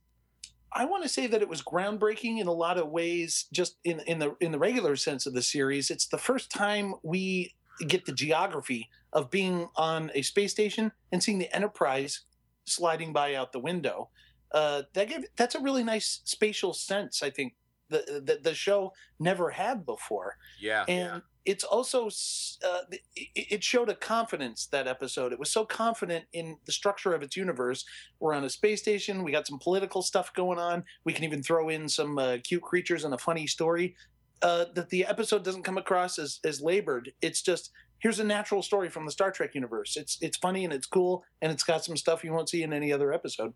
I 0.72 0.84
want 0.84 1.02
to 1.04 1.08
say 1.08 1.26
that 1.26 1.42
it 1.42 1.48
was 1.48 1.62
groundbreaking 1.62 2.38
in 2.38 2.46
a 2.46 2.52
lot 2.52 2.78
of 2.78 2.88
ways. 2.88 3.46
Just 3.52 3.78
in 3.84 4.00
in 4.00 4.18
the 4.18 4.36
in 4.40 4.52
the 4.52 4.58
regular 4.58 4.96
sense 4.96 5.26
of 5.26 5.32
the 5.32 5.42
series, 5.42 5.90
it's 5.90 6.06
the 6.06 6.18
first 6.18 6.50
time 6.50 6.94
we 7.02 7.54
get 7.86 8.04
the 8.06 8.12
geography 8.12 8.88
of 9.12 9.30
being 9.30 9.68
on 9.76 10.10
a 10.14 10.22
space 10.22 10.52
station 10.52 10.92
and 11.12 11.22
seeing 11.22 11.38
the 11.38 11.54
Enterprise 11.54 12.22
sliding 12.64 13.12
by 13.12 13.34
out 13.34 13.52
the 13.52 13.58
window. 13.58 14.10
Uh, 14.52 14.82
that 14.94 15.08
gave, 15.08 15.24
that's 15.36 15.54
a 15.54 15.60
really 15.60 15.84
nice 15.84 16.20
spatial 16.24 16.72
sense. 16.72 17.22
I 17.22 17.30
think 17.30 17.54
the 17.88 18.22
the, 18.24 18.40
the 18.42 18.54
show 18.54 18.92
never 19.18 19.50
had 19.50 19.84
before. 19.86 20.36
Yeah. 20.60 20.84
and 20.88 21.22
it's 21.46 21.64
also 21.64 22.08
uh, 22.08 22.80
it, 22.90 23.00
it 23.34 23.64
showed 23.64 23.88
a 23.88 23.94
confidence 23.94 24.66
that 24.66 24.88
episode. 24.88 25.32
It 25.32 25.38
was 25.38 25.50
so 25.50 25.64
confident 25.64 26.24
in 26.32 26.58
the 26.66 26.72
structure 26.72 27.14
of 27.14 27.22
its 27.22 27.36
universe. 27.36 27.84
We're 28.18 28.34
on 28.34 28.44
a 28.44 28.50
space 28.50 28.82
station. 28.82 29.22
We 29.22 29.32
got 29.32 29.46
some 29.46 29.60
political 29.60 30.02
stuff 30.02 30.34
going 30.34 30.58
on. 30.58 30.84
We 31.04 31.12
can 31.12 31.24
even 31.24 31.42
throw 31.42 31.68
in 31.68 31.88
some 31.88 32.18
uh, 32.18 32.38
cute 32.42 32.62
creatures 32.62 33.04
and 33.04 33.14
a 33.14 33.18
funny 33.18 33.46
story. 33.46 33.94
Uh, 34.42 34.66
that 34.74 34.90
the 34.90 35.06
episode 35.06 35.44
doesn't 35.44 35.62
come 35.62 35.78
across 35.78 36.18
as, 36.18 36.40
as 36.44 36.60
labored. 36.60 37.10
It's 37.22 37.40
just 37.40 37.70
here's 38.00 38.18
a 38.18 38.24
natural 38.24 38.62
story 38.62 38.90
from 38.90 39.06
the 39.06 39.12
star 39.12 39.30
trek 39.30 39.54
universe. 39.54 39.96
It's 39.96 40.18
it's 40.20 40.36
funny 40.36 40.64
and 40.64 40.74
it's 40.74 40.86
cool 40.86 41.24
and 41.40 41.50
it's 41.50 41.62
got 41.62 41.84
some 41.84 41.96
stuff 41.96 42.24
you 42.24 42.32
won't 42.32 42.48
see 42.48 42.62
in 42.62 42.72
any 42.72 42.92
other 42.92 43.12
episode. 43.12 43.54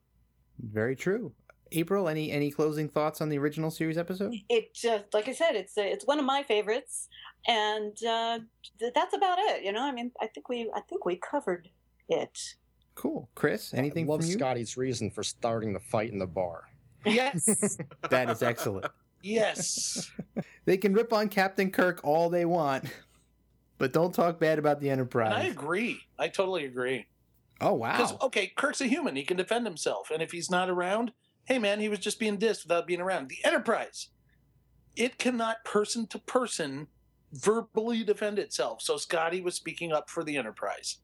Very 0.58 0.96
true. 0.96 1.32
April, 1.72 2.08
any 2.08 2.30
any 2.30 2.50
closing 2.50 2.88
thoughts 2.88 3.20
on 3.20 3.28
the 3.28 3.38
original 3.38 3.70
series 3.70 3.98
episode? 3.98 4.34
It 4.48 4.74
just, 4.74 5.12
like 5.14 5.28
I 5.28 5.32
said, 5.32 5.54
it's 5.56 5.76
uh, 5.78 5.82
it's 5.82 6.06
one 6.06 6.18
of 6.18 6.24
my 6.24 6.42
favorites, 6.42 7.08
and 7.46 7.96
uh, 8.04 8.40
th- 8.78 8.92
that's 8.94 9.14
about 9.14 9.38
it. 9.38 9.62
You 9.64 9.72
know, 9.72 9.82
I 9.82 9.92
mean, 9.92 10.12
I 10.20 10.26
think 10.26 10.48
we 10.48 10.70
I 10.74 10.80
think 10.80 11.04
we 11.04 11.16
covered 11.16 11.68
it. 12.08 12.38
Cool. 12.94 13.28
Chris, 13.34 13.72
anything 13.72 14.06
I 14.06 14.08
love 14.10 14.20
from 14.20 14.28
you? 14.30 14.34
Scotty's 14.34 14.76
reason 14.76 15.10
for 15.10 15.22
starting 15.22 15.72
the 15.72 15.80
fight 15.80 16.12
in 16.12 16.18
the 16.18 16.26
bar. 16.26 16.64
yes 17.06 17.78
That 18.10 18.28
is 18.28 18.42
excellent. 18.42 18.86
yes 19.22 20.10
They 20.66 20.76
can 20.76 20.92
rip 20.92 21.12
on 21.12 21.28
Captain 21.28 21.70
Kirk 21.70 22.00
all 22.04 22.28
they 22.28 22.44
want, 22.44 22.84
but 23.78 23.92
don't 23.94 24.14
talk 24.14 24.38
bad 24.38 24.58
about 24.58 24.80
the 24.80 24.90
and 24.90 25.00
i 25.14 25.44
agree 25.44 26.00
i 26.18 26.28
totally 26.28 26.66
agree 26.66 27.06
Oh 27.62 27.76
Because 27.76 28.12
wow. 28.12 28.18
okay, 28.22 28.52
Kirk's 28.56 28.80
a 28.80 28.86
human; 28.86 29.16
he 29.16 29.22
can 29.22 29.36
defend 29.36 29.66
himself, 29.66 30.10
and 30.10 30.22
if 30.22 30.32
he's 30.32 30.50
not 30.50 30.70
around, 30.70 31.12
hey 31.50 31.58
man, 31.58 31.80
he 31.80 31.88
was 31.88 31.98
just 31.98 32.20
being 32.20 32.38
dissed 32.38 32.62
without 32.62 32.86
being 32.86 33.00
around. 33.00 33.28
The 33.28 33.44
Enterprise, 33.44 34.08
it 34.96 35.18
cannot 35.18 35.64
person 35.64 36.06
to 36.06 36.18
person 36.20 36.86
verbally 37.32 38.04
defend 38.04 38.38
itself. 38.38 38.80
So 38.80 38.96
Scotty 38.96 39.40
was 39.40 39.56
speaking 39.56 39.92
up 39.92 40.08
for 40.08 40.22
the 40.22 40.36
Enterprise. 40.36 40.98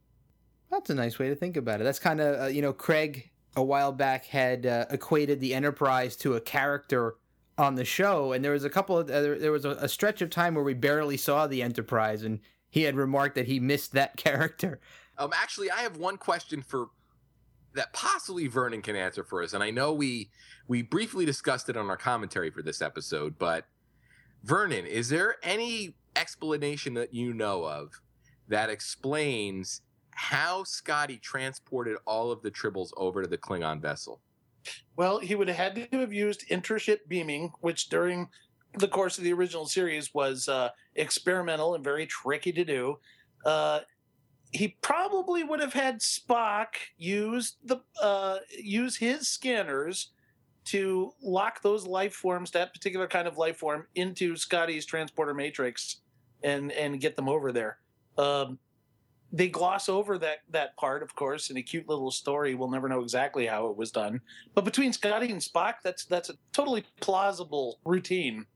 That's 0.70 0.88
a 0.88 0.94
nice 0.94 1.18
way 1.18 1.28
to 1.28 1.34
think 1.34 1.56
about 1.56 1.80
it. 1.80 1.84
That's 1.84 1.98
kind 1.98 2.20
of 2.20 2.40
uh, 2.40 2.46
you 2.46 2.62
know 2.62 2.72
Craig 2.72 3.30
a 3.56 3.62
while 3.62 3.90
back 3.90 4.26
had 4.26 4.66
uh, 4.66 4.86
equated 4.90 5.40
the 5.40 5.52
Enterprise 5.52 6.16
to 6.18 6.36
a 6.36 6.40
character 6.40 7.16
on 7.58 7.74
the 7.74 7.84
show, 7.84 8.32
and 8.32 8.44
there 8.44 8.52
was 8.52 8.64
a 8.64 8.70
couple 8.70 8.98
of 8.98 9.10
uh, 9.10 9.20
there 9.20 9.38
there 9.38 9.52
was 9.52 9.64
a, 9.64 9.70
a 9.70 9.88
stretch 9.88 10.22
of 10.22 10.30
time 10.30 10.54
where 10.54 10.64
we 10.64 10.74
barely 10.74 11.16
saw 11.16 11.48
the 11.48 11.60
Enterprise, 11.60 12.22
and 12.22 12.38
he 12.70 12.82
had 12.82 12.94
remarked 12.94 13.34
that 13.34 13.46
he 13.46 13.58
missed 13.58 13.92
that 13.92 14.16
character. 14.16 14.80
Um, 15.18 15.32
actually, 15.34 15.72
I 15.72 15.80
have 15.80 15.96
one 15.96 16.18
question 16.18 16.62
for 16.62 16.90
that 17.76 17.92
possibly 17.92 18.48
Vernon 18.48 18.82
can 18.82 18.96
answer 18.96 19.22
for 19.22 19.42
us, 19.42 19.52
and 19.52 19.62
I 19.62 19.70
know 19.70 19.92
we 19.92 20.30
we 20.66 20.82
briefly 20.82 21.24
discussed 21.24 21.68
it 21.68 21.76
on 21.76 21.88
our 21.88 21.96
commentary 21.96 22.50
for 22.50 22.62
this 22.62 22.82
episode, 22.82 23.38
but 23.38 23.66
Vernon, 24.42 24.86
is 24.86 25.08
there 25.08 25.36
any 25.42 25.94
explanation 26.16 26.94
that 26.94 27.14
you 27.14 27.32
know 27.32 27.64
of 27.64 28.00
that 28.48 28.70
explains 28.70 29.82
how 30.12 30.64
Scotty 30.64 31.18
transported 31.18 31.96
all 32.06 32.32
of 32.32 32.42
the 32.42 32.50
tribbles 32.50 32.90
over 32.96 33.22
to 33.22 33.28
the 33.28 33.38
Klingon 33.38 33.80
vessel? 33.80 34.20
Well, 34.96 35.18
he 35.18 35.34
would 35.34 35.48
have 35.48 35.56
had 35.56 35.90
to 35.90 35.98
have 35.98 36.12
used 36.12 36.48
intership 36.48 37.00
beaming, 37.06 37.52
which 37.60 37.88
during 37.88 38.28
the 38.78 38.88
course 38.88 39.18
of 39.18 39.24
the 39.24 39.32
original 39.32 39.66
series 39.66 40.12
was 40.14 40.48
uh, 40.48 40.70
experimental 40.94 41.74
and 41.74 41.84
very 41.84 42.06
tricky 42.06 42.52
to 42.52 42.64
do. 42.64 42.98
Uh, 43.44 43.80
he 44.52 44.76
probably 44.80 45.44
would 45.44 45.60
have 45.60 45.72
had 45.72 46.00
Spock 46.00 46.68
use 46.96 47.56
the 47.64 47.78
uh, 48.00 48.38
use 48.58 48.96
his 48.96 49.28
scanners 49.28 50.10
to 50.66 51.12
lock 51.22 51.62
those 51.62 51.86
life 51.86 52.14
forms, 52.14 52.50
that 52.50 52.72
particular 52.72 53.06
kind 53.06 53.28
of 53.28 53.38
life 53.38 53.56
form, 53.56 53.86
into 53.94 54.36
Scotty's 54.36 54.84
transporter 54.84 55.34
matrix, 55.34 56.00
and 56.42 56.72
and 56.72 57.00
get 57.00 57.16
them 57.16 57.28
over 57.28 57.52
there. 57.52 57.78
Um, 58.18 58.58
they 59.32 59.48
gloss 59.48 59.88
over 59.88 60.18
that 60.18 60.38
that 60.50 60.76
part, 60.76 61.02
of 61.02 61.14
course, 61.14 61.50
in 61.50 61.56
a 61.56 61.62
cute 61.62 61.88
little 61.88 62.10
story. 62.10 62.54
We'll 62.54 62.70
never 62.70 62.88
know 62.88 63.00
exactly 63.00 63.46
how 63.46 63.66
it 63.66 63.76
was 63.76 63.90
done. 63.90 64.20
But 64.54 64.64
between 64.64 64.92
Scotty 64.92 65.30
and 65.30 65.40
Spock, 65.40 65.74
that's 65.82 66.04
that's 66.04 66.30
a 66.30 66.34
totally 66.52 66.84
plausible 67.00 67.80
routine. 67.84 68.46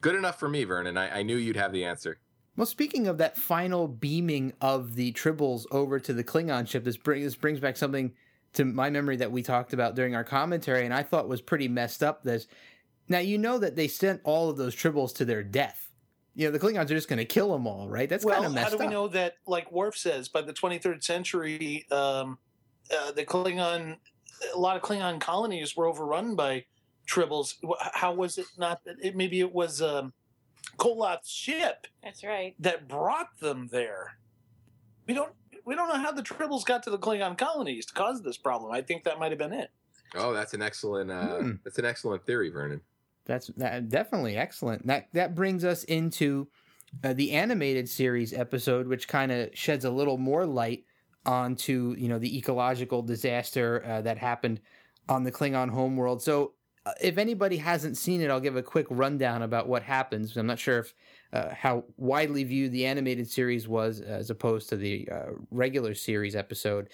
Good 0.00 0.16
enough 0.16 0.38
for 0.38 0.48
me, 0.48 0.64
Vernon. 0.64 0.98
I, 0.98 1.20
I 1.20 1.22
knew 1.22 1.36
you'd 1.36 1.56
have 1.56 1.72
the 1.72 1.84
answer. 1.84 2.18
Well, 2.56 2.66
speaking 2.66 3.08
of 3.08 3.18
that 3.18 3.36
final 3.36 3.88
beaming 3.88 4.52
of 4.60 4.94
the 4.94 5.12
Tribbles 5.12 5.66
over 5.72 5.98
to 5.98 6.12
the 6.12 6.22
Klingon 6.22 6.68
ship, 6.68 6.84
this, 6.84 6.96
bring, 6.96 7.22
this 7.22 7.34
brings 7.34 7.58
back 7.58 7.76
something 7.76 8.12
to 8.52 8.64
my 8.64 8.90
memory 8.90 9.16
that 9.16 9.32
we 9.32 9.42
talked 9.42 9.72
about 9.72 9.96
during 9.96 10.14
our 10.14 10.24
commentary, 10.24 10.84
and 10.84 10.94
I 10.94 11.02
thought 11.02 11.28
was 11.28 11.40
pretty 11.40 11.68
messed 11.68 12.02
up. 12.02 12.22
This 12.22 12.46
now 13.08 13.18
you 13.18 13.36
know 13.36 13.58
that 13.58 13.76
they 13.76 13.88
sent 13.88 14.20
all 14.24 14.48
of 14.48 14.56
those 14.56 14.74
Tribbles 14.74 15.14
to 15.16 15.24
their 15.24 15.42
death. 15.42 15.90
You 16.34 16.46
know 16.46 16.52
the 16.52 16.60
Klingons 16.60 16.84
are 16.84 16.94
just 16.94 17.08
going 17.08 17.18
to 17.18 17.24
kill 17.24 17.52
them 17.52 17.66
all, 17.66 17.88
right? 17.88 18.08
That's 18.08 18.24
well, 18.24 18.36
kind 18.36 18.46
of 18.46 18.52
messed 18.54 18.66
up. 18.66 18.72
how 18.72 18.76
do 18.76 18.82
we 18.82 18.86
up. 18.86 18.92
know 18.92 19.08
that? 19.08 19.34
Like 19.46 19.70
Worf 19.70 19.96
says, 19.96 20.28
by 20.28 20.42
the 20.42 20.52
23rd 20.52 21.02
century, 21.02 21.86
um, 21.90 22.38
uh, 22.96 23.12
the 23.12 23.24
Klingon, 23.24 23.96
a 24.54 24.58
lot 24.58 24.76
of 24.76 24.82
Klingon 24.82 25.20
colonies 25.20 25.76
were 25.76 25.86
overrun 25.86 26.36
by 26.36 26.64
tribbles. 27.08 27.54
How 27.92 28.12
was 28.14 28.38
it 28.38 28.46
not? 28.56 28.84
that 28.84 28.96
It, 29.02 29.16
maybe 29.16 29.40
it 29.40 29.52
was 29.52 29.82
um, 29.82 30.12
Koloth's 30.78 31.30
ship 31.30 31.86
That's 32.02 32.24
right. 32.24 32.54
that 32.58 32.88
brought 32.88 33.38
them 33.40 33.68
there. 33.70 34.16
We 35.06 35.14
don't. 35.14 35.32
We 35.66 35.74
don't 35.74 35.88
know 35.88 35.98
how 35.98 36.12
the 36.12 36.22
tribbles 36.22 36.64
got 36.66 36.82
to 36.82 36.90
the 36.90 36.98
Klingon 36.98 37.38
colonies 37.38 37.86
to 37.86 37.94
cause 37.94 38.22
this 38.22 38.36
problem. 38.36 38.70
I 38.70 38.82
think 38.82 39.04
that 39.04 39.18
might 39.18 39.30
have 39.32 39.38
been 39.38 39.52
it. 39.54 39.70
Oh, 40.14 40.32
that's 40.34 40.52
an 40.54 40.60
excellent 40.62 41.10
uh, 41.10 41.38
Hmm. 41.38 41.50
that's 41.64 41.78
an 41.78 41.84
excellent 41.86 42.24
theory, 42.26 42.50
Vernon. 42.50 42.80
That's 43.24 43.46
that, 43.56 43.88
definitely 43.88 44.36
excellent. 44.36 44.86
That 44.86 45.08
that 45.14 45.34
brings 45.34 45.64
us 45.64 45.84
into 45.84 46.48
uh, 47.02 47.14
the 47.14 47.32
animated 47.32 47.88
series 47.88 48.32
episode, 48.34 48.86
which 48.86 49.08
kind 49.08 49.32
of 49.32 49.50
sheds 49.54 49.84
a 49.86 49.90
little 49.90 50.18
more 50.18 50.44
light 50.44 50.84
onto 51.26 51.94
you 51.98 52.08
know 52.08 52.18
the 52.18 52.36
ecological 52.36 53.00
disaster 53.02 53.82
uh, 53.86 54.02
that 54.02 54.18
happened 54.18 54.60
on 55.08 55.24
the 55.24 55.32
Klingon 55.32 55.70
homeworld. 55.70 56.22
So, 56.22 56.52
if 57.00 57.18
anybody 57.18 57.56
hasn't 57.56 57.96
seen 57.96 58.20
it, 58.20 58.30
I'll 58.30 58.40
give 58.40 58.56
a 58.56 58.62
quick 58.62 58.86
rundown 58.90 59.42
about 59.42 59.68
what 59.68 59.82
happens. 59.82 60.36
I'm 60.36 60.46
not 60.46 60.58
sure 60.58 60.80
if 60.80 60.94
uh, 61.32 61.54
how 61.54 61.84
widely 61.96 62.44
viewed 62.44 62.72
the 62.72 62.86
animated 62.86 63.28
series 63.30 63.66
was 63.66 64.00
as 64.00 64.30
opposed 64.30 64.68
to 64.68 64.76
the 64.76 65.08
uh, 65.10 65.30
regular 65.50 65.94
series 65.94 66.36
episode. 66.36 66.90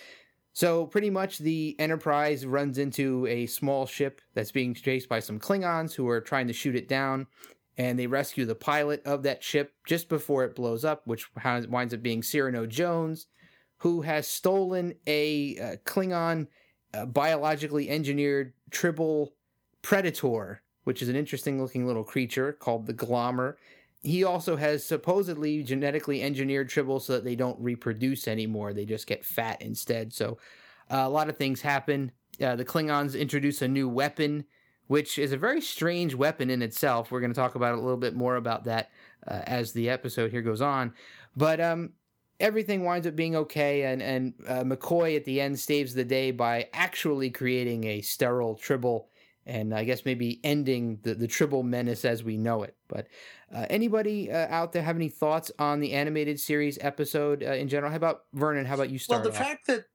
So, 0.52 0.86
pretty 0.86 1.10
much, 1.10 1.38
the 1.38 1.76
Enterprise 1.78 2.44
runs 2.44 2.78
into 2.78 3.26
a 3.26 3.46
small 3.46 3.86
ship 3.86 4.20
that's 4.34 4.50
being 4.50 4.74
chased 4.74 5.08
by 5.08 5.20
some 5.20 5.38
Klingons 5.38 5.94
who 5.94 6.08
are 6.08 6.20
trying 6.20 6.48
to 6.48 6.52
shoot 6.52 6.74
it 6.74 6.88
down, 6.88 7.26
and 7.78 7.98
they 7.98 8.08
rescue 8.08 8.44
the 8.44 8.56
pilot 8.56 9.04
of 9.06 9.22
that 9.22 9.44
ship 9.44 9.74
just 9.86 10.08
before 10.08 10.44
it 10.44 10.56
blows 10.56 10.84
up, 10.84 11.06
which 11.06 11.28
winds 11.44 11.94
up 11.94 12.02
being 12.02 12.22
Cyrano 12.22 12.66
Jones, 12.66 13.26
who 13.78 14.02
has 14.02 14.26
stolen 14.26 14.94
a 15.06 15.56
uh, 15.58 15.76
Klingon 15.84 16.48
uh, 16.92 17.06
biologically 17.06 17.88
engineered 17.88 18.52
tribble 18.70 19.32
predator, 19.82 20.62
which 20.84 21.02
is 21.02 21.08
an 21.08 21.16
interesting 21.16 21.60
looking 21.60 21.86
little 21.86 22.04
creature 22.04 22.52
called 22.52 22.86
the 22.86 22.94
Glommer. 22.94 23.54
He 24.02 24.24
also 24.24 24.56
has 24.56 24.84
supposedly 24.84 25.62
genetically 25.62 26.22
engineered 26.22 26.70
tribbles 26.70 27.02
so 27.02 27.14
that 27.14 27.24
they 27.24 27.36
don't 27.36 27.60
reproduce 27.60 28.26
anymore. 28.28 28.72
They 28.72 28.86
just 28.86 29.06
get 29.06 29.24
fat 29.24 29.60
instead. 29.60 30.12
So 30.12 30.38
uh, 30.90 31.02
a 31.04 31.08
lot 31.08 31.28
of 31.28 31.36
things 31.36 31.60
happen. 31.60 32.12
Uh, 32.40 32.56
the 32.56 32.64
Klingons 32.64 33.18
introduce 33.18 33.60
a 33.60 33.68
new 33.68 33.88
weapon, 33.88 34.44
which 34.86 35.18
is 35.18 35.32
a 35.32 35.36
very 35.36 35.60
strange 35.60 36.14
weapon 36.14 36.48
in 36.48 36.62
itself. 36.62 37.10
We're 37.10 37.20
going 37.20 37.32
to 37.32 37.38
talk 37.38 37.54
about 37.54 37.74
a 37.74 37.80
little 37.80 37.98
bit 37.98 38.16
more 38.16 38.36
about 38.36 38.64
that 38.64 38.90
uh, 39.28 39.42
as 39.46 39.72
the 39.72 39.90
episode 39.90 40.30
here 40.30 40.42
goes 40.42 40.62
on. 40.62 40.94
But 41.36 41.60
um, 41.60 41.90
everything 42.40 42.84
winds 42.84 43.06
up 43.06 43.14
being 43.14 43.36
okay, 43.36 43.84
and 43.84 44.02
and 44.02 44.34
uh, 44.48 44.64
McCoy 44.64 45.14
at 45.16 45.24
the 45.24 45.40
end 45.40 45.60
saves 45.60 45.94
the 45.94 46.04
day 46.04 46.30
by 46.30 46.68
actually 46.72 47.30
creating 47.30 47.84
a 47.84 48.00
sterile 48.00 48.54
tribble, 48.56 49.09
and 49.46 49.74
I 49.74 49.84
guess 49.84 50.04
maybe 50.04 50.40
ending 50.44 50.98
the 51.02 51.14
the 51.14 51.26
tribble 51.26 51.62
menace 51.62 52.04
as 52.04 52.22
we 52.22 52.36
know 52.36 52.62
it. 52.62 52.76
But 52.88 53.08
uh, 53.54 53.66
anybody 53.70 54.30
uh, 54.30 54.46
out 54.48 54.72
there 54.72 54.82
have 54.82 54.96
any 54.96 55.08
thoughts 55.08 55.50
on 55.58 55.80
the 55.80 55.92
animated 55.92 56.38
series 56.38 56.78
episode 56.80 57.42
uh, 57.42 57.52
in 57.52 57.68
general? 57.68 57.90
How 57.90 57.96
about 57.96 58.22
Vernon? 58.32 58.66
How 58.66 58.74
about 58.74 58.90
you 58.90 58.98
Well, 59.08 59.22
the 59.22 59.30
off? 59.30 59.36
fact 59.36 59.66
that 59.66 59.86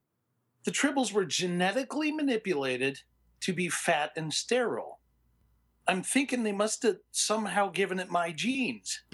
the 0.64 0.72
tribbles 0.72 1.14
were 1.14 1.26
genetically 1.26 2.12
manipulated 2.12 3.00
to 3.42 3.54
be 3.54 3.70
fat 3.70 4.12
and 4.18 4.34
sterile, 4.34 5.00
I'm 5.88 6.02
thinking 6.02 6.44
they 6.44 6.52
must 6.52 6.82
have 6.84 6.98
somehow 7.12 7.70
given 7.70 8.00
it 8.00 8.10
my 8.10 8.32
genes. 8.32 9.04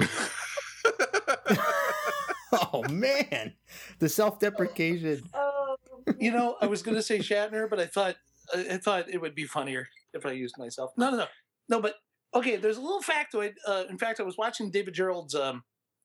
oh 2.54 2.84
man, 2.89 3.54
the 4.00 4.10
self-deprecation. 4.10 5.22
Oh, 5.34 5.76
You 6.20 6.32
know, 6.32 6.56
I 6.62 6.67
was 6.67 6.82
going 6.82 6.96
to 6.96 7.04
say 7.04 7.20
Shatner, 7.20 7.70
but 7.70 7.80
I 7.80 7.86
thought 7.86 8.15
I 8.53 8.77
thought 8.77 9.09
it 9.09 9.19
would 9.21 9.35
be 9.35 9.45
funnier 9.45 9.87
if 10.13 10.25
I 10.25 10.31
used 10.31 10.55
myself. 10.57 10.91
No, 10.97 11.09
no, 11.11 11.17
no, 11.17 11.25
no. 11.69 11.79
But 11.81 11.95
okay, 12.33 12.55
there's 12.57 12.77
a 12.77 12.81
little 12.81 13.01
factoid. 13.01 13.53
Uh, 13.67 13.83
in 13.89 13.97
fact, 13.97 14.19
I 14.19 14.23
was 14.23 14.37
watching 14.37 14.71
David 14.71 14.93
Gerrold's 14.93 15.35
um, 15.35 15.63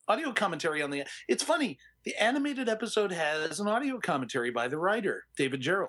audio 0.09 0.32
commentary 0.32 0.82
on 0.82 0.90
the. 0.90 1.04
It's 1.28 1.42
funny. 1.42 1.78
The 2.04 2.14
animated 2.16 2.68
episode 2.68 3.12
has 3.12 3.59
an 3.61 3.66
audio 3.68 3.98
commentary 3.98 4.50
by 4.50 4.68
the 4.68 4.78
writer 4.78 5.24
David 5.37 5.61
Gerrold, 5.61 5.88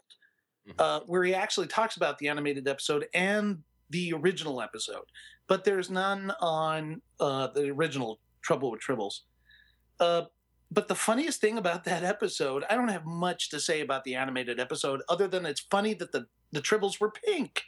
Mhm. 0.67 0.73
uh, 0.79 0.99
where 1.05 1.23
he 1.23 1.33
actually 1.35 1.67
talks 1.67 1.95
about 1.95 2.17
the 2.17 2.27
animated 2.27 2.67
episode 2.67 3.07
and 3.13 3.63
the 3.89 4.11
original 4.13 4.61
episode, 4.61 5.05
but 5.47 5.63
there's 5.63 5.89
none 5.89 6.31
on 6.41 7.01
uh, 7.19 7.47
the 7.47 7.69
original 7.69 8.19
Trouble 8.41 8.71
with 8.71 8.81
Tribbles. 8.81 9.21
Uh, 9.99 10.23
but 10.69 10.87
the 10.89 10.95
funniest 10.95 11.39
thing 11.39 11.57
about 11.57 11.85
that 11.85 12.03
episode, 12.03 12.65
I 12.69 12.75
don't 12.75 12.89
have 12.89 13.05
much 13.05 13.49
to 13.51 13.59
say 13.59 13.79
about 13.81 14.03
the 14.03 14.15
animated 14.15 14.59
episode 14.59 15.01
other 15.07 15.27
than 15.27 15.45
it's 15.45 15.61
funny 15.61 15.93
that 15.93 16.11
the, 16.11 16.27
the 16.51 16.61
tribbles 16.61 16.99
were 16.99 17.11
pink 17.11 17.63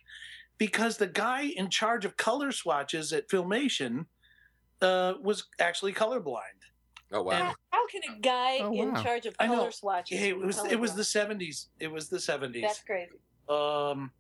because 0.58 0.98
the 0.98 1.08
guy 1.08 1.44
in 1.56 1.70
charge 1.70 2.06
of 2.06 2.18
color 2.18 2.52
swatches 2.52 3.12
at 3.14 3.30
Filmation 3.30 4.06
uh, 4.82 5.14
was 5.22 5.46
actually 5.60 5.94
colorblind. 5.94 6.62
oh 7.12 7.24
wow. 7.24 7.32
how, 7.46 7.54
how 7.72 7.88
can 7.88 8.02
a 8.16 8.20
guy 8.20 8.60
Oh, 8.62 8.72
in 8.74 8.96
charge 9.04 9.26
of 9.26 9.36
I 9.40 9.48
know. 9.48 9.56
color 9.58 9.72
swatches? 9.72 10.18
Hey, 10.20 10.30
it 10.30 10.40
be 10.40 10.46
was 10.46 10.64
it 10.66 10.80
was 10.80 10.94
the 10.94 11.02
70s. 11.04 11.68
It 11.80 11.92
was 11.92 12.10
the 12.10 12.18
70s. 12.18 12.62
That's 12.62 12.82
crazy. 12.84 13.12
Um, 13.50 14.12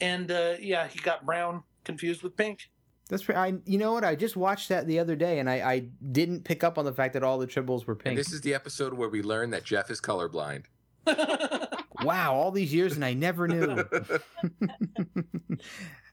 and 0.00 0.30
uh, 0.30 0.54
yeah, 0.60 0.88
he 0.88 0.98
got 1.00 1.24
brown 1.26 1.62
confused 1.84 2.22
with 2.22 2.36
pink. 2.36 2.60
That's 3.08 3.22
pre- 3.22 3.36
I. 3.36 3.54
You 3.66 3.78
know 3.78 3.92
what? 3.92 4.02
I 4.02 4.16
just 4.16 4.36
watched 4.36 4.68
that 4.70 4.86
the 4.88 4.98
other 4.98 5.14
day, 5.14 5.38
and 5.38 5.48
I, 5.48 5.54
I 5.74 5.78
didn't 6.10 6.42
pick 6.44 6.64
up 6.64 6.76
on 6.76 6.84
the 6.84 6.92
fact 6.92 7.14
that 7.14 7.22
all 7.22 7.38
the 7.38 7.46
tribbles 7.46 7.86
were 7.86 7.92
And 7.94 8.02
pink. 8.02 8.16
this 8.16 8.32
is 8.32 8.40
the 8.40 8.52
episode 8.52 8.94
where 8.94 9.08
we 9.08 9.22
learn 9.22 9.50
that 9.50 9.62
Jeff 9.62 9.90
is 9.92 10.00
colorblind. 10.00 10.64
Wow, 12.06 12.34
all 12.34 12.50
these 12.50 12.72
years 12.72 12.94
and 12.94 13.04
I 13.04 13.12
never 13.14 13.46
knew. 13.48 13.84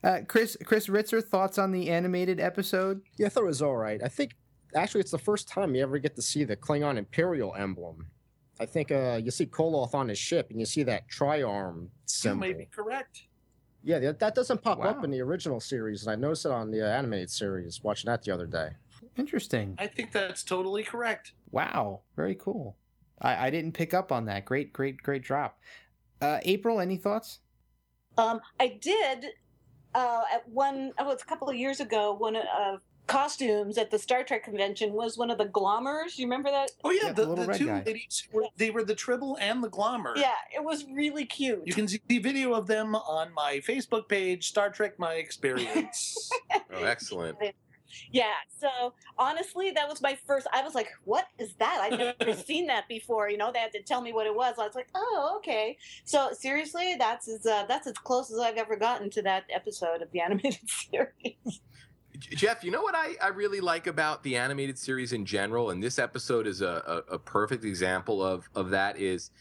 uh, 0.03 0.19
Chris, 0.27 0.57
Chris 0.65 0.87
Ritzer, 0.87 1.23
thoughts 1.23 1.57
on 1.57 1.71
the 1.71 1.89
animated 1.89 2.39
episode? 2.39 3.01
Yeah, 3.17 3.27
I 3.27 3.29
thought 3.29 3.43
it 3.43 3.47
was 3.47 3.61
all 3.61 3.75
right. 3.77 4.01
I 4.03 4.07
think 4.07 4.35
actually 4.75 5.01
it's 5.01 5.11
the 5.11 5.17
first 5.17 5.47
time 5.47 5.75
you 5.75 5.81
ever 5.83 5.97
get 5.99 6.15
to 6.15 6.21
see 6.21 6.43
the 6.43 6.57
Klingon 6.57 6.97
Imperial 6.97 7.53
emblem. 7.55 8.07
I 8.59 8.65
think 8.65 8.91
uh, 8.91 9.19
you 9.23 9.31
see 9.31 9.45
Koloth 9.45 9.93
on 9.93 10.07
his 10.09 10.17
ship 10.17 10.49
and 10.51 10.59
you 10.59 10.65
see 10.65 10.83
that 10.83 11.09
triarm 11.09 11.81
you 11.83 11.89
symbol. 12.05 12.39
may 12.47 12.53
be 12.53 12.65
correct. 12.65 13.23
Yeah, 13.83 13.99
that, 13.99 14.19
that 14.19 14.35
doesn't 14.35 14.61
pop 14.61 14.79
Wow. 14.79 14.85
up 14.85 15.03
in 15.03 15.11
the 15.11 15.19
original 15.21 15.59
series, 15.59 16.03
and 16.03 16.11
I 16.11 16.15
noticed 16.15 16.45
it 16.45 16.51
on 16.51 16.71
the 16.71 16.81
uh, 16.87 16.89
animated 16.89 17.29
series. 17.29 17.83
Watching 17.83 18.07
that 18.09 18.23
the 18.23 18.31
other 18.31 18.45
day. 18.45 18.69
Interesting. 19.17 19.75
I 19.77 19.87
think 19.87 20.13
that's 20.13 20.41
totally 20.43 20.83
correct. 20.83 21.33
Wow, 21.51 22.01
very 22.15 22.35
cool. 22.35 22.77
I, 23.21 23.47
I 23.47 23.49
didn't 23.49 23.73
pick 23.73 23.93
up 23.93 24.11
on 24.11 24.25
that. 24.25 24.45
Great, 24.45 24.71
great, 24.71 25.03
great 25.03 25.21
drop. 25.23 25.59
Uh, 26.23 26.39
April, 26.43 26.79
any 26.79 26.95
thoughts? 26.97 27.39
Um, 28.17 28.39
I 28.59 28.77
did 28.79 29.25
uh, 29.93 30.21
at 30.33 30.47
one. 30.49 30.93
Oh, 30.97 31.11
it's 31.11 31.23
a 31.23 31.25
couple 31.25 31.49
of 31.49 31.55
years 31.55 31.79
ago. 31.79 32.13
One 32.13 32.35
uh, 32.37 32.77
costumes 33.07 33.77
at 33.77 33.91
the 33.91 33.99
Star 33.99 34.23
Trek 34.23 34.43
convention 34.45 34.93
was 34.93 35.17
one 35.17 35.29
of 35.29 35.37
the 35.37 35.45
Glommers. 35.47 36.17
You 36.17 36.25
remember 36.25 36.49
that? 36.51 36.71
Oh 36.83 36.91
yeah, 36.91 37.07
Yeah, 37.07 37.11
the 37.13 37.25
the, 37.25 37.45
the 37.47 37.53
two 37.53 37.65
guy. 37.67 37.83
ladies 37.85 38.27
were 38.31 38.45
they 38.55 38.71
were 38.71 38.83
the 38.83 38.95
Tribble 38.95 39.37
and 39.41 39.61
the 39.63 39.69
Glommer. 39.69 40.15
Yeah, 40.15 40.31
it 40.55 40.63
was 40.63 40.85
really 40.93 41.25
cute. 41.25 41.63
You 41.65 41.73
can 41.73 41.87
see 41.87 41.99
video 42.07 42.53
of 42.53 42.67
them 42.67 42.95
on 42.95 43.33
my 43.33 43.61
Facebook 43.67 44.07
page, 44.07 44.47
Star 44.47 44.69
Trek 44.69 44.97
My 44.99 45.13
Experience. 45.15 46.29
Oh, 46.75 46.85
excellent. 46.85 47.37
Yeah. 48.11 48.33
So 48.59 48.93
honestly, 49.17 49.71
that 49.71 49.87
was 49.87 50.01
my 50.01 50.17
first. 50.27 50.47
I 50.53 50.61
was 50.61 50.75
like, 50.75 50.89
"What 51.05 51.25
is 51.37 51.53
that? 51.55 51.79
I've 51.81 52.17
never 52.19 52.33
seen 52.45 52.67
that 52.67 52.87
before." 52.87 53.29
You 53.29 53.37
know, 53.37 53.51
they 53.51 53.59
had 53.59 53.71
to 53.73 53.83
tell 53.83 54.01
me 54.01 54.13
what 54.13 54.27
it 54.27 54.35
was. 54.35 54.55
I 54.57 54.65
was 54.65 54.75
like, 54.75 54.89
"Oh, 54.95 55.33
okay." 55.37 55.77
So 56.05 56.31
seriously, 56.33 56.95
that's 56.97 57.27
as 57.27 57.45
uh, 57.45 57.65
that's 57.67 57.87
as 57.87 57.93
close 57.93 58.31
as 58.31 58.39
I've 58.39 58.57
ever 58.57 58.75
gotten 58.75 59.09
to 59.11 59.21
that 59.23 59.45
episode 59.53 60.01
of 60.01 60.11
the 60.11 60.21
animated 60.21 60.69
series. 60.69 61.61
Jeff, 62.19 62.63
you 62.63 62.71
know 62.71 62.81
what 62.81 62.95
I, 62.95 63.15
I 63.21 63.29
really 63.29 63.59
like 63.59 63.87
about 63.87 64.23
the 64.23 64.37
animated 64.37 64.77
series 64.77 65.13
in 65.13 65.25
general, 65.25 65.71
and 65.71 65.81
this 65.81 65.97
episode 65.97 66.47
is 66.47 66.61
a, 66.61 67.03
a, 67.09 67.15
a 67.15 67.19
perfect 67.19 67.65
example 67.65 68.23
of, 68.23 68.47
of 68.55 68.69
that, 68.69 68.97
is 68.97 69.31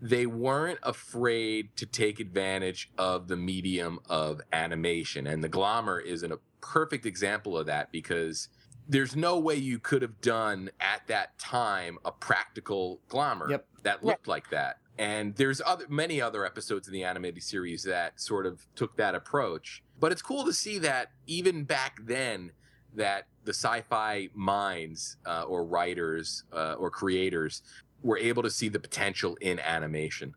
they 0.00 0.26
weren't 0.26 0.78
afraid 0.82 1.74
to 1.76 1.86
take 1.86 2.20
advantage 2.20 2.90
of 2.98 3.28
the 3.28 3.36
medium 3.36 3.98
of 4.08 4.40
animation. 4.52 5.26
And 5.26 5.42
the 5.42 5.48
Glommer 5.48 6.04
is 6.04 6.22
an, 6.22 6.32
a 6.32 6.38
perfect 6.60 7.06
example 7.06 7.56
of 7.56 7.66
that 7.66 7.90
because 7.92 8.48
there's 8.88 9.16
no 9.16 9.38
way 9.38 9.56
you 9.56 9.78
could 9.78 10.02
have 10.02 10.20
done 10.20 10.70
at 10.80 11.06
that 11.08 11.38
time 11.38 11.98
a 12.04 12.12
practical 12.12 13.00
Glommer 13.08 13.50
Yep. 13.50 13.66
that 13.82 14.04
looked 14.04 14.28
like 14.28 14.50
that. 14.50 14.78
And 14.98 15.34
there's 15.36 15.60
other 15.64 15.84
many 15.88 16.20
other 16.20 16.46
episodes 16.46 16.86
in 16.86 16.94
the 16.94 17.04
animated 17.04 17.42
series 17.42 17.82
that 17.84 18.18
sort 18.20 18.46
of 18.46 18.66
took 18.74 18.96
that 18.96 19.14
approach. 19.14 19.82
But 19.98 20.12
it's 20.12 20.22
cool 20.22 20.44
to 20.44 20.52
see 20.52 20.78
that 20.78 21.10
even 21.26 21.64
back 21.64 22.00
then, 22.04 22.52
that 22.94 23.26
the 23.44 23.52
sci-fi 23.52 24.28
minds 24.34 25.18
uh, 25.26 25.42
or 25.42 25.64
writers 25.66 26.44
uh, 26.52 26.76
or 26.78 26.90
creators 26.90 27.62
were 28.02 28.16
able 28.16 28.42
to 28.42 28.50
see 28.50 28.68
the 28.68 28.78
potential 28.80 29.36
in 29.40 29.58
animation. 29.60 30.34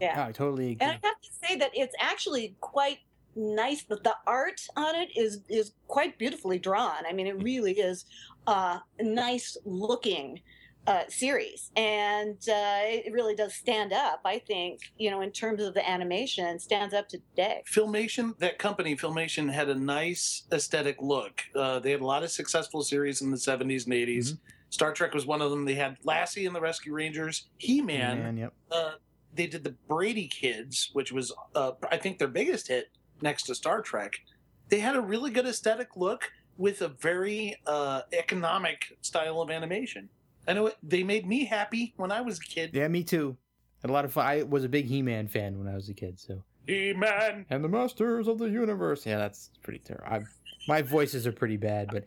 Yeah. 0.00 0.14
Oh, 0.24 0.28
I 0.28 0.32
totally 0.32 0.72
agree. 0.72 0.86
And 0.86 0.98
I 1.02 1.06
have 1.06 1.20
to 1.20 1.30
say 1.46 1.56
that 1.56 1.70
it's 1.72 1.94
actually 2.00 2.56
quite 2.60 2.98
nice. 3.36 3.84
The, 3.84 3.96
the 3.96 4.14
art 4.26 4.60
on 4.76 4.94
it 4.94 5.08
is 5.16 5.40
is 5.48 5.72
quite 5.88 6.18
beautifully 6.18 6.58
drawn. 6.58 7.06
I 7.08 7.12
mean, 7.12 7.26
it 7.26 7.42
really 7.42 7.72
is 7.72 8.04
a 8.46 8.80
nice 9.00 9.56
looking 9.64 10.40
uh, 10.86 11.04
series, 11.08 11.70
and 11.76 12.36
uh, 12.48 12.82
it 12.84 13.12
really 13.12 13.34
does 13.34 13.54
stand 13.54 13.92
up. 13.92 14.20
I 14.24 14.38
think 14.38 14.80
you 14.98 15.10
know, 15.10 15.20
in 15.20 15.30
terms 15.30 15.62
of 15.62 15.74
the 15.74 15.88
animation, 15.88 16.58
stands 16.58 16.94
up 16.94 17.08
today. 17.08 17.62
Filmation, 17.70 18.36
that 18.38 18.58
company, 18.58 18.96
Filmation, 18.96 19.50
had 19.50 19.68
a 19.68 19.74
nice 19.74 20.44
aesthetic 20.52 20.96
look. 21.00 21.42
Uh, 21.54 21.78
they 21.78 21.90
had 21.90 22.00
a 22.00 22.06
lot 22.06 22.22
of 22.22 22.30
successful 22.30 22.82
series 22.82 23.22
in 23.22 23.30
the 23.30 23.36
70s 23.36 23.86
and 23.86 23.94
80s. 23.94 24.38
Star 24.70 24.92
Trek 24.92 25.14
was 25.14 25.24
one 25.24 25.40
of 25.40 25.50
them. 25.50 25.64
They 25.64 25.74
had 25.74 25.98
Lassie 26.02 26.46
and 26.46 26.54
the 26.54 26.60
Rescue 26.60 26.92
Rangers, 26.92 27.48
He 27.58 27.80
Man. 27.80 28.18
Man, 28.18 28.36
yep. 28.36 28.52
Uh, 28.72 28.92
they 29.32 29.46
did 29.46 29.64
the 29.64 29.74
Brady 29.88 30.26
Kids, 30.26 30.90
which 30.92 31.12
was, 31.12 31.32
uh, 31.54 31.72
I 31.90 31.96
think, 31.96 32.18
their 32.18 32.28
biggest 32.28 32.68
hit 32.68 32.88
next 33.24 33.42
to 33.44 33.54
Star 33.56 33.82
Trek. 33.82 34.20
They 34.68 34.78
had 34.78 34.94
a 34.94 35.00
really 35.00 35.32
good 35.32 35.46
aesthetic 35.46 35.96
look. 35.96 36.30
with 36.56 36.82
a 36.82 36.88
very 36.88 37.56
uh, 37.66 38.02
economic 38.12 38.96
style 39.00 39.40
of 39.40 39.50
animation. 39.50 40.08
I 40.46 40.52
know 40.52 40.66
it, 40.68 40.76
they 40.82 41.02
made 41.02 41.26
me 41.26 41.46
happy 41.46 41.94
when 41.96 42.12
I 42.12 42.20
was 42.20 42.38
a 42.38 42.42
kid. 42.42 42.70
Yeah, 42.72 42.88
me 42.88 43.02
too. 43.02 43.36
Had 43.82 43.90
a 43.90 43.92
lot 43.92 44.04
of 44.04 44.12
fun. 44.12 44.26
I 44.26 44.42
was 44.42 44.64
a 44.64 44.68
big 44.68 44.86
He-Man 44.86 45.28
fan 45.28 45.58
when 45.58 45.68
I 45.68 45.74
was 45.74 45.88
a 45.88 45.94
kid. 45.94 46.20
So. 46.20 46.44
He-Man. 46.66 47.46
And 47.50 47.64
the 47.64 47.68
Masters 47.68 48.28
of 48.28 48.38
the 48.38 48.48
Universe. 48.48 49.04
Yeah, 49.04 49.18
that's 49.18 49.50
pretty 49.62 49.80
terrible. 49.80 50.26
My 50.68 50.80
voices 50.82 51.26
are 51.26 51.32
pretty 51.32 51.56
bad, 51.56 51.88
but 51.92 52.04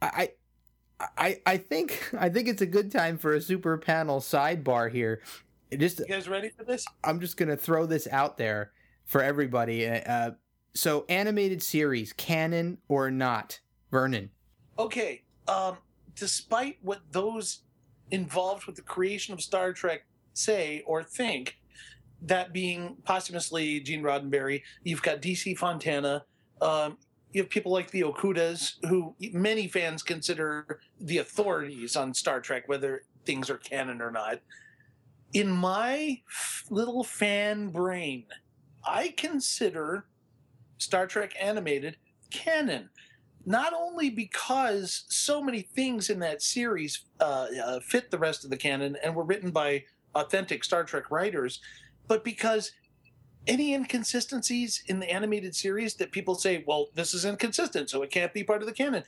I, 0.00 0.30
I, 1.16 1.40
I 1.46 1.56
think 1.56 2.12
I 2.18 2.28
think 2.28 2.48
it's 2.48 2.62
a 2.62 2.66
good 2.66 2.90
time 2.90 3.18
for 3.18 3.34
a 3.34 3.40
super 3.40 3.78
panel 3.78 4.20
sidebar 4.20 4.90
here. 4.90 5.22
Just 5.76 6.00
You 6.00 6.06
guys 6.06 6.28
ready 6.28 6.48
for 6.48 6.64
this? 6.64 6.84
I'm 7.04 7.20
just 7.20 7.36
gonna 7.36 7.56
throw 7.56 7.86
this 7.86 8.08
out 8.10 8.38
there 8.38 8.72
for 9.04 9.22
everybody. 9.22 9.86
Uh, 9.86 10.32
so 10.74 11.04
animated 11.08 11.62
series, 11.62 12.12
canon 12.12 12.78
or 12.88 13.10
not, 13.10 13.60
Vernon? 13.90 14.30
Okay. 14.78 15.22
Um, 15.48 15.78
despite 16.14 16.78
what 16.82 17.00
those 17.10 17.62
involved 18.10 18.66
with 18.66 18.76
the 18.76 18.82
creation 18.82 19.34
of 19.34 19.40
Star 19.40 19.72
Trek 19.72 20.04
say 20.34 20.82
or 20.86 21.02
think, 21.02 21.58
that 22.24 22.52
being 22.52 22.96
posthumously 23.04 23.80
Gene 23.80 24.02
Roddenberry, 24.02 24.62
you've 24.84 25.02
got 25.02 25.20
DC 25.20 25.58
Fontana, 25.58 26.24
um, 26.60 26.96
you 27.32 27.42
have 27.42 27.50
people 27.50 27.72
like 27.72 27.90
the 27.90 28.02
Okudas, 28.02 28.74
who 28.88 29.14
many 29.32 29.66
fans 29.66 30.02
consider 30.02 30.80
the 31.00 31.18
authorities 31.18 31.96
on 31.96 32.14
Star 32.14 32.40
Trek, 32.40 32.68
whether 32.68 33.02
things 33.24 33.50
are 33.50 33.56
canon 33.56 34.00
or 34.00 34.10
not. 34.10 34.40
In 35.32 35.50
my 35.50 36.20
little 36.70 37.02
fan 37.02 37.70
brain, 37.70 38.26
I 38.84 39.14
consider 39.16 40.06
Star 40.82 41.06
Trek 41.06 41.34
animated 41.40 41.96
canon. 42.30 42.88
Not 43.44 43.72
only 43.72 44.10
because 44.10 45.04
so 45.08 45.42
many 45.42 45.62
things 45.62 46.10
in 46.10 46.20
that 46.20 46.42
series 46.42 47.04
uh, 47.20 47.46
uh, 47.64 47.80
fit 47.80 48.10
the 48.10 48.18
rest 48.18 48.44
of 48.44 48.50
the 48.50 48.56
canon 48.56 48.96
and 49.02 49.14
were 49.14 49.24
written 49.24 49.50
by 49.50 49.84
authentic 50.14 50.62
Star 50.62 50.84
Trek 50.84 51.10
writers, 51.10 51.60
but 52.06 52.22
because 52.22 52.72
any 53.46 53.74
inconsistencies 53.74 54.84
in 54.86 55.00
the 55.00 55.10
animated 55.10 55.54
series 55.54 55.94
that 55.94 56.12
people 56.12 56.34
say, 56.34 56.62
well, 56.66 56.88
this 56.94 57.14
is 57.14 57.24
inconsistent, 57.24 57.90
so 57.90 58.02
it 58.02 58.10
can't 58.10 58.32
be 58.32 58.44
part 58.44 58.62
of 58.62 58.68
the 58.68 58.74
canon, 58.74 59.02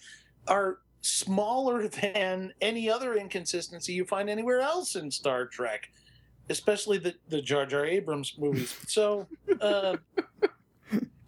are 0.48 0.78
smaller 1.00 1.86
than 2.02 2.52
any 2.60 2.90
other 2.90 3.14
inconsistency 3.14 3.92
you 3.92 4.04
find 4.04 4.28
anywhere 4.28 4.60
else 4.60 4.96
in 4.96 5.10
Star 5.10 5.46
Trek, 5.46 5.90
especially 6.50 6.98
the, 6.98 7.14
the 7.28 7.40
Jar 7.40 7.66
Jar 7.66 7.86
Abrams 7.86 8.34
movies. 8.38 8.76
So 8.88 9.28
uh, 9.60 9.96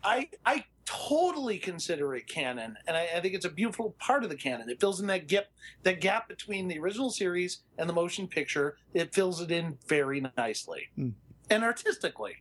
I 0.07 0.29
I 0.45 0.64
totally 0.85 1.59
consider 1.59 2.14
it 2.14 2.29
canon, 2.29 2.77
and 2.87 2.97
I, 2.97 3.09
I 3.16 3.21
think 3.21 3.35
it's 3.35 3.45
a 3.45 3.51
beautiful 3.51 3.97
part 3.99 4.23
of 4.23 4.31
the 4.31 4.37
canon. 4.37 4.71
It 4.71 4.81
fills 4.81 5.01
in 5.01 5.07
that 5.09 5.27
gap 5.27 5.47
that 5.83 6.01
gap 6.01 6.29
between 6.29 6.69
the 6.69 6.79
original 6.79 7.11
series 7.11 7.61
and 7.77 7.88
the 7.88 7.92
motion 7.92 8.29
picture. 8.29 8.77
It 8.95 9.12
fills 9.12 9.40
it 9.40 9.51
in 9.51 9.79
very 9.88 10.23
nicely 10.37 10.85
Hmm. 10.95 11.11
and 11.51 11.64
artistically. 11.64 12.37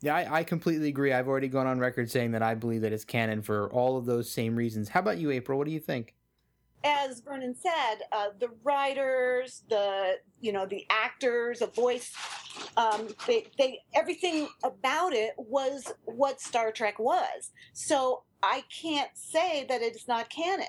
Yeah, 0.00 0.14
I, 0.14 0.38
I 0.40 0.44
completely 0.44 0.88
agree. 0.88 1.12
I've 1.12 1.26
already 1.26 1.48
gone 1.48 1.66
on 1.66 1.80
record 1.80 2.08
saying 2.08 2.30
that 2.32 2.42
I 2.42 2.54
believe 2.54 2.82
that 2.82 2.92
it's 2.92 3.04
canon 3.04 3.42
for 3.42 3.68
all 3.72 3.96
of 3.96 4.04
those 4.06 4.30
same 4.30 4.54
reasons. 4.54 4.90
How 4.90 5.00
about 5.00 5.18
you, 5.18 5.32
April? 5.32 5.58
What 5.58 5.66
do 5.66 5.72
you 5.72 5.80
think? 5.80 6.14
As 6.84 7.20
Vernon 7.20 7.54
said, 7.54 8.02
uh, 8.12 8.28
the 8.38 8.50
writers, 8.62 9.62
the 9.68 10.16
you 10.40 10.52
know 10.52 10.66
the 10.66 10.86
actors, 10.90 11.60
the 11.60 11.66
voice, 11.66 12.12
um, 12.76 13.08
they, 13.26 13.46
they 13.58 13.80
everything 13.94 14.48
about 14.62 15.12
it 15.12 15.34
was 15.36 15.92
what 16.04 16.40
Star 16.40 16.70
Trek 16.72 16.98
was. 16.98 17.50
So 17.72 18.22
I 18.42 18.64
can't 18.82 19.10
say 19.14 19.66
that 19.68 19.82
it's 19.82 20.06
not 20.06 20.30
canon. 20.30 20.66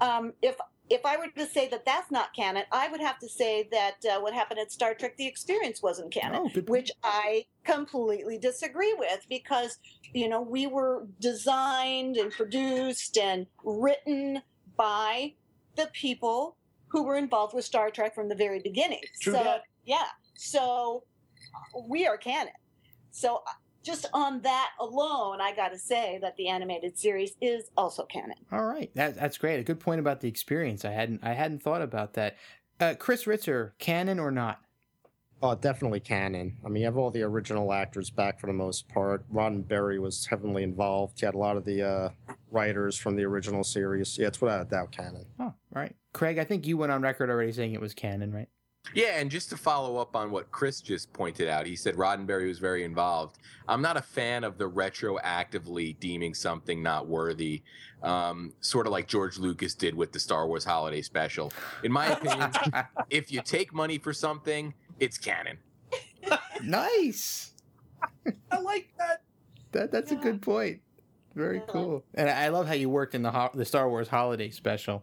Um, 0.00 0.32
if 0.42 0.56
if 0.90 1.06
I 1.06 1.16
were 1.16 1.28
to 1.28 1.46
say 1.46 1.68
that 1.68 1.86
that's 1.86 2.10
not 2.10 2.34
canon, 2.34 2.64
I 2.72 2.88
would 2.88 3.00
have 3.00 3.18
to 3.20 3.28
say 3.28 3.68
that 3.70 3.96
uh, 4.04 4.20
what 4.20 4.34
happened 4.34 4.60
at 4.60 4.72
Star 4.72 4.94
Trek: 4.94 5.16
The 5.16 5.26
Experience 5.26 5.80
wasn't 5.82 6.12
canon 6.12 6.50
Oh, 6.54 6.60
which 6.62 6.90
I 7.04 7.46
completely 7.64 8.38
disagree 8.38 8.94
with 8.98 9.24
because 9.28 9.78
you 10.12 10.28
know 10.28 10.42
we 10.42 10.66
were 10.66 11.06
designed 11.20 12.16
and 12.16 12.32
produced 12.32 13.16
and 13.16 13.46
written 13.64 14.42
by 14.76 15.34
the 15.76 15.88
people 15.92 16.56
who 16.88 17.02
were 17.02 17.16
involved 17.16 17.54
with 17.54 17.64
Star 17.64 17.90
Trek 17.90 18.14
from 18.14 18.28
the 18.28 18.34
very 18.34 18.60
beginning. 18.60 19.00
True 19.20 19.32
so 19.34 19.44
that. 19.44 19.62
yeah, 19.84 20.06
so 20.34 21.04
we 21.88 22.06
are 22.06 22.16
canon. 22.16 22.52
So 23.10 23.36
uh, 23.36 23.52
just 23.82 24.06
on 24.12 24.40
that 24.42 24.70
alone, 24.78 25.40
I 25.40 25.54
got 25.54 25.70
to 25.70 25.78
say 25.78 26.18
that 26.22 26.36
the 26.36 26.48
animated 26.48 26.98
series 26.98 27.34
is 27.40 27.70
also 27.76 28.04
canon. 28.04 28.36
All 28.52 28.64
right, 28.64 28.90
that, 28.94 29.16
that's 29.16 29.38
great. 29.38 29.58
A 29.58 29.64
good 29.64 29.80
point 29.80 30.00
about 30.00 30.20
the 30.20 30.28
experience. 30.28 30.84
I 30.84 30.90
hadn't 30.90 31.20
I 31.22 31.32
hadn't 31.32 31.62
thought 31.62 31.82
about 31.82 32.14
that. 32.14 32.36
Uh, 32.80 32.94
Chris 32.98 33.24
Ritzer, 33.24 33.72
canon 33.78 34.18
or 34.18 34.30
not? 34.30 34.60
Oh, 35.44 35.56
definitely 35.56 35.98
canon. 35.98 36.56
I 36.64 36.68
mean, 36.68 36.82
you 36.82 36.86
have 36.86 36.96
all 36.96 37.10
the 37.10 37.22
original 37.22 37.72
actors 37.72 38.10
back 38.10 38.38
for 38.38 38.46
the 38.46 38.52
most 38.52 38.88
part. 38.88 39.24
Roddenberry 39.32 40.00
was 40.00 40.24
heavily 40.24 40.62
involved. 40.62 41.18
He 41.18 41.26
had 41.26 41.34
a 41.34 41.38
lot 41.38 41.56
of 41.56 41.64
the 41.64 41.82
uh, 41.82 42.08
writers 42.52 42.96
from 42.96 43.16
the 43.16 43.24
original 43.24 43.64
series. 43.64 44.16
Yeah, 44.16 44.28
it's 44.28 44.40
without 44.40 44.60
a 44.60 44.70
doubt 44.70 44.92
canon. 44.92 45.26
Oh, 45.40 45.46
all 45.46 45.56
right. 45.74 45.96
Craig, 46.14 46.38
I 46.38 46.44
think 46.44 46.64
you 46.64 46.76
went 46.76 46.92
on 46.92 47.02
record 47.02 47.28
already 47.28 47.50
saying 47.50 47.72
it 47.72 47.80
was 47.80 47.92
canon, 47.92 48.32
right? 48.32 48.48
Yeah, 48.94 49.18
and 49.18 49.30
just 49.30 49.48
to 49.50 49.56
follow 49.56 49.96
up 49.96 50.16
on 50.16 50.30
what 50.30 50.50
Chris 50.50 50.80
just 50.80 51.12
pointed 51.12 51.48
out, 51.48 51.66
he 51.66 51.76
said 51.76 51.94
Roddenberry 51.94 52.48
was 52.48 52.58
very 52.58 52.84
involved. 52.84 53.38
I'm 53.68 53.80
not 53.80 53.96
a 53.96 54.02
fan 54.02 54.44
of 54.44 54.58
the 54.58 54.68
retroactively 54.68 55.98
deeming 55.98 56.34
something 56.34 56.82
not 56.82 57.06
worthy, 57.06 57.62
um, 58.02 58.52
sort 58.60 58.86
of 58.86 58.92
like 58.92 59.06
George 59.06 59.38
Lucas 59.38 59.74
did 59.74 59.94
with 59.94 60.12
the 60.12 60.20
Star 60.20 60.46
Wars 60.46 60.64
Holiday 60.64 61.00
Special. 61.00 61.52
In 61.84 61.92
my 61.92 62.06
opinion, 62.06 62.50
if 63.10 63.32
you 63.32 63.40
take 63.40 63.72
money 63.72 63.98
for 63.98 64.12
something, 64.12 64.74
it's 65.00 65.18
canon. 65.18 65.58
nice. 66.62 67.52
I 68.50 68.58
like 68.58 68.88
that. 68.98 69.22
That 69.72 69.90
that's 69.92 70.12
a 70.12 70.16
good 70.16 70.42
point. 70.42 70.80
Very 71.34 71.58
Yeah. 71.58 71.64
cool. 71.68 72.04
And 72.14 72.28
I 72.28 72.44
I 72.44 72.48
love 72.48 72.66
how 72.66 72.74
you 72.74 72.88
worked 72.90 73.14
in 73.14 73.22
the 73.22 73.30
ho- 73.30 73.50
the 73.54 73.64
Star 73.64 73.88
Wars 73.88 74.08
Holiday 74.08 74.50
Special. 74.50 75.02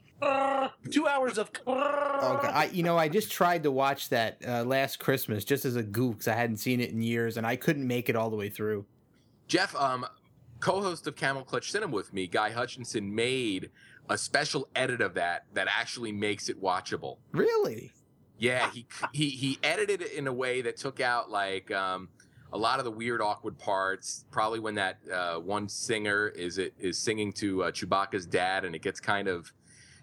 Two 0.91 1.07
hours 1.07 1.37
of. 1.37 1.49
Oh, 1.65 2.39
God. 2.41 2.45
I 2.45 2.65
you 2.65 2.83
know 2.83 2.97
I 2.97 3.07
just 3.09 3.31
tried 3.31 3.63
to 3.63 3.71
watch 3.71 4.09
that 4.09 4.37
uh, 4.47 4.63
last 4.63 4.99
Christmas 4.99 5.43
just 5.43 5.65
as 5.65 5.75
a 5.75 5.83
goof 5.83 6.15
because 6.17 6.27
I 6.27 6.35
hadn't 6.35 6.57
seen 6.57 6.79
it 6.79 6.91
in 6.91 7.01
years 7.01 7.37
and 7.37 7.47
I 7.47 7.55
couldn't 7.55 7.87
make 7.87 8.09
it 8.09 8.15
all 8.15 8.29
the 8.29 8.35
way 8.35 8.49
through. 8.49 8.85
Jeff, 9.47 9.75
um, 9.75 10.05
co-host 10.59 11.07
of 11.07 11.15
Camel 11.15 11.43
Clutch 11.43 11.71
Cinema 11.71 11.95
with 11.95 12.13
me, 12.13 12.27
Guy 12.27 12.51
Hutchinson, 12.51 13.13
made 13.15 13.71
a 14.09 14.17
special 14.17 14.67
edit 14.75 15.01
of 15.01 15.15
that 15.15 15.45
that 15.53 15.67
actually 15.69 16.11
makes 16.11 16.49
it 16.49 16.61
watchable. 16.61 17.17
Really? 17.31 17.91
Yeah, 18.39 18.71
he 18.71 18.85
he 19.13 19.29
he 19.29 19.59
edited 19.63 20.01
it 20.01 20.13
in 20.13 20.27
a 20.27 20.33
way 20.33 20.61
that 20.61 20.77
took 20.77 20.99
out 20.99 21.29
like 21.29 21.69
um, 21.71 22.09
a 22.53 22.57
lot 22.57 22.79
of 22.79 22.85
the 22.85 22.91
weird, 22.91 23.21
awkward 23.21 23.57
parts. 23.59 24.25
Probably 24.31 24.59
when 24.59 24.75
that 24.75 24.97
uh, 25.13 25.35
one 25.35 25.67
singer 25.69 26.29
is 26.29 26.57
it 26.57 26.73
is 26.79 26.97
singing 26.97 27.31
to 27.33 27.63
uh, 27.63 27.71
Chewbacca's 27.71 28.25
dad, 28.25 28.65
and 28.65 28.73
it 28.75 28.81
gets 28.81 28.99
kind 28.99 29.27
of 29.27 29.51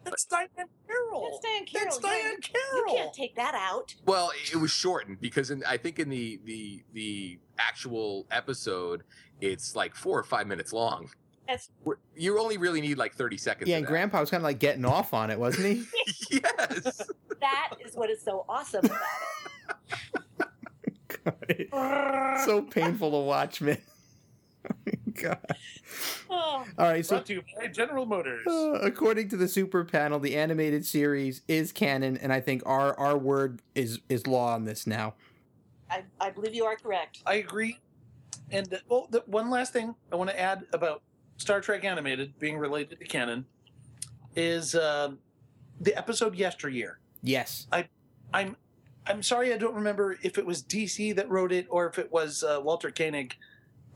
That's 0.04 0.26
Diahann 0.26 0.66
Carroll. 0.86 1.30
That's 1.30 1.46
Diahann 1.46 1.66
Carroll. 1.66 1.84
That's 1.90 1.98
Diahann 1.98 2.32
you- 2.32 2.38
Carroll. 2.42 2.88
You 2.88 2.94
can't 2.96 3.12
take 3.14 3.36
that 3.36 3.54
out. 3.54 3.94
well, 4.04 4.30
it 4.52 4.56
was 4.56 4.70
shortened 4.70 5.20
because 5.20 5.50
in, 5.50 5.64
I 5.66 5.76
think 5.78 5.98
in 5.98 6.08
the 6.08 6.38
the 6.44 6.82
the 6.92 7.38
actual 7.58 8.26
episode, 8.30 9.02
it's 9.40 9.74
like 9.74 9.94
four 9.94 10.18
or 10.18 10.24
five 10.24 10.46
minutes 10.46 10.72
long. 10.72 11.08
That's 11.48 11.70
You 12.16 12.38
only 12.40 12.58
really 12.58 12.80
need 12.80 12.98
like 12.98 13.14
thirty 13.14 13.36
seconds. 13.38 13.70
Yeah, 13.70 13.76
and 13.76 13.86
that. 13.86 13.90
Grandpa 13.90 14.20
was 14.20 14.30
kind 14.30 14.40
of 14.40 14.44
like 14.44 14.58
getting 14.58 14.84
off 14.84 15.14
on 15.14 15.30
it, 15.30 15.38
wasn't 15.38 15.66
he? 15.66 15.84
yes. 16.42 17.02
That 17.40 17.74
is 17.84 17.94
what 17.94 18.10
is 18.10 18.22
so 18.22 18.44
awesome 18.48 18.84
about 21.26 21.44
it. 21.48 21.68
so 22.44 22.62
painful 22.62 23.10
to 23.10 23.18
watch, 23.18 23.60
man. 23.60 23.78
God. 25.22 25.38
Oh. 26.28 26.64
All 26.78 26.86
right, 26.86 27.04
so 27.04 27.16
Brought 27.16 27.26
to 27.26 27.34
you 27.34 27.42
by 27.58 27.68
General 27.68 28.04
Motors. 28.04 28.46
Uh, 28.46 28.72
according 28.82 29.28
to 29.30 29.36
the 29.36 29.48
super 29.48 29.84
panel, 29.84 30.18
the 30.18 30.36
animated 30.36 30.84
series 30.84 31.42
is 31.48 31.72
canon, 31.72 32.16
and 32.16 32.32
I 32.32 32.40
think 32.40 32.62
our 32.66 32.98
our 32.98 33.16
word 33.16 33.62
is 33.74 34.00
is 34.08 34.26
law 34.26 34.54
on 34.54 34.64
this 34.64 34.86
now. 34.86 35.14
I, 35.88 36.02
I 36.20 36.30
believe 36.30 36.54
you 36.54 36.64
are 36.64 36.76
correct. 36.76 37.22
I 37.24 37.34
agree. 37.36 37.80
And 38.50 38.72
uh, 38.72 38.78
oh, 38.90 39.06
the, 39.10 39.22
one 39.26 39.50
last 39.50 39.72
thing 39.72 39.94
I 40.12 40.16
want 40.16 40.30
to 40.30 40.38
add 40.38 40.64
about 40.72 41.02
Star 41.36 41.60
Trek 41.60 41.84
animated 41.84 42.38
being 42.38 42.58
related 42.58 42.98
to 42.98 43.04
canon 43.04 43.46
is 44.34 44.74
um, 44.74 45.18
the 45.80 45.96
episode 45.96 46.34
Yesteryear. 46.34 46.98
Yes. 47.22 47.66
I, 47.72 47.88
I'm, 48.32 48.56
I'm 49.06 49.22
sorry 49.22 49.52
I 49.52 49.56
don't 49.56 49.74
remember 49.74 50.18
if 50.22 50.38
it 50.38 50.46
was 50.46 50.62
DC 50.62 51.14
that 51.16 51.28
wrote 51.30 51.52
it 51.52 51.66
or 51.70 51.86
if 51.88 51.98
it 51.98 52.10
was 52.12 52.42
uh, 52.42 52.60
Walter 52.62 52.90
Koenig, 52.90 53.34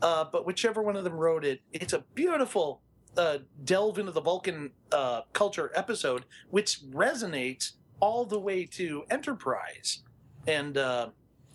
uh, 0.01 0.25
but 0.31 0.45
whichever 0.45 0.81
one 0.81 0.95
of 0.95 1.03
them 1.03 1.13
wrote 1.13 1.45
it, 1.45 1.61
it's 1.73 1.93
a 1.93 2.03
beautiful 2.15 2.81
uh, 3.17 3.39
delve 3.63 3.99
into 3.99 4.11
the 4.11 4.21
Vulcan 4.21 4.71
uh, 4.91 5.21
culture 5.33 5.71
episode, 5.75 6.25
which 6.49 6.81
resonates 6.91 7.73
all 7.99 8.25
the 8.25 8.39
way 8.39 8.65
to 8.65 9.03
Enterprise, 9.11 10.03
and 10.47 10.77
uh, 10.77 11.09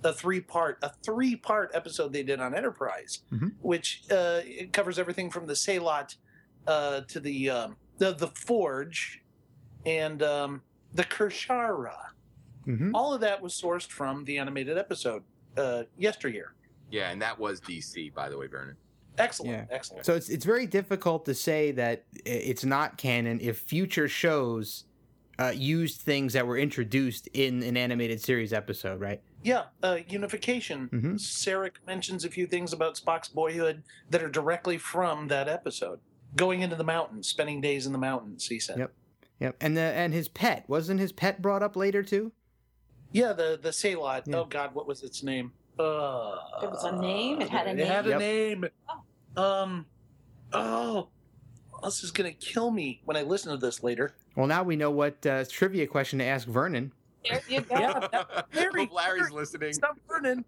a 0.05 0.13
three 0.13 0.41
part 0.41 0.79
a 0.83 0.91
three 1.03 1.35
part 1.35 1.71
episode 1.75 2.13
they 2.13 2.23
did 2.23 2.41
on 2.41 2.55
Enterprise, 2.55 3.23
Mhm. 3.33 3.55
which 3.63 4.03
uh, 4.11 4.41
it 4.45 4.73
covers 4.73 4.99
everything 4.99 5.31
from 5.31 5.47
the 5.47 5.55
Sehlat 5.55 6.15
uh, 6.67 7.01
to 7.09 7.19
the 7.19 7.51
um, 7.51 7.77
the 7.99 8.13
the 8.13 8.29
Forge, 8.29 9.23
and 9.87 10.23
um, 10.23 10.63
the 10.97 11.05
Kir'Shara. 11.05 11.95
hmm 12.65 12.95
All 12.95 13.15
of 13.15 13.21
that 13.21 13.41
was 13.41 13.53
sourced 13.55 13.87
from 13.89 14.25
the 14.25 14.39
animated 14.39 14.77
episode 14.79 15.23
uh, 15.57 15.85
yesteryear. 15.97 16.55
Yeah, 16.91 17.11
and 17.11 17.21
that 17.23 17.39
was 17.39 17.61
DC, 17.61 18.13
by 18.15 18.29
the 18.29 18.37
way, 18.39 18.47
Vernon. 18.47 18.77
Excellent, 19.19 19.53
Yeah. 19.53 19.65
excellent. 19.75 20.05
So 20.05 20.15
it's 20.15 20.29
it's 20.29 20.45
very 20.45 20.67
difficult 20.67 21.25
to 21.27 21.35
say 21.35 21.71
that 21.73 22.05
it's 22.27 22.65
not 22.65 22.99
canon 22.99 23.41
if 23.41 23.59
future 23.61 24.09
shows 24.09 24.85
uh, 25.39 25.53
used 25.55 26.01
things 26.01 26.33
that 26.33 26.47
were 26.47 26.57
introduced 26.59 27.27
in 27.35 27.63
an 27.63 27.77
animated 27.77 28.21
series 28.21 28.53
episode, 28.53 29.01
right? 29.01 29.21
Yeah, 29.43 29.65
uh, 29.83 29.99
unification. 30.09 30.89
Mhm. 30.91 31.15
Sarek 31.19 31.73
mentions 31.87 32.25
a 32.25 32.31
few 32.31 32.47
things 32.47 32.73
about 32.73 32.95
Spock's 32.97 33.29
boyhood 33.29 33.83
that 34.11 34.23
are 34.23 34.31
directly 34.31 34.79
from 34.79 35.29
that 35.29 35.47
episode. 35.49 36.01
Going 36.37 36.61
into 36.63 36.77
the 36.77 36.85
mountains, 36.85 37.27
spending 37.29 37.61
days 37.61 37.87
in 37.87 37.93
the 37.93 37.99
mountains. 37.99 38.47
He 38.49 38.59
said. 38.59 38.79
Yep. 38.79 38.93
Yep. 39.41 39.57
And 39.61 39.77
the 39.77 39.81
and 39.83 40.13
his 40.15 40.29
pet 40.29 40.65
wasn't 40.69 41.01
his 41.01 41.13
pet 41.13 41.43
brought 41.43 41.63
up 41.63 41.77
later 41.77 42.03
too? 42.03 42.33
Yeah, 43.13 43.33
the 43.33 43.59
the 43.61 43.71
Sehlat. 43.71 44.23
Yeah. 44.27 44.37
Oh 44.37 44.45
God, 44.45 44.75
what 44.75 44.87
was 44.87 45.03
its 45.03 45.23
name? 45.23 45.53
Uh, 45.79 46.37
There 46.61 46.71
was 46.71 46.85
a 46.85 46.97
name? 47.01 47.41
It 47.43 47.51
had 47.51 47.67
a 47.67 47.75
name. 47.75 47.79
It 47.81 47.89
had 47.89 48.07
a 48.07 48.11
Yep. 48.11 48.19
name. 48.19 48.65
Um. 49.37 49.87
Oh, 50.53 51.09
this 51.85 52.03
is 52.03 52.11
gonna 52.11 52.33
kill 52.33 52.71
me 52.71 53.03
when 53.05 53.17
I 53.17 53.23
listen 53.23 53.51
to 53.53 53.59
this 53.59 53.83
later. 53.83 54.15
Well, 54.37 54.47
now 54.47 54.63
we 54.63 54.77
know 54.77 54.91
what 54.91 55.25
uh, 55.27 55.45
trivia 55.49 55.87
question 55.87 56.19
to 56.21 56.25
ask 56.25 56.47
Vernon. 56.49 56.93
There 57.29 57.41
you 57.49 57.61
go. 57.61 57.79
Yeah, 57.79 57.99
that- 58.13 58.51
very- 58.53 58.87
Hope 58.87 58.95
Larry's 58.95 59.31
listening. 59.31 59.73
Stop 59.75 59.99
Vernon. 60.09 60.45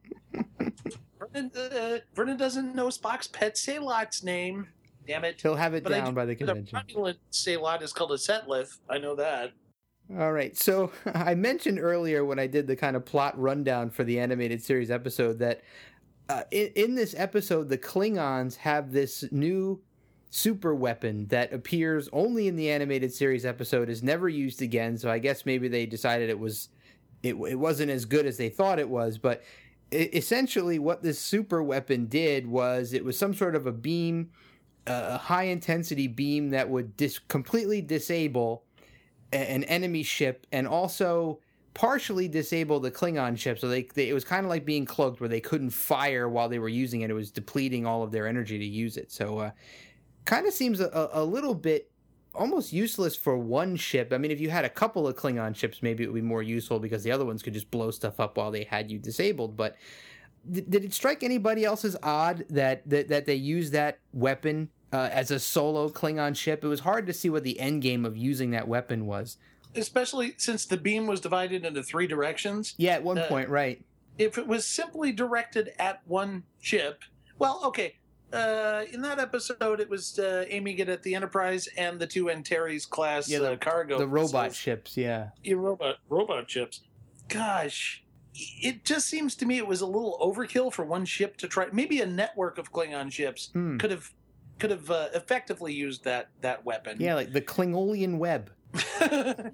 Vernon, 1.19 1.51
uh, 1.57 1.99
Vernon 2.15 2.37
doesn't 2.37 2.75
know 2.75 2.87
Spock's 2.89 3.27
pet 3.27 3.57
Sehlat's 3.57 4.23
name. 4.23 4.69
Damn 5.09 5.25
it. 5.25 5.41
He'll 5.41 5.57
have 5.57 5.75
it 5.75 5.83
But 5.83 5.91
down 5.91 6.07
do- 6.07 6.13
by 6.13 6.27
the 6.27 6.37
convention. 6.37 6.79
The. 6.87 6.95
Romulan 6.95 7.17
Sehlat 7.33 7.83
is 7.83 7.93
called 7.93 8.13
a 8.13 8.17
Setlith. 8.17 8.79
I 8.89 8.99
know 8.99 9.17
that. 9.17 9.53
All 10.17 10.33
right. 10.33 10.57
So 10.57 10.93
I 11.15 11.35
mentioned 11.35 11.81
earlier 11.81 12.25
when 12.25 12.39
I 12.39 12.47
did 12.47 12.67
the 12.67 12.77
kind 12.77 12.95
of 12.95 13.05
plot 13.05 13.39
rundown 13.41 13.91
for 13.91 14.05
the 14.05 14.21
animated 14.21 14.63
series 14.63 14.91
episode 14.91 15.39
that 15.39 15.63
uh, 16.29 16.43
in, 16.51 16.71
in 16.77 16.95
this 16.95 17.15
episode, 17.17 17.71
the 17.71 17.79
Klingons 17.79 18.57
have 18.57 18.93
this 18.93 19.25
new 19.33 19.81
super 20.31 20.75
weapon 20.75 21.27
that 21.29 21.55
appears 21.55 22.09
only 22.13 22.49
in 22.49 22.57
the 22.57 22.71
animated 22.71 23.11
series 23.13 23.47
episode, 23.47 23.89
is 23.89 24.03
never 24.03 24.29
used 24.29 24.61
again. 24.61 24.99
So 24.99 25.11
I 25.11 25.19
guess 25.19 25.47
maybe 25.47 25.69
they 25.69 25.87
decided 25.87 26.29
it 26.29 26.39
was 26.39 26.69
it, 27.23 27.35
it 27.35 27.59
wasn't 27.59 27.91
as 27.91 28.05
good 28.05 28.27
as 28.27 28.37
they 28.37 28.51
thought 28.51 28.79
it 28.79 28.89
was. 28.89 29.17
But 29.17 29.43
essentially, 29.91 30.79
what 30.79 31.03
this 31.03 31.19
super 31.19 31.63
weapon 31.63 32.07
did 32.07 32.47
was 32.47 32.93
it 32.93 33.05
was 33.05 33.19
some 33.19 33.35
sort 33.35 33.57
of 33.57 33.67
a 33.67 33.73
beam, 33.73 34.31
a 34.89 35.19
high 35.19 35.45
intensity 35.45 36.07
beam 36.07 36.51
that 36.51 36.69
would 36.69 36.97
dis- 36.97 37.19
completely 37.19 37.81
disable 37.81 38.65
an 39.33 39.65
enemy 39.65 40.03
ship 40.03 40.47
and 40.53 40.67
also 40.67 41.41
partially 41.75 42.27
disable 42.27 42.81
the 42.81 42.91
Klingon 42.91 43.39
ship. 43.39 43.59
So 43.59 43.69
they, 43.69 43.83
they 43.95 44.09
it 44.09 44.15
was 44.15 44.25
kind 44.25 44.45
of 44.45 44.51
like 44.51 44.65
being 44.65 44.85
cloaked, 44.85 45.21
where 45.21 45.29
they 45.29 45.41
couldn't 45.41 45.71
fire 45.71 46.29
while 46.29 46.49
they 46.49 46.59
were 46.59 46.69
using 46.69 47.03
it. 47.03 47.11
It 47.11 47.15
was 47.15 47.31
depleting 47.31 47.87
all 47.87 48.03
of 48.03 48.11
their 48.11 48.27
energy 48.27 48.59
to 48.59 48.65
use 48.65 48.97
it. 48.97 49.13
So, 49.13 49.39
uh, 49.39 49.51
kind 50.25 50.47
of 50.47 50.53
seems 50.53 50.81
a, 50.81 51.11
a 51.13 51.25
little 51.25 51.55
bit 51.55 51.91
almost 52.35 52.73
useless 52.73 53.17
for 53.17 53.39
one 53.39 53.77
ship. 53.77 54.13
I 54.13 54.19
mean, 54.19 54.31
if 54.31 54.41
you 54.41 54.51
had 54.51 54.65
a 54.65 54.69
couple 54.69 55.07
of 55.07 55.17
Klingon 55.17 55.55
ships, 55.55 55.83
maybe 55.83 56.05
it 56.05 56.09
would 56.09 56.15
be 56.15 56.21
more 56.21 56.43
useful 56.43 56.79
because 56.79 57.03
the 57.03 57.13
other 57.13 57.25
ones 57.25 57.43
could 57.43 57.55
just 57.55 57.71
blow 57.71 57.91
stuff 57.91 58.21
up 58.21 58.37
while 58.37 58.51
they 58.51 58.65
had 58.65 58.91
you 58.91 58.99
disabled. 58.99 59.57
But 59.57 59.77
did, 60.51 60.71
did 60.71 60.85
it 60.85 60.93
strike 60.95 61.23
anybody 61.23 61.65
else 61.65 61.85
as 61.85 61.97
odd 62.03 62.45
that 62.51 62.89
that, 62.89 63.09
that 63.09 63.27
they 63.27 63.35
used 63.35 63.73
that 63.73 63.99
weapon? 64.13 64.71
Uh, 64.93 65.09
as 65.13 65.31
a 65.31 65.39
solo 65.39 65.89
Klingon 65.91 66.35
ship, 66.37 66.65
it 66.65 66.69
was 66.69 66.81
hard 66.81 67.07
to 67.07 67.13
see 67.13 67.29
what 67.29 67.45
the 67.45 67.61
end 67.61 67.83
game 67.83 68.05
of 68.07 68.17
using 68.17 68.53
that 68.53 68.67
weapon 68.67 69.05
was. 69.07 69.37
Especially 69.75 70.33
since 70.39 70.65
the 70.65 70.79
beam 70.79 71.07
was 71.07 71.21
divided 71.21 71.65
into 71.67 71.83
three 71.83 72.07
directions. 72.07 72.75
Yeah, 72.79 72.95
at 72.95 73.03
one 73.03 73.19
Uh, 73.19 73.27
point, 73.29 73.51
right? 73.51 73.85
If 74.17 74.39
it 74.39 74.47
was 74.47 74.65
simply 74.65 75.13
directed 75.13 75.73
at 75.79 76.01
one 76.07 76.45
ship, 76.61 77.03
well, 77.39 77.61
okay. 77.67 77.97
Uh, 78.33 78.85
in 78.93 79.01
that 79.03 79.19
episode, 79.19 79.79
it 79.81 79.89
was 79.89 80.19
uh, 80.19 80.45
aiming 80.49 80.79
it 80.79 80.89
at 80.89 81.03
the 81.03 81.15
Enterprise 81.15 81.69
and 81.77 81.99
the 82.01 82.07
two 82.07 82.31
Antares 82.31 82.85
class 82.87 83.29
Yeah, 83.29 83.39
the- 83.41 83.53
uh, 83.53 83.57
cargo. 83.57 83.99
The 83.99 84.07
robot 84.09 84.55
ships, 84.55 84.97
yeah. 84.97 85.31
Yeah, 85.45 85.55
robot 85.57 85.97
robot 86.09 86.51
ships. 86.51 86.81
Gosh, 87.29 88.05
it 88.35 88.85
just 88.85 89.07
seems 89.09 89.35
to 89.37 89.47
me 89.47 89.59
it 89.59 89.67
was 89.67 89.81
a 89.83 89.87
little 89.87 90.19
overkill 90.21 90.73
for 90.73 90.85
one 90.85 91.05
ship 91.05 91.37
to 91.39 91.49
try. 91.49 91.67
Maybe 91.73 92.01
a 92.01 92.07
network 92.07 92.59
of 92.59 92.73
Klingon 92.73 93.13
ships 93.13 93.51
Hmm. 93.53 93.77
could 93.79 93.91
have 93.91 94.11
could 94.59 94.71
have 94.71 94.91
uh, 94.91 95.09
effectively 95.15 95.73
used 95.73 96.05
that 96.05 96.31
that 96.41 96.65
weapon. 96.65 96.99
Yeah, 97.01 97.15
like 97.15 97.33
the 97.33 97.41
Klingolian 97.41 98.19
web. 98.19 98.51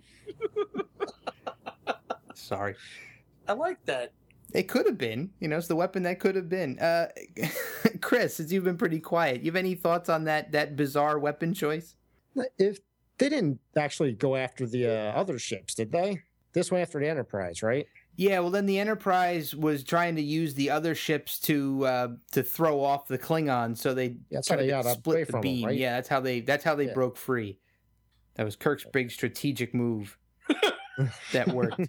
Sorry. 2.34 2.74
I 3.46 3.52
like 3.52 3.84
that. 3.86 4.12
It 4.52 4.68
could 4.68 4.86
have 4.86 4.98
been, 4.98 5.30
you 5.40 5.48
know, 5.48 5.56
it's 5.56 5.66
the 5.66 5.76
weapon 5.76 6.04
that 6.04 6.20
could 6.20 6.36
have 6.36 6.48
been. 6.48 6.78
Uh, 6.78 7.08
Chris, 8.00 8.36
since 8.36 8.52
you've 8.52 8.64
been 8.64 8.76
pretty 8.76 9.00
quiet, 9.00 9.42
you 9.42 9.50
have 9.50 9.56
any 9.56 9.74
thoughts 9.74 10.08
on 10.08 10.24
that 10.24 10.52
that 10.52 10.76
bizarre 10.76 11.18
weapon 11.18 11.54
choice? 11.54 11.96
If 12.58 12.78
they 13.18 13.28
didn't 13.28 13.60
actually 13.76 14.12
go 14.12 14.36
after 14.36 14.66
the 14.66 14.86
uh, 14.86 15.12
other 15.12 15.38
ships, 15.38 15.74
did 15.74 15.92
they? 15.92 16.20
This 16.52 16.70
went 16.70 16.82
after 16.82 17.00
the 17.00 17.08
Enterprise, 17.08 17.62
right? 17.62 17.86
Yeah, 18.16 18.38
well, 18.40 18.50
then 18.50 18.66
the 18.66 18.78
Enterprise 18.78 19.54
was 19.54 19.82
trying 19.82 20.16
to 20.16 20.22
use 20.22 20.54
the 20.54 20.70
other 20.70 20.94
ships 20.94 21.38
to 21.40 21.84
uh, 21.86 22.08
to 22.32 22.42
throw 22.42 22.80
off 22.82 23.08
the 23.08 23.18
Klingons, 23.18 23.78
so 23.78 23.92
they 23.94 24.16
that's 24.30 24.48
how 24.48 24.56
they 24.56 24.68
got 24.68 24.84
split 24.84 25.28
the 25.30 25.38
beam. 25.40 25.66
right? 25.66 25.76
Yeah, 25.76 25.94
that's 25.96 26.08
how 26.08 26.20
they 26.20 26.40
that's 26.40 26.62
how 26.64 26.74
they 26.76 26.86
Yeah. 26.86 26.92
broke 26.94 27.16
free. 27.16 27.58
That 28.36 28.44
was 28.44 28.56
Kirk's 28.56 28.84
big 28.92 29.10
strategic 29.10 29.74
move. 29.74 30.16
that 31.32 31.48
worked. 31.48 31.80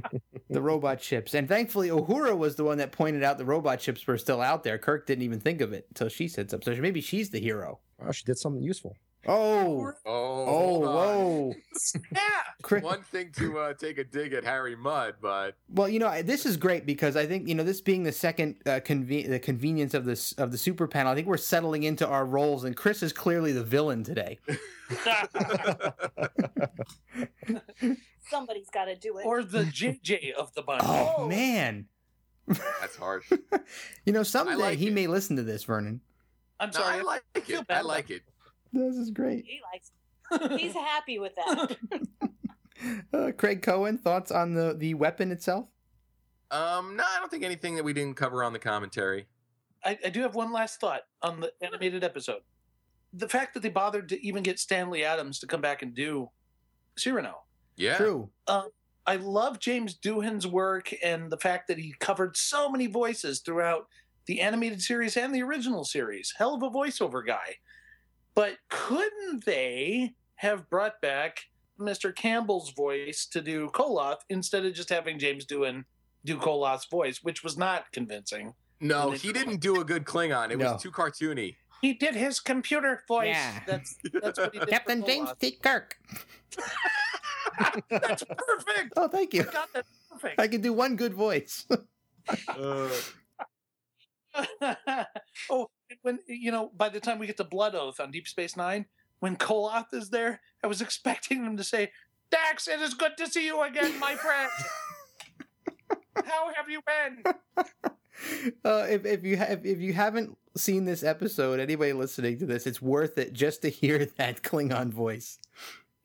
the 0.48 0.60
robot 0.62 1.02
ships, 1.02 1.34
and 1.34 1.48
thankfully, 1.48 1.88
Uhura 1.88 2.36
was 2.38 2.54
the 2.54 2.62
one 2.64 2.78
that 2.78 2.92
pointed 2.92 3.24
out 3.24 3.36
the 3.38 3.44
robot 3.44 3.80
ships 3.80 4.06
were 4.06 4.18
still 4.18 4.40
out 4.40 4.62
there. 4.62 4.78
Kirk 4.78 5.06
didn't 5.06 5.22
even 5.24 5.40
think 5.40 5.60
of 5.60 5.72
it 5.72 5.86
until 5.90 6.08
she 6.08 6.28
said 6.28 6.50
something. 6.50 6.74
So 6.74 6.80
maybe 6.80 7.00
she's 7.00 7.30
the 7.30 7.40
hero. 7.40 7.80
Oh, 8.00 8.12
she 8.12 8.24
did 8.24 8.38
something 8.38 8.62
useful. 8.62 8.96
Oh, 9.26 9.92
Oh, 10.06 10.44
oh, 10.46 10.78
whoa! 10.80 11.54
Yeah. 12.12 12.18
Chris, 12.62 12.82
One 12.82 13.02
thing 13.02 13.30
to 13.38 13.58
uh, 13.58 13.74
take 13.74 13.98
a 13.98 14.04
dig 14.04 14.32
at 14.32 14.44
Harry 14.44 14.76
Mudd, 14.76 15.14
but 15.20 15.56
Well, 15.70 15.88
you 15.88 15.98
know, 15.98 16.08
I- 16.08 16.22
this 16.22 16.44
is 16.46 16.56
great 16.56 16.84
because 16.86 17.16
I 17.16 17.26
think 17.26 17.48
you 17.48 17.54
know 17.54 17.64
this 17.64 17.80
being 17.80 18.02
the 18.02 18.12
second 18.12 18.56
uh, 18.66 18.80
conve- 18.84 19.28
the 19.28 19.38
convenience 19.38 19.94
of 19.94 20.04
this 20.04 20.32
of 20.32 20.52
the 20.52 20.58
super 20.58 20.86
panel. 20.86 21.12
I 21.12 21.14
think 21.14 21.26
we're 21.26 21.36
settling 21.36 21.82
into 21.84 22.06
our 22.06 22.24
roles, 22.26 22.64
and 22.64 22.76
Chris 22.76 23.02
is 23.02 23.12
clearly 23.12 23.52
the 23.52 23.64
villain 23.64 24.04
today. 24.04 24.38
Somebody's 28.30 28.70
got 28.70 28.86
to 28.86 28.96
do 28.96 29.18
it. 29.18 29.26
or 29.26 29.42
the 29.42 29.64
JJ 29.64 30.32
of 30.32 30.52
the 30.54 30.62
bunch. 30.62 30.82
Oh, 30.84 31.14
Oh. 31.18 31.26
man! 31.28 31.86
that's 32.46 32.96
harsh. 32.96 33.30
You 34.04 34.12
know, 34.12 34.22
someday 34.22 34.54
like 34.54 34.78
he 34.78 34.88
it. 34.88 34.92
may 34.92 35.06
listen 35.06 35.36
to 35.36 35.42
this, 35.42 35.64
Vernon. 35.64 36.00
I'm 36.60 36.68
No, 36.68 36.72
sorry. 36.80 36.98
I 36.98 37.02
like 37.02 37.22
feel 37.42 37.60
it. 37.60 37.66
I 37.70 37.80
like 37.80 38.10
it. 38.10 38.22
This 38.74 38.96
is 38.96 39.10
great. 39.10 39.44
he 39.46 39.60
likes. 39.72 40.60
He's 40.60 40.74
happy 40.74 41.18
with 41.18 41.32
that. 41.36 41.76
Uh, 43.14 43.30
Craig 43.30 43.62
Cohen, 43.62 43.96
thoughts 43.96 44.30
on 44.30 44.52
the 44.52 44.74
the 44.76 44.92
weapon 44.94 45.30
itself? 45.30 45.68
Um, 46.50 46.96
no, 46.96 47.04
I 47.04 47.18
don't 47.18 47.30
think 47.30 47.44
anything 47.44 47.76
that 47.76 47.84
we 47.84 47.92
didn't 47.92 48.16
cover 48.16 48.42
on 48.44 48.52
the 48.52 48.58
commentary. 48.58 49.26
I, 49.84 49.96
I 50.04 50.10
do 50.10 50.20
have 50.20 50.34
one 50.34 50.52
last 50.52 50.80
thought 50.80 51.02
on 51.22 51.40
the 51.40 51.52
animated 51.62 52.04
episode. 52.04 52.40
The 53.12 53.28
fact 53.28 53.54
that 53.54 53.60
they 53.62 53.68
bothered 53.70 54.08
to 54.10 54.26
even 54.26 54.42
get 54.42 54.58
Stanley 54.58 55.04
Adams 55.04 55.38
to 55.38 55.46
come 55.46 55.60
back 55.60 55.82
and 55.82 55.94
do 55.94 56.30
Cyrano. 56.98 57.44
Yeah. 57.76 57.96
True. 57.96 58.30
I 59.06 59.16
love 59.16 59.60
James 59.60 59.96
Doohan's 59.98 60.46
work 60.46 60.92
and 61.02 61.30
the 61.30 61.38
fact 61.38 61.68
that 61.68 61.78
he 61.78 61.94
covered 62.00 62.36
so 62.36 62.70
many 62.70 62.86
voices 62.86 63.40
throughout 63.40 63.86
the 64.26 64.40
animated 64.40 64.80
series 64.80 65.16
and 65.16 65.34
the 65.34 65.42
original 65.42 65.84
series. 65.84 66.34
Hell 66.38 66.54
of 66.54 66.62
a 66.62 66.70
voiceover 66.70 67.24
guy. 67.24 67.56
But 68.34 68.56
couldn't 68.68 69.44
they 69.44 70.14
have 70.36 70.68
brought 70.68 71.00
back 71.00 71.40
Mr. 71.78 72.14
Campbell's 72.14 72.70
voice 72.72 73.26
to 73.26 73.40
do 73.40 73.68
Koloth 73.70 74.18
instead 74.28 74.64
of 74.64 74.74
just 74.74 74.88
having 74.90 75.18
James 75.18 75.46
Doohan 75.46 75.84
do 76.24 76.36
Koloth's 76.38 76.86
voice, 76.86 77.22
which 77.22 77.42
was 77.44 77.56
not 77.56 77.90
convincing? 77.92 78.54
No, 78.80 79.12
he 79.12 79.32
didn't 79.32 79.60
do 79.60 79.80
a 79.80 79.84
good 79.84 80.04
Klingon. 80.04 80.50
It 80.50 80.58
No. 80.58 80.72
was 80.72 80.82
too 80.82 80.90
cartoony. 80.90 81.56
He 81.80 81.94
did 81.94 82.14
his 82.14 82.40
computer 82.40 83.02
voice. 83.06 83.26
Yeah. 83.28 83.60
That's 83.66 83.96
that's 84.22 84.38
what 84.38 84.52
he 84.54 84.58
did. 84.60 84.68
Captain 84.68 85.04
James 85.04 85.30
T. 85.38 85.52
Kirk. 85.62 85.98
that's 87.90 88.24
perfect. 88.24 88.92
Oh, 88.96 89.08
thank 89.08 89.34
you. 89.34 89.44
God, 89.44 89.68
that's 89.72 89.88
perfect. 90.10 90.40
I 90.40 90.48
can 90.48 90.60
do 90.60 90.72
one 90.72 90.96
good 90.96 91.14
voice. 91.14 91.66
Uh, 92.48 92.88
oh, 95.50 95.70
when 96.02 96.18
you 96.26 96.50
know, 96.50 96.70
by 96.76 96.88
the 96.88 97.00
time 97.00 97.18
we 97.18 97.26
get 97.26 97.36
to 97.38 97.44
Blood 97.44 97.74
Oath 97.74 98.00
on 98.00 98.10
Deep 98.10 98.26
Space 98.26 98.56
Nine, 98.56 98.86
when 99.20 99.36
Koloth 99.36 99.92
is 99.92 100.10
there, 100.10 100.40
I 100.62 100.66
was 100.66 100.80
expecting 100.82 101.44
him 101.44 101.56
to 101.56 101.64
say, 101.64 101.92
"Dax, 102.30 102.68
it 102.68 102.80
is 102.80 102.94
good 102.94 103.16
to 103.18 103.26
see 103.26 103.46
you 103.46 103.62
again, 103.62 103.98
my 103.98 104.14
friend. 104.14 104.50
How 106.24 106.52
have 106.54 106.68
you 106.68 106.80
been?" 106.86 107.34
uh, 108.64 108.86
if 108.88 109.04
if 109.04 109.24
you 109.24 109.36
have 109.36 109.64
if 109.64 109.80
you 109.80 109.92
haven't 109.92 110.36
seen 110.56 110.84
this 110.84 111.02
episode, 111.02 111.60
anybody 111.60 111.92
listening 111.92 112.38
to 112.38 112.46
this, 112.46 112.66
it's 112.66 112.82
worth 112.82 113.18
it 113.18 113.32
just 113.32 113.62
to 113.62 113.68
hear 113.68 114.04
that 114.16 114.42
Klingon 114.42 114.90
voice. 114.90 115.38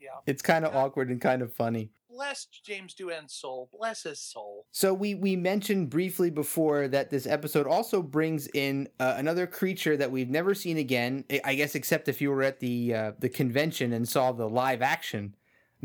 Yeah. 0.01 0.09
It's 0.25 0.41
kind 0.41 0.65
of 0.65 0.75
awkward 0.75 1.09
and 1.09 1.21
kind 1.21 1.41
of 1.41 1.53
funny. 1.53 1.91
Bless 2.19 2.47
James 2.65 2.93
Doohan's 2.95 3.33
soul. 3.33 3.69
Bless 3.71 4.03
his 4.03 4.19
soul. 4.19 4.65
So 4.73 4.93
we 4.93 5.15
we 5.15 5.37
mentioned 5.37 5.89
briefly 5.89 6.29
before 6.29 6.89
that 6.89 7.09
this 7.09 7.25
episode 7.25 7.65
also 7.65 8.01
brings 8.01 8.47
in 8.53 8.89
uh, 8.99 9.13
another 9.15 9.47
creature 9.47 9.95
that 9.95 10.11
we've 10.11 10.29
never 10.29 10.53
seen 10.53 10.77
again. 10.77 11.23
I- 11.31 11.39
I 11.45 11.55
guess 11.55 11.75
except 11.75 12.09
if 12.09 12.19
you 12.19 12.29
were 12.31 12.43
at 12.43 12.59
the 12.59 12.93
uh, 12.93 13.11
the 13.19 13.29
convention 13.29 13.93
and 13.93 14.05
saw 14.07 14.33
the 14.33 14.49
live 14.49 14.81
action 14.81 15.33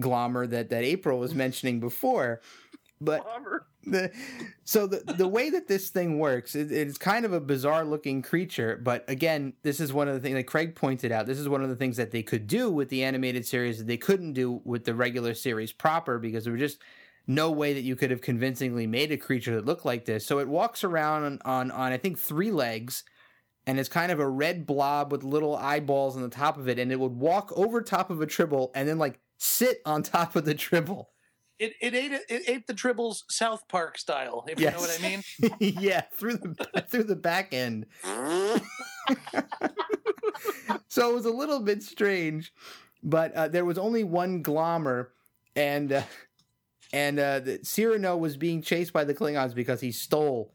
Glommer 0.01 0.51
that 0.51 0.71
that 0.71 0.83
April 0.83 1.21
was 1.21 1.37
mentioning 1.37 1.79
before. 1.79 2.41
But 3.01 3.23
the 3.87 4.11
so 4.65 4.87
the 4.87 4.99
the 5.15 5.29
way 5.29 5.51
that 5.51 5.69
this 5.69 5.91
thing 5.91 6.19
works 6.19 6.55
it, 6.55 6.73
it's 6.73 6.97
kind 6.97 7.25
of 7.25 7.33
a 7.33 7.41
bizarre 7.41 7.85
looking 7.85 8.23
creature 8.23 8.81
but 8.83 9.05
again 9.09 9.53
this 9.63 9.79
is 9.79 9.93
one 9.93 10.09
of 10.09 10.15
the 10.15 10.21
things 10.21 10.35
that 10.35 10.45
craig 10.45 10.75
pointed 10.75 11.13
out 11.13 11.27
this 11.27 11.39
is 11.39 11.49
one 11.49 11.63
of 11.63 11.69
the 11.69 11.77
things 11.77 11.99
that 11.99 12.11
they 12.11 12.23
could 12.23 12.47
do 12.47 12.71
with 12.71 12.89
the 12.89 13.05
animated 13.05 13.45
series 13.45 13.77
that 13.77 13.87
they 13.87 13.99
couldn't 13.99 14.33
do 14.33 14.61
with 14.65 14.85
the 14.85 14.95
regular 14.95 15.35
series 15.35 15.71
proper 15.71 16.19
because 16.19 16.45
there 16.45 16.53
was 16.55 16.61
just 16.61 16.81
no 17.27 17.51
way 17.51 17.73
that 17.73 17.83
you 17.83 17.97
could 17.97 18.11
have 18.11 18.21
convincingly 18.21 18.87
made 18.87 19.11
a 19.11 19.17
creature 19.17 19.55
that 19.55 19.65
looked 19.65 19.87
like 19.87 20.05
this. 20.05 20.27
So 20.27 20.41
it 20.41 20.49
walks 20.49 20.85
around 20.85 21.25
on 21.25 21.39
on, 21.45 21.71
on 21.71 21.93
i 21.93 21.97
think 21.97 22.19
three 22.19 22.51
legs 22.51 23.05
and 23.67 23.81
it's 23.81 23.89
kind 23.89 24.13
of 24.13 24.21
a 24.21 24.29
red 24.29 24.67
blob 24.67 25.11
with 25.11 25.25
little 25.25 25.57
eyeballs 25.57 26.17
on 26.17 26.23
the 26.23 26.29
top 26.29 26.59
of 26.59 26.69
it 26.69 26.79
and 26.79 26.93
it 26.93 27.01
would 27.01 27.17
walk 27.17 27.53
over 27.57 27.81
top 27.81 28.11
of 28.11 28.21
a 28.21 28.27
tribble 28.27 28.71
and 28.75 28.89
then 28.89 28.99
like 28.99 29.21
sit 29.39 29.79
on 29.87 30.03
top 30.03 30.37
of 30.37 30.45
the 30.45 30.55
tribble 30.55 31.14
It 31.59 31.75
it 31.81 31.95
ate 31.95 32.13
it, 32.13 32.43
ate 32.49 32.67
the 32.67 32.75
Tribbles 32.75 33.23
South 33.31 33.69
Park 33.69 33.97
style, 33.97 34.45
if 34.49 34.59
you 34.59 34.71
know 34.71 34.79
what 34.79 34.99
I 34.99 35.03
mean. 35.09 35.23
yeah, 35.81 36.03
through 36.13 36.39
the 36.39 36.85
through 36.89 37.05
the 37.05 37.17
back 37.17 37.55
end. 37.55 37.87
so 40.89 41.11
it 41.11 41.15
was 41.15 41.27
a 41.27 41.31
little 41.31 41.61
bit 41.61 41.83
strange, 41.83 42.53
but 43.03 43.33
uh, 43.35 43.49
there 43.49 43.65
was 43.65 43.79
only 43.79 44.03
one 44.03 44.43
Glommer, 44.43 45.09
and 45.55 45.93
uh, 45.93 46.03
and 46.93 47.19
uh, 47.21 47.41
the, 47.41 47.61
Cyrano 47.63 48.17
was 48.17 48.37
being 48.37 48.61
chased 48.61 48.93
by 48.93 49.05
the 49.05 49.15
Klingons 49.15 49.55
because 49.55 49.81
he 49.81 49.93
stole 49.93 50.55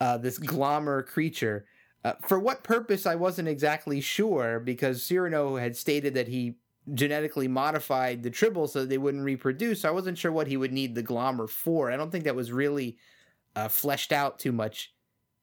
uh, 0.00 0.16
this 0.18 0.38
Glommer 0.38 1.04
creature. 1.04 1.66
Uh, 2.04 2.14
for 2.22 2.38
what 2.38 2.62
purpose, 2.62 3.04
I 3.04 3.16
wasn't 3.16 3.48
exactly 3.48 4.00
sure 4.00 4.60
because 4.60 5.02
Cyrano 5.02 5.56
had 5.56 5.76
stated 5.76 6.14
that 6.14 6.28
he 6.28 6.54
genetically 6.94 7.48
modified 7.48 8.22
the 8.22 8.30
Tribble 8.30 8.68
so 8.68 8.84
they 8.84 8.98
wouldn't 8.98 9.24
reproduce. 9.24 9.84
I 9.84 9.90
wasn't 9.90 10.18
sure 10.18 10.32
what 10.32 10.46
he 10.46 10.56
would 10.56 10.72
need 10.72 10.94
the 10.94 11.02
Glommer 11.02 11.48
for. 11.48 11.90
I 11.90 11.96
don't 11.96 12.10
think 12.10 12.24
that 12.24 12.36
was 12.36 12.52
really 12.52 12.96
uh, 13.54 13.68
fleshed 13.68 14.12
out 14.12 14.38
too 14.38 14.52
much 14.52 14.94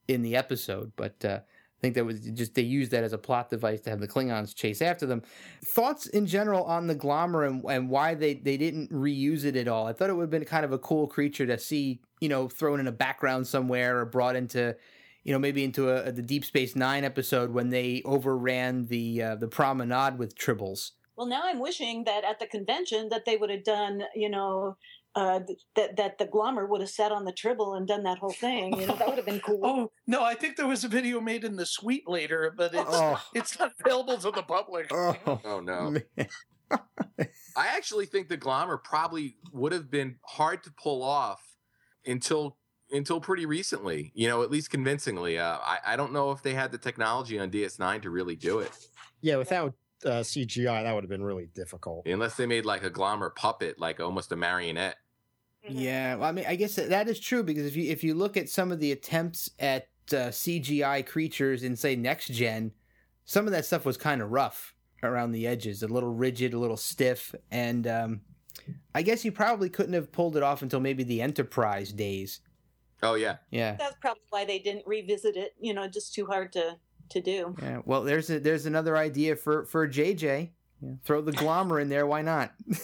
in 0.08 0.22
the 0.22 0.36
episode, 0.36 0.92
but 0.96 1.24
uh, 1.24 1.40
I 1.40 1.80
think 1.80 1.94
that 1.96 2.06
was 2.06 2.20
just 2.20 2.54
they 2.54 2.62
used 2.62 2.92
that 2.92 3.04
as 3.04 3.12
a 3.12 3.18
plot 3.18 3.50
device 3.50 3.82
to 3.82 3.90
have 3.90 4.00
the 4.00 4.08
Klingons 4.08 4.54
chase 4.54 4.80
after 4.80 5.04
them. 5.04 5.22
Thoughts 5.64 6.06
in 6.06 6.26
general 6.26 6.64
on 6.64 6.86
the 6.86 6.94
Glommer 6.94 7.46
and, 7.46 7.62
and 7.64 7.90
why 7.90 8.14
they, 8.14 8.34
they 8.34 8.56
didn't 8.56 8.90
reuse 8.90 9.44
it 9.44 9.56
at 9.56 9.68
all? 9.68 9.86
I 9.86 9.92
thought 9.92 10.08
it 10.08 10.14
would 10.14 10.22
have 10.22 10.30
been 10.30 10.44
kind 10.44 10.64
of 10.64 10.72
a 10.72 10.78
cool 10.78 11.06
creature 11.06 11.46
to 11.46 11.58
see, 11.58 12.00
you 12.20 12.28
know, 12.28 12.48
thrown 12.48 12.80
in 12.80 12.86
a 12.86 12.92
background 12.92 13.46
somewhere 13.46 13.98
or 13.98 14.06
brought 14.06 14.36
into, 14.36 14.74
you 15.24 15.32
know, 15.32 15.38
maybe 15.38 15.62
into 15.62 15.90
a, 15.90 16.10
the 16.10 16.22
Deep 16.22 16.44
Space 16.44 16.74
Nine 16.74 17.04
episode 17.04 17.50
when 17.52 17.68
they 17.68 18.00
overran 18.06 18.86
the 18.86 19.22
uh, 19.22 19.36
the 19.36 19.48
promenade 19.48 20.18
with 20.18 20.38
Tribbles. 20.38 20.92
Well, 21.16 21.26
now 21.26 21.42
I'm 21.44 21.60
wishing 21.60 22.04
that 22.04 22.24
at 22.24 22.38
the 22.40 22.46
convention 22.46 23.08
that 23.10 23.24
they 23.24 23.36
would 23.36 23.50
have 23.50 23.64
done, 23.64 24.02
you 24.14 24.28
know, 24.28 24.76
uh, 25.14 25.40
that 25.76 25.96
that 25.96 26.18
the 26.18 26.26
Glommer 26.26 26.68
would 26.68 26.80
have 26.80 26.90
sat 26.90 27.12
on 27.12 27.24
the 27.24 27.30
tribble 27.32 27.74
and 27.74 27.86
done 27.86 28.02
that 28.02 28.18
whole 28.18 28.32
thing. 28.32 28.76
You 28.80 28.86
know, 28.88 28.96
that 28.96 29.06
would 29.06 29.16
have 29.16 29.26
been 29.26 29.38
cool. 29.40 29.60
Oh 29.62 29.92
no, 30.08 30.24
I 30.24 30.34
think 30.34 30.56
there 30.56 30.66
was 30.66 30.82
a 30.82 30.88
video 30.88 31.20
made 31.20 31.44
in 31.44 31.54
the 31.54 31.66
suite 31.66 32.08
later, 32.08 32.52
but 32.56 32.74
it's 32.74 32.82
Oh. 32.88 33.20
it's 33.32 33.56
not 33.58 33.72
available 33.84 34.18
to 34.18 34.30
the 34.32 34.42
public. 34.42 34.88
Oh, 34.92 35.16
Oh 35.44 35.60
no. 35.60 35.90
man. 35.92 36.28
I 37.56 37.66
actually 37.68 38.06
think 38.06 38.28
the 38.28 38.38
Glommer 38.38 38.82
probably 38.82 39.36
would 39.52 39.70
have 39.72 39.88
been 39.90 40.16
hard 40.26 40.64
to 40.64 40.72
pull 40.72 41.02
off 41.04 41.40
until 42.04 42.56
until 42.90 43.20
pretty 43.20 43.46
recently. 43.46 44.10
You 44.16 44.26
know, 44.28 44.42
at 44.42 44.50
least 44.50 44.70
convincingly. 44.70 45.38
Uh, 45.38 45.58
I 45.62 45.78
I 45.86 45.96
don't 45.96 46.12
know 46.12 46.32
if 46.32 46.42
they 46.42 46.54
had 46.54 46.72
the 46.72 46.78
technology 46.78 47.38
on 47.38 47.50
DS9 47.52 48.02
to 48.02 48.10
really 48.10 48.34
do 48.34 48.58
it, 48.58 48.72
Yeah, 49.20 49.36
without 49.36 49.74
uh, 50.04 50.22
CGI, 50.22 50.82
that 50.82 50.94
would 50.94 51.04
have 51.04 51.10
been 51.10 51.24
really 51.24 51.46
difficult. 51.46 52.06
unless 52.06 52.36
they 52.36 52.46
made 52.46 52.64
like 52.64 52.82
a 52.82 52.90
Glommer 52.90 53.34
puppet, 53.34 53.78
like 53.78 54.00
almost 54.00 54.32
a 54.32 54.36
marionette. 54.36 54.96
Mhm. 55.68 55.80
Yeah, 55.80 56.16
well, 56.16 56.28
I 56.28 56.32
mean, 56.32 56.44
I 56.46 56.56
guess 56.56 56.74
that, 56.76 56.90
that 56.90 57.08
is 57.08 57.18
true 57.18 57.42
because 57.42 57.64
if 57.66 57.76
you 57.76 57.90
if 57.90 58.04
you 58.04 58.14
look 58.14 58.36
at 58.36 58.48
some 58.48 58.70
of 58.70 58.80
the 58.80 58.92
attempts 58.92 59.50
at 59.58 59.88
uh, 60.12 60.30
CGI 60.30 61.06
creatures 61.06 61.62
in 61.62 61.76
say 61.76 61.96
next 61.96 62.28
gen, 62.28 62.72
some 63.24 63.46
of 63.46 63.52
that 63.52 63.64
stuff 63.64 63.86
was 63.86 63.96
kind 63.96 64.20
of 64.20 64.30
rough 64.30 64.74
around 65.02 65.32
the 65.32 65.46
edges, 65.46 65.82
a 65.82 65.88
little 65.88 66.12
rigid, 66.12 66.52
a 66.54 66.58
little 66.58 66.76
stiff, 66.76 67.34
and 67.50 67.86
um, 67.86 68.20
I 68.94 69.02
guess 69.02 69.24
you 69.24 69.32
probably 69.32 69.70
couldn't 69.70 69.94
have 69.94 70.12
pulled 70.12 70.36
it 70.36 70.42
off 70.42 70.62
until 70.62 70.80
maybe 70.80 71.02
the 71.02 71.22
Enterprise 71.22 71.92
days. 71.92 72.40
Oh 73.02 73.14
yeah. 73.14 73.36
Yeah, 73.50 73.76
That's 73.76 73.96
probably 74.00 74.22
why 74.30 74.44
they 74.44 74.58
didn't 74.58 74.86
revisit 74.86 75.36
it. 75.36 75.54
You 75.58 75.74
know, 75.74 75.88
just 75.88 76.14
too 76.14 76.26
hard 76.26 76.52
to 76.52 76.78
to 77.10 77.20
do. 77.20 77.54
yeah. 77.62 77.80
Well, 77.84 78.02
there's 78.02 78.30
a, 78.30 78.38
there's 78.40 78.66
another 78.66 78.96
idea 78.96 79.36
for 79.36 79.64
for 79.66 79.88
JJ. 79.88 80.50
Yeah, 80.80 80.90
throw 81.04 81.20
the 81.22 81.32
Glommer 81.32 81.80
in 81.80 81.88
there. 81.88 82.06
Why 82.06 82.22
not? 82.22 82.52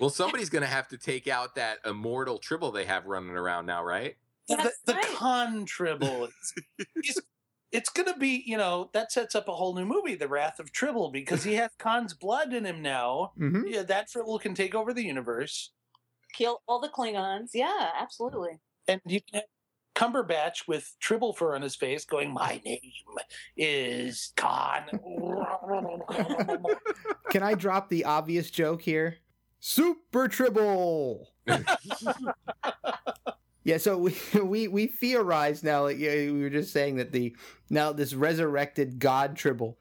Well, 0.00 0.10
somebody's 0.10 0.50
gonna 0.50 0.66
have 0.66 0.88
to 0.88 0.98
take 0.98 1.28
out 1.28 1.54
that 1.54 1.78
immortal 1.86 2.38
tribble 2.38 2.72
they 2.72 2.86
have 2.86 3.06
running 3.06 3.36
around 3.36 3.66
now, 3.66 3.84
right? 3.84 4.16
The, 4.48 4.56
That's 4.56 4.78
the 4.84 4.94
right. 4.94 5.04
Khan 5.14 5.64
tribble. 5.64 6.28
It's, 6.96 7.20
it's 7.70 7.88
gonna 7.88 8.16
be, 8.18 8.42
you 8.44 8.56
know, 8.56 8.90
that 8.94 9.12
sets 9.12 9.36
up 9.36 9.46
a 9.46 9.52
whole 9.54 9.76
new 9.76 9.84
movie, 9.84 10.16
The 10.16 10.26
Wrath 10.26 10.58
of 10.58 10.72
Tribble, 10.72 11.10
because 11.12 11.44
he 11.44 11.54
has 11.54 11.70
Khan's 11.78 12.14
blood 12.14 12.52
in 12.52 12.64
him 12.66 12.82
now. 12.82 13.30
hmm 13.36 13.62
Yeah, 13.64 13.82
that 13.84 14.08
tribble 14.10 14.40
can 14.40 14.54
take 14.56 14.74
over 14.74 14.92
the 14.92 15.04
universe, 15.04 15.70
Kill 16.34 16.62
all 16.66 16.80
the 16.80 16.88
Klingons. 16.88 17.50
Yeah, 17.54 17.90
absolutely. 17.96 18.58
and 18.88 19.00
you 19.06 19.20
can 19.20 19.34
have 19.40 19.44
Cumberbatch 20.02 20.66
with 20.66 20.94
tribble 20.98 21.32
fur 21.32 21.54
on 21.54 21.62
his 21.62 21.76
face, 21.76 22.04
going, 22.04 22.32
"My 22.32 22.60
name 22.64 22.80
is 23.56 24.32
Khan." 24.36 24.82
Can 27.30 27.42
I 27.42 27.54
drop 27.54 27.88
the 27.88 28.04
obvious 28.04 28.50
joke 28.50 28.82
here? 28.82 29.18
Super 29.60 30.28
Tribble. 30.28 31.30
Yeah, 33.64 33.76
so 33.76 33.96
we 33.96 34.16
we 34.42 34.66
we 34.66 34.86
theorize 34.88 35.62
now. 35.62 35.82
Like 35.84 35.98
yeah, 35.98 36.14
we 36.14 36.42
were 36.42 36.50
just 36.50 36.72
saying 36.72 36.96
that 36.96 37.12
the 37.12 37.36
now 37.70 37.92
this 37.92 38.12
resurrected 38.12 38.98
God 38.98 39.36
Tribble 39.36 39.78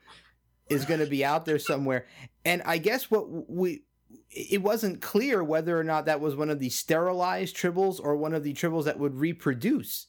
is 0.69 0.86
going 0.86 0.99
to 0.99 1.07
be 1.07 1.26
out 1.26 1.45
there 1.45 1.57
somewhere, 1.57 2.05
and 2.45 2.61
I 2.63 2.78
guess 2.78 3.09
what 3.09 3.49
we 3.49 3.84
it 4.30 4.61
wasn't 4.61 5.01
clear 5.01 5.43
whether 5.43 5.80
or 5.80 5.84
not 5.84 6.05
that 6.05 6.22
was 6.22 6.36
one 6.36 6.49
of 6.49 6.59
the 6.59 6.69
sterilized 6.69 7.55
tribbles 7.55 7.99
or 7.99 8.15
one 8.15 8.34
of 8.34 8.43
the 8.43 8.53
tribbles 8.53 8.86
that 8.86 8.99
would 8.99 9.15
reproduce. 9.15 10.07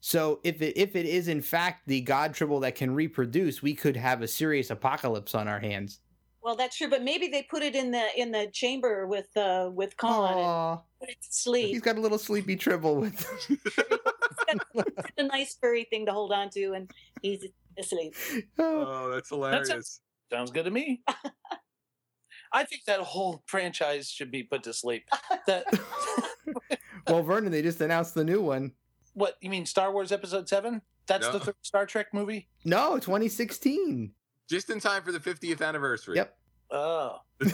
So 0.00 0.40
if 0.44 0.62
it 0.62 0.76
if 0.76 0.94
it 0.94 1.06
is 1.06 1.28
in 1.28 1.42
fact 1.42 1.82
the 1.86 2.00
God 2.00 2.34
Tribble 2.34 2.60
that 2.60 2.74
can 2.74 2.94
reproduce, 2.94 3.62
we 3.62 3.74
could 3.74 3.96
have 3.96 4.22
a 4.22 4.28
serious 4.28 4.70
apocalypse 4.70 5.34
on 5.34 5.48
our 5.48 5.58
hands. 5.58 6.00
Well, 6.40 6.54
that's 6.56 6.76
true, 6.76 6.88
but 6.88 7.02
maybe 7.02 7.28
they 7.28 7.42
put 7.42 7.62
it 7.62 7.74
in 7.74 7.90
the 7.90 8.06
in 8.16 8.30
the 8.30 8.48
chamber 8.52 9.06
with 9.06 9.36
uh 9.36 9.70
with 9.72 9.96
Khan 9.96 10.32
and 10.32 10.40
Aw, 10.40 10.76
put 11.00 11.08
it 11.08 11.20
to 11.20 11.26
he's 11.26 11.34
sleep. 11.34 11.82
got 11.82 11.98
a 11.98 12.00
little 12.00 12.18
sleepy 12.18 12.56
Tribble 12.56 12.96
with. 12.96 13.26
It's 14.74 15.10
a 15.18 15.24
nice 15.24 15.56
furry 15.60 15.84
thing 15.84 16.06
to 16.06 16.12
hold 16.12 16.32
on 16.32 16.48
to, 16.50 16.72
and 16.72 16.90
he's 17.22 17.44
asleep. 17.78 18.14
Oh. 18.58 18.84
Oh, 18.86 19.10
that's 19.10 19.28
hilarious. 19.28 20.00
Sounds 20.30 20.50
good 20.50 20.64
to 20.64 20.70
me. 20.70 21.02
I 22.52 22.64
think 22.64 22.84
that 22.86 23.00
whole 23.00 23.42
franchise 23.46 24.08
should 24.08 24.30
be 24.30 24.42
put 24.42 24.62
to 24.64 24.72
sleep. 24.72 25.04
That 25.46 25.64
well, 27.06 27.22
Vernon, 27.22 27.52
they 27.52 27.62
just 27.62 27.80
announced 27.80 28.14
the 28.14 28.24
new 28.24 28.40
one. 28.40 28.72
What 29.18 29.34
you 29.40 29.50
mean? 29.50 29.66
Star 29.66 29.92
Wars 29.92 30.12
Episode 30.12 30.48
Seven? 30.48 30.80
That's 31.08 31.26
No. 31.26 31.32
the 31.32 31.40
third 31.40 31.56
Star 31.62 31.86
Trek 31.86 32.14
movie. 32.14 32.48
No, 32.64 32.98
2016. 32.98 34.12
Just 34.48 34.70
in 34.70 34.78
time 34.78 35.02
for 35.02 35.10
the 35.10 35.18
50th 35.18 35.60
anniversary. 35.66 36.16
Yep. 36.16 36.36
Oh, 36.70 37.18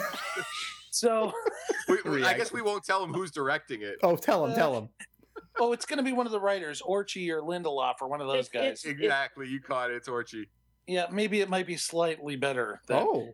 so 0.91 1.33
We- 1.89 1.99
we- 2.05 2.25
I 2.25 2.35
guess 2.37 2.53
we 2.53 2.63
won't 2.63 2.85
tell 2.85 3.03
him 3.03 3.13
who's 3.15 3.31
directing 3.31 3.83
it. 3.83 3.97
Oh, 4.03 4.17
tell 4.17 4.45
him, 4.47 4.55
tell 4.55 4.77
him. 4.77 4.89
oh, 5.59 5.73
it's 5.73 5.87
going 5.87 5.97
to 5.99 6.03
be 6.03 6.13
one 6.13 6.27
of 6.27 6.33
the 6.33 6.41
writers, 6.41 6.83
Orci 6.83 7.31
or 7.31 7.41
Lindelof, 7.41 7.95
or 8.01 8.09
one 8.09 8.21
of 8.21 8.27
those 8.27 8.47
It's- 8.49 8.55
it's- 8.55 8.83
guys. 8.83 8.91
Exactly. 8.91 9.49
You 9.49 9.61
caught 9.61 9.91
it. 9.91 9.95
It's 9.97 10.09
Orci. 10.09 10.45
Yeah, 10.87 11.07
maybe 11.11 11.41
it 11.41 11.49
might 11.49 11.67
be 11.67 11.77
slightly 11.79 12.37
better. 12.37 12.83
Oh, 12.91 13.31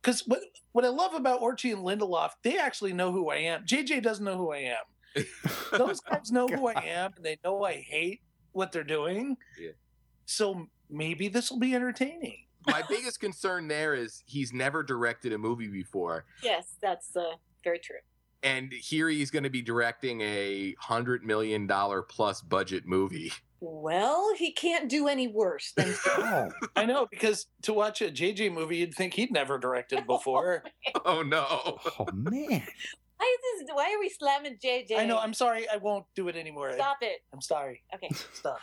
because 0.00 0.22
what 0.26 0.40
what 0.72 0.84
I 0.86 0.88
love 0.88 1.12
about 1.14 1.42
Orci 1.42 1.70
and 1.72 1.82
Lindelof, 1.84 2.30
they 2.42 2.56
actually 2.58 2.94
know 2.94 3.12
who 3.12 3.28
I 3.28 3.36
am. 3.36 3.64
JJ 3.66 4.02
doesn't 4.02 4.24
know 4.24 4.38
who 4.38 4.52
I 4.52 4.58
am. 4.58 4.78
Those 5.72 6.00
guys 6.00 6.32
know 6.32 6.46
who 6.46 6.68
I 6.68 6.82
am, 6.84 7.12
and 7.16 7.24
they 7.24 7.38
know 7.44 7.64
I 7.64 7.74
hate 7.74 8.20
what 8.52 8.72
they're 8.72 8.84
doing. 8.84 9.36
Yeah. 9.60 9.70
So 10.26 10.68
maybe 10.90 11.28
this 11.28 11.50
will 11.50 11.58
be 11.58 11.74
entertaining. 11.74 12.38
My 12.66 12.82
biggest 12.88 13.20
concern 13.20 13.68
there 13.68 13.94
is 13.94 14.22
he's 14.26 14.52
never 14.52 14.82
directed 14.82 15.32
a 15.32 15.38
movie 15.38 15.68
before. 15.68 16.24
Yes, 16.42 16.76
that's 16.80 17.14
uh, 17.14 17.32
very 17.62 17.78
true. 17.78 17.98
And 18.42 18.72
here 18.72 19.08
he's 19.08 19.30
going 19.30 19.42
to 19.42 19.50
be 19.50 19.62
directing 19.62 20.20
a 20.20 20.74
hundred 20.78 21.24
million 21.24 21.66
dollar 21.66 22.02
plus 22.02 22.40
budget 22.42 22.86
movie. 22.86 23.32
Well, 23.60 24.34
he 24.36 24.52
can't 24.52 24.90
do 24.90 25.08
any 25.08 25.26
worse 25.26 25.72
than 25.74 25.94
Oh, 26.06 26.50
I 26.76 26.84
know 26.84 27.06
because 27.10 27.46
to 27.62 27.72
watch 27.72 28.02
a 28.02 28.10
JJ 28.10 28.52
movie, 28.52 28.78
you'd 28.78 28.94
think 28.94 29.14
he'd 29.14 29.32
never 29.32 29.58
directed 29.58 30.06
before. 30.06 30.64
Oh 31.04 31.22
no. 31.22 31.78
Oh 31.98 32.06
man. 32.12 32.66
Why 33.24 33.36
is 33.60 33.60
this, 33.66 33.74
why 33.74 33.92
are 33.94 33.98
we 34.00 34.08
slamming 34.08 34.58
JJ? 34.62 34.98
I 34.98 35.06
know. 35.06 35.18
I'm 35.18 35.34
sorry. 35.34 35.66
I 35.68 35.76
won't 35.78 36.04
do 36.14 36.28
it 36.28 36.36
anymore. 36.36 36.70
I- 36.70 36.74
Stop 36.74 36.98
it. 37.02 37.20
I'm 37.32 37.40
sorry. 37.40 37.82
Okay. 37.94 38.08
Stop. 38.34 38.58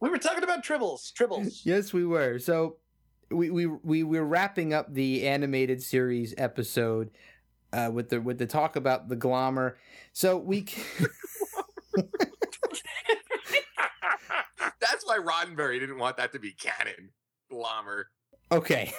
we 0.00 0.08
were 0.08 0.18
talking 0.18 0.44
about 0.44 0.64
tribbles. 0.64 1.12
Tribbles. 1.12 1.60
Yes, 1.64 1.92
we 1.92 2.04
were. 2.04 2.38
So 2.38 2.76
we 3.30 3.50
we 3.50 3.66
we 3.66 4.02
were 4.04 4.24
wrapping 4.24 4.72
up 4.72 4.92
the 4.94 5.26
animated 5.26 5.82
series 5.82 6.34
episode 6.38 7.10
uh, 7.72 7.90
with 7.92 8.08
the 8.10 8.20
with 8.20 8.38
the 8.38 8.46
talk 8.46 8.76
about 8.76 9.08
the 9.08 9.16
Glommer. 9.16 9.74
So 10.12 10.36
we 10.36 10.64
c- 10.66 10.82
That's 14.80 15.04
why 15.06 15.18
Roddenberry 15.18 15.78
didn't 15.80 15.98
want 15.98 16.16
that 16.18 16.32
to 16.32 16.38
be 16.38 16.52
canon. 16.52 17.10
Glommer. 17.52 18.04
okay. 18.52 18.92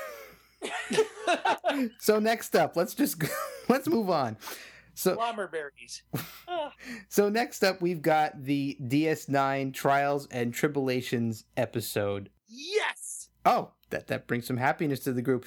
so 2.00 2.20
next 2.20 2.56
up, 2.56 2.76
let's 2.76 2.94
just 2.94 3.24
let's 3.70 3.88
move 3.88 4.10
on. 4.10 4.38
So 4.94 5.16
Blommerberries. 5.16 6.02
So 7.10 7.30
next 7.30 7.64
up, 7.64 7.82
we've 7.82 8.02
got 8.02 8.44
the 8.44 8.78
DS9 8.82 9.74
Trials 9.74 10.28
and 10.28 10.54
Tribulations 10.54 11.46
episode. 11.58 12.30
Yes. 12.48 13.30
Oh, 13.46 13.72
that 13.90 14.08
that 14.08 14.28
brings 14.28 14.46
some 14.46 14.58
happiness 14.58 15.00
to 15.02 15.14
the 15.14 15.22
group. 15.22 15.46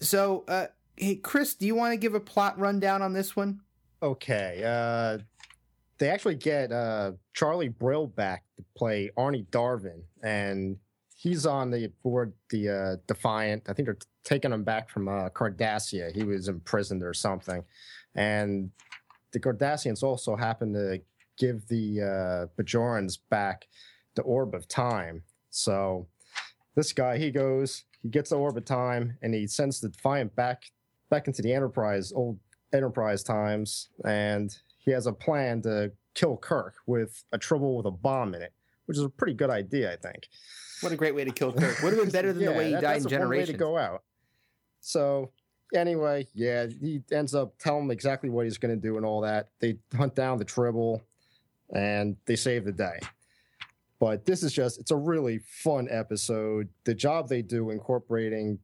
So, 0.00 0.44
uh, 0.48 0.66
hey, 0.96 1.16
Chris, 1.16 1.54
do 1.54 1.66
you 1.66 1.74
want 1.74 1.92
to 1.92 1.96
give 1.96 2.14
a 2.14 2.20
plot 2.20 2.58
rundown 2.58 3.02
on 3.02 3.12
this 3.12 3.34
one? 3.36 3.60
okay. 4.02 4.62
Uh, 4.64 5.18
they 5.98 6.08
actually 6.08 6.34
get 6.34 6.72
uh, 6.72 7.12
Charlie 7.32 7.68
Brill 7.68 8.08
back 8.08 8.42
to 8.56 8.64
play 8.76 9.10
Arne 9.16 9.46
Darvin, 9.52 10.02
and 10.22 10.76
he's 11.22 11.46
on 11.46 11.70
the 11.70 11.86
board 12.02 12.32
the 12.50 12.68
uh, 12.68 12.96
Defiant. 13.06 13.62
I 13.68 13.72
think 13.72 13.86
they're 13.86 13.98
taking 14.24 14.52
him 14.52 14.64
back 14.64 14.90
from 14.90 15.08
uh, 15.08 15.28
Cardassia. 15.28 16.14
He 16.14 16.24
was 16.24 16.48
imprisoned 16.48 17.02
or 17.02 17.14
something, 17.14 17.62
and 18.14 18.70
the 19.32 19.40
Cardassians 19.40 20.02
also 20.02 20.34
happen 20.34 20.72
to 20.72 21.00
give 21.38 21.66
the 21.68 22.00
uh, 22.00 22.62
Bajorans 22.62 23.18
back 23.30 23.66
the 24.14 24.22
Orb 24.22 24.54
of 24.54 24.68
Time. 24.68 25.22
So 25.50 26.08
this 26.74 26.92
guy, 26.92 27.18
he 27.18 27.30
goes, 27.30 27.84
he 28.02 28.08
gets 28.08 28.30
the 28.30 28.36
Orb 28.36 28.56
of 28.56 28.64
Time, 28.64 29.16
and 29.22 29.32
he 29.32 29.46
sends 29.46 29.80
the 29.80 29.88
Defiant 29.88 30.34
back 30.34 30.64
back 31.08 31.28
into 31.28 31.42
the 31.42 31.52
Enterprise, 31.52 32.12
old 32.12 32.38
Enterprise 32.72 33.22
times, 33.22 33.90
and 34.04 34.56
he 34.78 34.90
has 34.90 35.06
a 35.06 35.12
plan 35.12 35.62
to 35.62 35.92
kill 36.14 36.36
Kirk 36.36 36.74
with 36.86 37.22
a 37.32 37.38
tribble 37.38 37.76
with 37.76 37.86
a 37.86 37.90
bomb 37.90 38.34
in 38.34 38.42
it, 38.42 38.52
which 38.86 38.98
is 38.98 39.04
a 39.04 39.08
pretty 39.08 39.34
good 39.34 39.50
idea, 39.50 39.92
I 39.92 39.96
think. 39.96 40.28
What 40.82 40.92
a 40.92 40.96
great 40.96 41.14
way 41.14 41.24
to 41.24 41.30
kill 41.30 41.52
Kirk. 41.52 41.80
Would 41.82 41.94
have 41.94 42.02
been 42.02 42.10
better 42.10 42.32
than 42.32 42.44
the 42.44 42.52
way 42.52 42.66
he 42.66 42.72
that- 42.72 42.82
died 42.82 42.96
in 42.98 43.02
that's 43.04 43.12
a 43.14 43.18
fun 43.18 43.28
way 43.28 43.44
to 43.44 43.52
go 43.52 43.78
out. 43.78 44.02
So 44.80 45.30
anyway, 45.74 46.26
yeah, 46.34 46.66
he 46.66 47.02
ends 47.12 47.34
up 47.34 47.56
telling 47.58 47.84
him 47.84 47.90
exactly 47.90 48.30
what 48.30 48.44
he's 48.44 48.58
going 48.58 48.74
to 48.74 48.80
do 48.80 48.96
and 48.96 49.06
all 49.06 49.20
that. 49.22 49.48
They 49.60 49.78
hunt 49.96 50.14
down 50.14 50.38
the 50.38 50.44
Tribble, 50.44 51.02
and 51.74 52.16
they 52.26 52.36
save 52.36 52.64
the 52.64 52.72
day. 52.72 52.98
But 54.00 54.24
this 54.24 54.42
is 54.42 54.52
just, 54.52 54.80
it's 54.80 54.90
a 54.90 54.96
really 54.96 55.38
fun 55.46 55.86
episode. 55.88 56.68
The 56.84 56.94
job 56.94 57.28
they 57.28 57.40
do 57.40 57.70
incorporating 57.70 58.58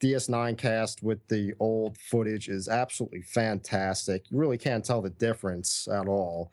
DS9 0.00 0.56
cast 0.56 1.02
with 1.02 1.26
the 1.26 1.52
old 1.58 1.98
footage 1.98 2.48
is 2.48 2.68
absolutely 2.68 3.22
fantastic. 3.22 4.30
You 4.30 4.38
really 4.38 4.58
can't 4.58 4.84
tell 4.84 5.02
the 5.02 5.10
difference 5.10 5.88
at 5.88 6.06
all. 6.06 6.52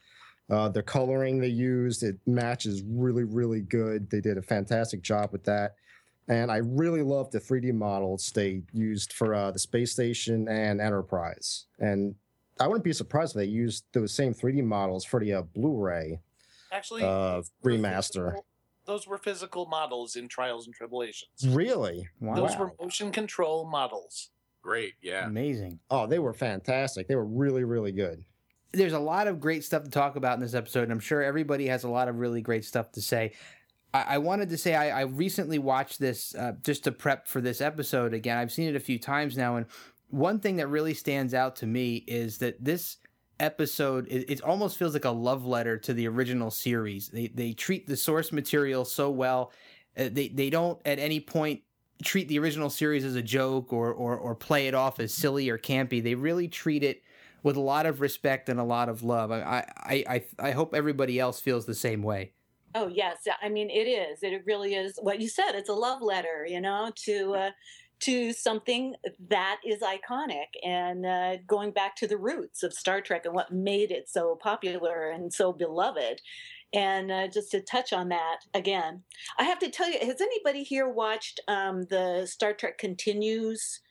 Uh, 0.49 0.69
the 0.69 0.83
coloring 0.83 1.39
they 1.39 1.47
used, 1.47 2.03
it 2.03 2.17
matches 2.27 2.83
really, 2.87 3.23
really 3.23 3.61
good. 3.61 4.09
They 4.09 4.21
did 4.21 4.37
a 4.37 4.41
fantastic 4.41 5.01
job 5.01 5.31
with 5.31 5.43
that. 5.45 5.75
And 6.27 6.51
I 6.51 6.57
really 6.57 7.01
love 7.01 7.31
the 7.31 7.39
3D 7.39 7.73
models 7.73 8.31
they 8.33 8.61
used 8.73 9.13
for 9.13 9.33
uh, 9.35 9.51
the 9.51 9.59
space 9.59 9.91
station 9.91 10.47
and 10.47 10.81
Enterprise. 10.81 11.65
And 11.79 12.15
I 12.59 12.67
wouldn't 12.67 12.83
be 12.83 12.93
surprised 12.93 13.35
if 13.35 13.37
they 13.39 13.45
used 13.45 13.85
those 13.93 14.13
same 14.13 14.33
3D 14.33 14.63
models 14.63 15.03
for 15.05 15.19
the 15.19 15.33
uh, 15.33 15.41
Blu-ray 15.41 16.19
Actually, 16.71 17.03
uh, 17.03 17.41
remaster. 17.63 18.31
physical- 18.31 18.45
Those 18.85 19.07
were 19.07 19.17
physical 19.17 19.65
models 19.65 20.15
in 20.15 20.27
Trials 20.27 20.65
and 20.67 20.75
Tribulations. 20.75 21.29
Really? 21.47 22.07
Wow. 22.19 22.35
Those 22.35 22.57
were 22.57 22.71
motion 22.79 23.11
control 23.11 23.65
models. 23.69 24.29
Great. 24.63 24.93
Yeah. 25.01 25.27
Amazing. 25.27 25.79
Oh, 25.91 26.07
they 26.07 26.17
were 26.17 26.33
fantastic. 26.33 27.07
They 27.07 27.15
were 27.15 27.25
really, 27.25 27.63
really 27.63 27.91
good. 27.91 28.23
There's 28.75 28.93
a 28.93 28.99
lot 28.99 29.27
of 29.27 29.39
great 29.39 29.63
stuff 29.63 29.83
to 29.83 29.89
talk 29.89 30.15
about 30.15 30.35
in 30.35 30.41
this 30.41 30.53
episode, 30.53 30.83
and 30.83 30.91
I'm 30.91 30.99
sure 30.99 31.23
everybody 31.23 31.67
has 31.67 31.83
a 31.83 31.89
lot 31.89 32.07
of 32.07 32.17
really 32.19 32.41
great 32.41 32.65
stuff 32.65 32.91
to 32.93 33.01
say. 33.01 33.33
I, 33.93 34.17
wanted 34.17 34.49
to 34.49 34.57
say 34.57 34.75
I, 34.75 34.99
I 34.99 35.03
recently 35.03 35.57
watched 35.57 35.99
this 35.99 36.35
uh, 36.35 36.53
just 36.63 36.83
to 36.83 36.91
prep 36.91 37.29
for 37.29 37.39
this 37.39 37.61
episode 37.61 38.13
again. 38.13 38.37
I've 38.37 38.51
seen 38.51 38.67
it 38.67 38.75
a 38.75 38.79
few 38.81 38.99
times 38.99 39.37
now, 39.37 39.55
and 39.55 39.65
one 40.09 40.39
thing 40.39 40.57
that 40.57 40.67
really 40.67 40.93
stands 40.93 41.33
out 41.33 41.55
to 41.57 41.65
me 41.65 42.03
is 42.07 42.39
that 42.39 42.63
this 42.63 42.97
episode 43.39 44.07
it, 44.07 44.29
it 44.29 44.41
almost 44.41 44.77
feels 44.77 44.93
like 44.93 45.05
a 45.05 45.09
love 45.11 45.45
letter 45.45 45.77
to 45.77 45.93
the 45.93 46.07
original 46.07 46.51
series. 46.51 47.09
They 47.09 47.27
they 47.27 47.53
treat 47.53 47.87
the 47.87 47.97
source 47.97 48.31
material 48.31 48.85
so 48.85 49.09
well. 49.09 49.51
Uh, 49.97 50.09
they 50.11 50.29
they 50.29 50.49
don't 50.49 50.79
at 50.85 50.99
any 50.99 51.19
point 51.19 51.61
treat 52.03 52.27
the 52.27 52.39
original 52.39 52.69
series 52.69 53.05
as 53.05 53.15
a 53.15 53.21
joke 53.21 53.71
or, 53.71 53.93
or 53.93 54.17
or 54.17 54.35
play 54.35 54.67
it 54.67 54.73
off 54.73 54.99
as 54.99 55.13
silly 55.13 55.49
or 55.49 55.57
campy. 55.57 56.03
They 56.03 56.15
really 56.15 56.47
treat 56.47 56.83
it 56.83 57.01
with 57.45 57.55
a 57.55 57.61
lot 57.61 57.85
of 57.85 58.01
respect 58.01 58.49
and 58.49 58.59
a 58.59 58.63
lot 58.63 58.89
of 58.89 59.03
love. 59.03 59.31
I 59.31 59.71
I 59.77 60.03
I, 60.09 60.23
I 60.39 60.51
hope 60.51 60.73
everybody 60.73 61.19
else 61.19 61.39
feels 61.39 61.65
the 61.65 61.75
same 61.75 62.01
way. 62.01 62.33
Oh 62.73 62.87
yes, 62.87 63.19
I 63.41 63.47
mean 63.49 63.69
it 63.69 63.87
is. 63.87 64.23
It 64.23 64.43
really 64.45 64.73
is 64.73 64.97
what 65.01 65.21
you 65.21 65.29
said. 65.29 65.51
It's 65.53 65.69
a 65.69 65.73
love 65.73 66.01
letter, 66.01 66.45
you 66.49 66.59
know, 66.59 66.91
to 67.05 67.35
uh, 67.35 67.49
to 68.01 68.33
something 68.33 68.95
that 69.29 69.59
is 69.63 69.81
iconic 69.81 70.47
and 70.63 71.05
uh, 71.05 71.37
going 71.47 71.71
back 71.71 71.95
to 71.97 72.07
the 72.07 72.17
roots 72.17 72.63
of 72.63 72.73
Star 72.73 72.99
Trek 72.99 73.25
and 73.25 73.35
what 73.35 73.53
made 73.53 73.91
it 73.91 74.09
so 74.09 74.35
popular 74.41 75.11
and 75.11 75.31
so 75.31 75.53
beloved. 75.53 76.21
And 76.73 77.11
uh, 77.11 77.27
just 77.27 77.51
to 77.51 77.61
touch 77.61 77.93
on 77.93 78.09
that 78.09 78.39
again, 78.55 79.03
I 79.37 79.43
have 79.43 79.59
to 79.59 79.69
tell 79.69 79.89
you, 79.89 79.99
has 80.01 80.19
anybody 80.19 80.63
here 80.63 80.89
watched 80.89 81.39
um, 81.47 81.83
the 81.91 82.25
Star 82.25 82.53
Trek 82.53 82.79
Continues? 82.79 83.81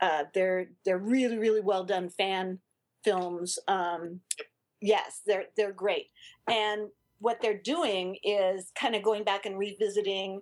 Uh, 0.00 0.24
they're 0.32 0.68
they're 0.84 0.96
really 0.96 1.36
really 1.38 1.60
well 1.60 1.84
done 1.84 2.08
fan 2.08 2.60
films. 3.04 3.58
Um, 3.68 4.20
yes, 4.80 5.20
they're 5.26 5.46
they're 5.56 5.72
great. 5.72 6.10
And 6.48 6.88
what 7.20 7.40
they're 7.40 7.58
doing 7.58 8.16
is 8.24 8.72
kind 8.74 8.94
of 8.94 9.02
going 9.02 9.24
back 9.24 9.46
and 9.46 9.58
revisiting 9.58 10.40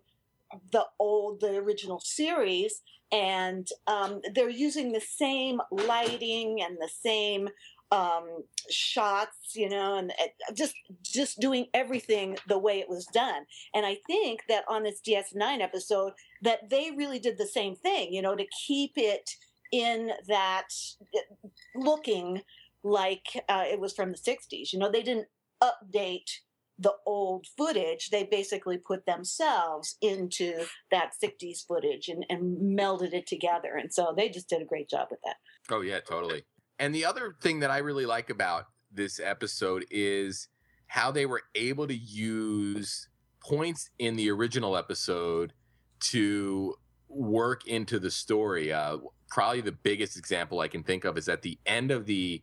the 0.72 0.84
old 0.98 1.40
the 1.40 1.56
original 1.56 2.00
series 2.00 2.82
and 3.10 3.68
um, 3.86 4.20
they're 4.34 4.48
using 4.48 4.92
the 4.92 5.00
same 5.00 5.60
lighting 5.70 6.60
and 6.62 6.76
the 6.76 6.88
same 6.88 7.48
um, 7.90 8.44
shots 8.70 9.54
you 9.54 9.68
know 9.68 9.96
and 9.96 10.12
just 10.54 10.74
just 11.02 11.40
doing 11.40 11.66
everything 11.72 12.36
the 12.46 12.58
way 12.58 12.80
it 12.80 12.88
was 12.88 13.06
done 13.06 13.46
and 13.74 13.86
i 13.86 13.96
think 14.06 14.40
that 14.48 14.62
on 14.68 14.82
this 14.82 15.00
ds9 15.00 15.60
episode 15.60 16.12
that 16.42 16.68
they 16.68 16.90
really 16.96 17.18
did 17.18 17.38
the 17.38 17.46
same 17.46 17.74
thing 17.74 18.12
you 18.12 18.20
know 18.20 18.36
to 18.36 18.44
keep 18.66 18.92
it 18.96 19.30
in 19.72 20.12
that 20.26 20.68
uh, 21.16 21.48
looking 21.74 22.42
like 22.82 23.44
uh, 23.48 23.64
it 23.66 23.80
was 23.80 23.92
from 23.92 24.12
the 24.12 24.18
60s 24.18 24.72
you 24.72 24.78
know 24.78 24.90
they 24.90 25.02
didn't 25.02 25.28
update 25.62 26.30
the 26.78 26.94
old 27.06 27.46
footage, 27.56 28.10
they 28.10 28.24
basically 28.24 28.78
put 28.78 29.04
themselves 29.04 29.96
into 30.00 30.64
that 30.90 31.10
60s 31.22 31.66
footage 31.66 32.08
and, 32.08 32.24
and 32.30 32.78
melded 32.78 33.12
it 33.12 33.26
together. 33.26 33.74
And 33.74 33.92
so 33.92 34.14
they 34.16 34.28
just 34.28 34.48
did 34.48 34.62
a 34.62 34.66
great 34.66 34.88
job 34.88 35.08
with 35.10 35.20
that. 35.24 35.36
Oh 35.70 35.80
yeah, 35.80 36.00
totally. 36.00 36.44
And 36.78 36.94
the 36.94 37.04
other 37.04 37.34
thing 37.42 37.60
that 37.60 37.70
I 37.70 37.78
really 37.78 38.06
like 38.06 38.30
about 38.30 38.66
this 38.92 39.18
episode 39.18 39.84
is 39.90 40.48
how 40.86 41.10
they 41.10 41.26
were 41.26 41.42
able 41.54 41.88
to 41.88 41.96
use 41.96 43.08
points 43.42 43.90
in 43.98 44.16
the 44.16 44.30
original 44.30 44.76
episode 44.76 45.52
to 46.00 46.74
work 47.08 47.66
into 47.66 47.98
the 47.98 48.10
story. 48.10 48.72
Uh, 48.72 48.98
probably 49.28 49.60
the 49.60 49.72
biggest 49.72 50.16
example 50.16 50.60
I 50.60 50.68
can 50.68 50.82
think 50.82 51.04
of 51.04 51.16
is 51.18 51.28
at 51.28 51.42
the 51.42 51.58
end 51.66 51.90
of 51.90 52.06
the 52.06 52.42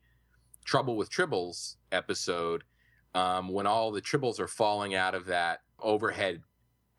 Trouble 0.66 0.98
with 0.98 1.12
Tribbles 1.12 1.76
episode, 1.92 2.64
um, 3.14 3.50
when 3.50 3.68
all 3.68 3.92
the 3.92 4.02
Tribbles 4.02 4.40
are 4.40 4.48
falling 4.48 4.96
out 4.96 5.16
of 5.16 5.28
that 5.28 5.62
overhead 5.80 6.42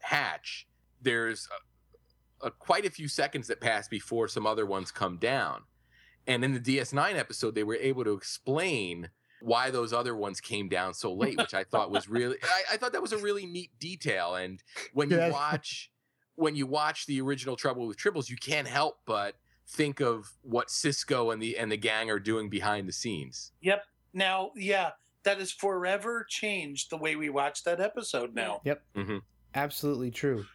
hatch. 0.01 0.66
There's 1.03 1.49
a, 2.43 2.47
a, 2.47 2.51
quite 2.51 2.87
a 2.87 2.91
few 2.91 3.09
seconds 3.09 3.49
that 3.49 3.61
pass 3.61 3.89
before 3.89 4.28
some 4.28 4.47
other 4.47 4.64
ones 4.64 4.91
come 4.91 5.18
down. 5.18 5.62
And 6.26 6.45
in 6.45 6.55
the 6.55 6.61
DS9 6.61 7.16
episode, 7.16 7.55
they 7.55 7.64
were 7.64 7.76
able 7.76 8.05
to 8.05 8.12
explain 8.12 9.11
why 9.41 9.70
those 9.70 9.93
other 9.93 10.16
ones 10.16 10.41
came 10.41 10.68
down 10.68 10.95
so 10.95 11.12
late, 11.12 11.37
which 11.37 11.55
I 11.55 11.64
thought 11.64 11.91
was 11.91 12.09
really, 12.09 12.37
I, 12.43 12.74
I 12.74 12.76
thought 12.76 12.93
that 12.93 13.03
was 13.03 13.12
a 13.12 13.18
really 13.18 13.47
neat 13.47 13.70
detail. 13.78 14.34
And 14.34 14.62
when 14.93 15.11
you 15.11 15.18
watch, 15.30 15.91
when 16.34 16.57
you 16.57 16.66
watch 16.66 17.07
the 17.07 17.20
original 17.20 17.57
Trouble 17.57 17.87
with 17.87 17.97
Tribbles, 17.97 18.28
you 18.28 18.37
can't 18.37 18.66
help 18.66 18.99
but 19.07 19.37
think 19.69 20.01
of 20.01 20.33
what 20.43 20.69
Sisko 20.69 21.33
and 21.33 21.43
the 21.43 21.59
and 21.59 21.71
the 21.71 21.77
gang 21.77 22.11
are 22.11 22.19
doing 22.19 22.49
behind 22.49 22.89
the 22.89 22.93
scenes. 22.93 23.53
Yep. 23.61 23.85
Now, 24.12 24.51
yeah, 24.57 24.91
that 25.25 25.39
has 25.39 25.53
forever 25.53 26.25
changed 26.29 26.91
the 26.91 26.97
way 26.97 27.17
we 27.17 27.29
watch 27.29 27.64
that 27.64 27.81
episode 27.81 28.35
now. 28.35 28.61
Yep. 28.64 28.83
Absolutely 29.55 30.11
true. 30.11 30.47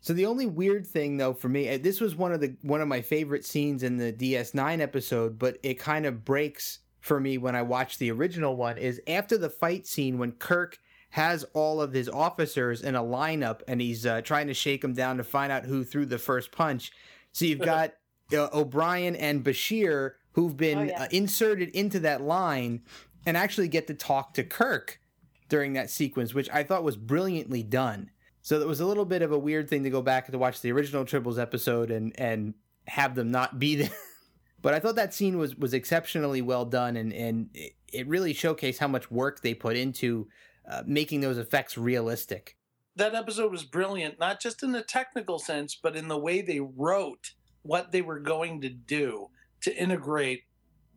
So 0.00 0.12
the 0.12 0.26
only 0.26 0.46
weird 0.46 0.86
thing 0.86 1.16
though 1.16 1.32
for 1.32 1.48
me, 1.48 1.68
uh, 1.68 1.78
this 1.78 2.00
was 2.00 2.14
one 2.14 2.32
of 2.32 2.40
the 2.40 2.56
one 2.62 2.80
of 2.80 2.88
my 2.88 3.00
favorite 3.00 3.44
scenes 3.44 3.82
in 3.82 3.96
the 3.96 4.12
DS9 4.12 4.80
episode, 4.80 5.38
but 5.38 5.58
it 5.62 5.74
kind 5.74 6.06
of 6.06 6.24
breaks 6.24 6.80
for 7.00 7.18
me 7.18 7.38
when 7.38 7.56
I 7.56 7.62
watch 7.62 7.98
the 7.98 8.10
original 8.10 8.56
one 8.56 8.78
is 8.78 9.00
after 9.06 9.38
the 9.38 9.50
fight 9.50 9.86
scene 9.86 10.18
when 10.18 10.32
Kirk 10.32 10.78
has 11.10 11.44
all 11.54 11.80
of 11.80 11.92
his 11.92 12.08
officers 12.08 12.82
in 12.82 12.94
a 12.94 13.02
lineup 13.02 13.60
and 13.68 13.80
he's 13.80 14.04
uh, 14.04 14.20
trying 14.22 14.48
to 14.48 14.54
shake 14.54 14.82
them 14.82 14.92
down 14.92 15.16
to 15.16 15.24
find 15.24 15.50
out 15.50 15.64
who 15.64 15.84
threw 15.84 16.04
the 16.04 16.18
first 16.18 16.52
punch. 16.52 16.92
So 17.32 17.44
you've 17.44 17.58
got 17.74 17.94
uh, 18.32 18.48
O'Brien 18.52 19.16
and 19.16 19.44
Bashir 19.44 20.12
who've 20.32 20.56
been 20.56 20.78
Oh, 20.78 20.82
yeah. 20.82 21.02
uh, 21.04 21.08
inserted 21.10 21.70
into 21.70 22.00
that 22.00 22.20
line 22.20 22.82
and 23.24 23.36
actually 23.36 23.68
get 23.68 23.86
to 23.86 23.94
talk 23.94 24.34
to 24.34 24.44
Kirk 24.44 25.00
during 25.48 25.72
that 25.74 25.88
sequence, 25.90 26.34
which 26.34 26.50
I 26.52 26.62
thought 26.62 26.84
was 26.84 26.96
brilliantly 26.96 27.62
done. 27.62 28.10
So 28.42 28.60
it 28.60 28.66
was 28.66 28.80
a 28.80 28.86
little 28.86 29.04
bit 29.06 29.22
of 29.22 29.32
a 29.32 29.38
weird 29.38 29.68
thing 29.68 29.82
to 29.84 29.90
go 29.90 30.02
back 30.02 30.26
to 30.30 30.38
watch 30.38 30.60
the 30.60 30.70
original 30.72 31.04
Tribbles 31.04 31.40
episode 31.40 31.90
and 31.90 32.12
and 32.18 32.54
have 32.86 33.14
them 33.14 33.30
not 33.30 33.58
be 33.58 33.76
there. 33.76 33.90
but 34.62 34.74
I 34.74 34.78
thought 34.78 34.96
that 34.96 35.14
scene 35.14 35.38
was 35.38 35.56
was 35.56 35.72
exceptionally 35.74 36.42
well 36.42 36.64
done 36.64 36.96
and 36.96 37.12
and 37.12 37.48
it, 37.54 37.72
it 37.92 38.06
really 38.06 38.34
showcased 38.34 38.78
how 38.78 38.88
much 38.88 39.10
work 39.10 39.40
they 39.40 39.54
put 39.54 39.76
into 39.76 40.28
uh, 40.68 40.82
making 40.86 41.20
those 41.22 41.38
effects 41.38 41.78
realistic. 41.78 42.56
That 42.96 43.14
episode 43.14 43.50
was 43.52 43.64
brilliant, 43.64 44.18
not 44.20 44.40
just 44.40 44.62
in 44.62 44.72
the 44.72 44.82
technical 44.82 45.38
sense, 45.38 45.78
but 45.80 45.96
in 45.96 46.08
the 46.08 46.18
way 46.18 46.40
they 46.40 46.60
wrote 46.60 47.32
what 47.66 47.92
they 47.92 48.02
were 48.02 48.18
going 48.18 48.60
to 48.62 48.68
do 48.68 49.28
to 49.62 49.76
integrate 49.76 50.44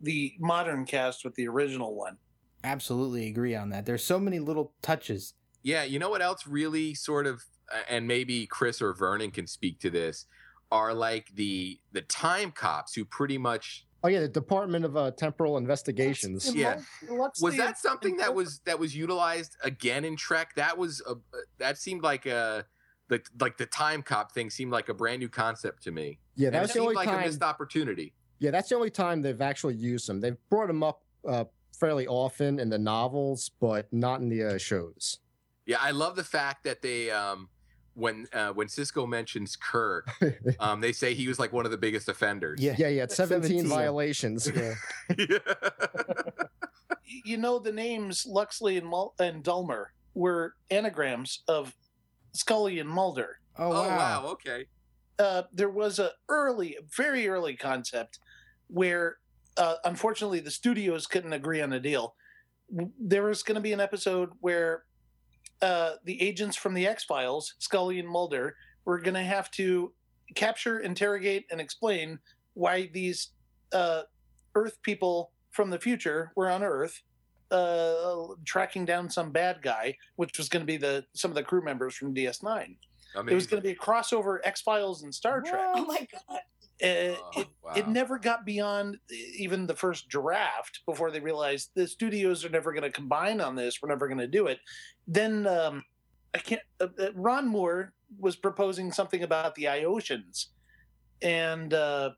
the 0.02 0.34
modern 0.40 0.86
cast 0.86 1.26
with 1.26 1.36
the 1.36 1.48
original 1.48 1.96
one. 1.96 2.18
Absolutely 2.64 3.28
agree 3.28 3.56
on 3.56 3.70
that. 3.70 3.86
There's 3.86 4.04
so 4.04 4.20
many 4.20 4.40
little 4.40 4.74
touches. 4.82 5.34
Yeah, 5.64 5.84
you 5.84 6.00
know 6.00 6.10
what 6.10 6.22
else 6.22 6.46
really 6.48 6.94
sort 6.94 7.26
of, 7.26 7.44
and 7.90 8.08
maybe 8.08 8.46
Chris 8.46 8.82
or 8.82 8.94
Vernon 8.94 9.32
can 9.32 9.48
speak 9.48 9.80
to 9.80 9.90
this, 9.90 10.26
are 10.72 10.94
like 10.94 11.30
the 11.34 11.80
the 11.92 12.02
time 12.02 12.52
cops 12.52 12.94
who 12.94 13.04
pretty 13.06 13.38
much 13.38 13.86
Oh 14.02 14.08
yeah, 14.08 14.22
the 14.22 14.30
Department 14.30 14.86
of 14.86 14.96
uh, 14.96 15.12
Temporal 15.12 15.58
Investigations. 15.58 16.56
Yeah. 16.56 16.80
Lux- 17.10 17.42
was 17.42 17.56
Lucsly 17.56 17.58
that 17.58 17.78
something 17.78 18.18
that 18.18 18.34
was 18.34 18.60
that 18.66 18.80
was 18.80 18.96
utilized 18.96 19.58
again 19.62 20.06
in 20.06 20.16
Trek? 20.16 20.56
That 20.56 20.78
was 20.78 21.02
a 21.06 21.16
that 21.58 21.78
seemed 21.78 22.02
like 22.02 22.26
a 22.26 22.66
the 23.10 23.22
like 23.40 23.58
the 23.58 23.66
time 23.66 24.02
cop 24.02 24.32
thing 24.32 24.50
seemed 24.50 24.72
like 24.72 24.88
a 24.88 24.94
brand 24.94 25.20
new 25.20 25.30
concept 25.30 25.84
to 25.84 25.92
me. 25.92 26.20
Yeah, 26.36 26.48
And 26.48 26.56
that 26.56 26.62
was 26.62 26.74
the 26.74 26.80
only 26.80 26.96
like 26.96 27.10
a 27.10 27.20
missed 27.20 27.44
opportunity. 27.44 28.14
Yeah, 28.40 28.52
that's 28.52 28.70
the 28.70 28.76
only 28.76 28.90
time 28.90 29.22
they've 29.22 29.42
actually 29.42 29.76
used 29.76 30.08
them. 30.08 30.22
They've 30.22 30.38
brought 30.50 30.68
them 30.68 30.82
up 30.82 31.02
uh, 31.28 31.46
fairly 31.78 32.08
often 32.08 32.60
in 32.60 32.70
the 32.70 32.78
novels, 32.78 33.52
but 33.60 33.92
not 33.92 34.22
in 34.22 34.30
the 34.30 34.44
uh, 34.44 34.58
shows. 34.58 35.20
Yeah, 35.66 35.78
I 35.82 35.92
love 35.92 36.16
the 36.16 36.24
fact 36.24 36.64
that 36.64 36.82
they 36.82 37.12
um 37.12 37.50
when 37.96 38.28
uh, 38.32 38.52
when 38.52 38.68
Sisko 38.68 39.08
mentions 39.08 39.56
Kirk, 39.58 40.10
um, 40.60 40.80
they 40.80 40.94
say 40.94 41.14
he 41.14 41.28
was 41.28 41.38
like 41.40 41.52
one 41.52 41.66
of 41.66 41.72
the 41.72 41.78
biggest 41.78 42.08
offenders. 42.08 42.62
Yeah. 42.62 42.76
Yeah, 42.78 42.88
yeah, 42.88 43.08
17, 43.08 43.44
17. 43.44 43.68
violations. 43.68 44.50
Yeah. 44.56 44.74
you 47.26 47.38
know 47.38 47.60
the 47.60 47.72
names 47.72 48.26
Lucsly 48.26 48.78
and, 48.78 48.88
Mul- 48.88 49.16
and 49.20 49.44
Dulmer 49.44 49.94
were 50.14 50.56
anagrams 50.70 51.44
of 51.48 51.76
Scully 52.34 52.80
and 52.80 52.90
Mulder. 52.90 53.40
Oh, 53.58 53.72
oh 53.72 53.88
wow. 53.88 53.98
wow, 53.98 54.26
okay. 54.32 54.66
Uh, 55.18 55.44
there 55.52 55.70
was 55.70 56.00
a 56.00 56.12
early, 56.30 56.78
very 56.96 57.28
early 57.28 57.56
concept 57.56 58.20
where, 58.68 59.18
uh, 59.58 59.76
unfortunately, 59.84 60.40
the 60.40 60.52
studios 60.52 61.08
couldn't 61.08 61.34
agree 61.34 61.62
on 61.62 61.74
a 61.74 61.80
deal. 61.80 62.16
There 63.00 63.24
was 63.24 63.44
going 63.44 63.56
to 63.56 63.62
be 63.62 63.74
an 63.74 63.82
episode 63.82 64.30
where 64.40 64.84
uh, 65.62 65.94
the 66.06 66.22
agents 66.22 66.56
from 66.56 66.74
the 66.74 66.88
X 66.88 67.04
Files, 67.04 67.56
Scully 67.60 68.00
and 68.00 68.08
Mulder, 68.08 68.56
were 68.86 69.00
going 69.00 69.16
to 69.16 69.24
have 69.24 69.52
to 69.52 69.94
capture, 70.36 70.80
interrogate, 70.80 71.46
and 71.52 71.60
explain 71.60 72.20
why 72.54 72.90
these 72.94 73.32
uh, 73.74 74.04
Earth 74.56 74.82
people 74.84 75.32
from 75.52 75.70
the 75.70 75.80
future 75.80 76.32
were 76.36 76.50
on 76.50 76.64
Earth, 76.64 77.02
uh, 77.52 78.34
tracking 78.46 78.86
down 78.86 79.10
some 79.10 79.32
bad 79.32 79.62
guy, 79.62 79.98
which 80.16 80.38
was 80.38 80.50
going 80.50 80.62
to 80.62 80.68
be 80.68 80.78
the 80.78 81.06
some 81.14 81.32
of 81.32 81.36
the 81.36 81.44
crew 81.44 81.64
members 81.64 81.96
from 81.96 82.14
DS9. 82.14 82.76
It 83.28 83.34
was 83.34 83.48
going 83.48 83.62
to 83.62 83.68
be 83.68 83.74
a 83.74 83.76
crossover 83.76 84.38
X 84.44 84.62
Files 84.62 85.04
and 85.04 85.14
Star 85.14 85.42
Trek. 85.42 85.60
Oh 85.76 85.86
my 85.86 86.08
god. 86.12 86.22
Uh, 86.30 86.38
Oh, 86.82 87.14
it, 87.36 87.48
wow. 87.62 87.74
it 87.76 87.88
never 87.90 88.18
got 88.18 88.46
beyond 88.46 88.98
even 89.36 89.68
the 89.68 89.76
first 89.76 90.08
draft 90.08 90.80
before 90.86 91.12
they 91.12 91.20
realized 91.20 91.72
the 91.76 91.86
studios 91.86 92.46
are 92.46 92.50
never 92.50 92.72
going 92.72 92.84
to 92.84 92.90
combine 92.90 93.42
on 93.42 93.56
this. 93.56 93.82
We're 93.82 93.90
never 93.90 94.08
going 94.08 94.20
to 94.20 94.28
do 94.28 94.48
it. 94.48 94.60
Then 95.06 95.46
um, 95.46 95.84
I 96.34 96.38
can't. 96.38 96.62
Uh, 96.80 96.88
uh, 96.98 97.12
Ron 97.16 97.48
Moore 97.48 97.94
was 98.18 98.38
proposing 98.38 98.94
something 98.94 99.24
about 99.24 99.56
the 99.56 99.66
Iotians, 99.66 100.48
and 101.22 101.74
uh, 101.74 102.12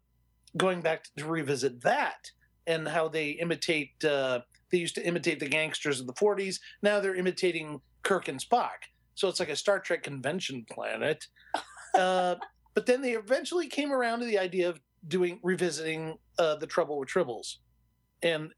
going 0.57 0.81
back 0.81 1.05
to, 1.17 1.25
revisit 1.25 1.81
that 1.81 2.29
and 2.67 2.87
how 2.87 3.07
they 3.07 3.31
imitate. 3.31 4.03
Uh, 4.03 4.41
they 4.71 4.77
used 4.77 4.95
to 4.95 5.05
imitate 5.05 5.39
the 5.39 5.47
gangsters 5.47 5.99
of 5.99 6.07
the 6.07 6.13
'40s. 6.13 6.59
Now 6.81 6.99
they're 6.99 7.15
imitating 7.15 7.81
Kirk 8.03 8.27
and 8.27 8.39
Spock. 8.39 8.87
So 9.15 9.27
it's 9.27 9.39
like 9.39 9.49
a 9.49 9.55
Star 9.55 9.79
Trek 9.79 10.03
convention 10.03 10.65
planet. 10.69 11.27
Uh, 11.93 12.35
but 12.73 12.85
then 12.85 13.01
they 13.01 13.11
eventually 13.11 13.67
came 13.67 13.91
around 13.91 14.19
to 14.19 14.25
the 14.25 14.39
idea 14.39 14.69
of 14.69 14.79
doing 15.09 15.41
revisiting 15.43 16.17
uh, 16.39 16.55
the 16.55 16.65
Trouble 16.65 16.97
with 16.97 17.09
Tribbles, 17.09 17.57
and 18.23 18.53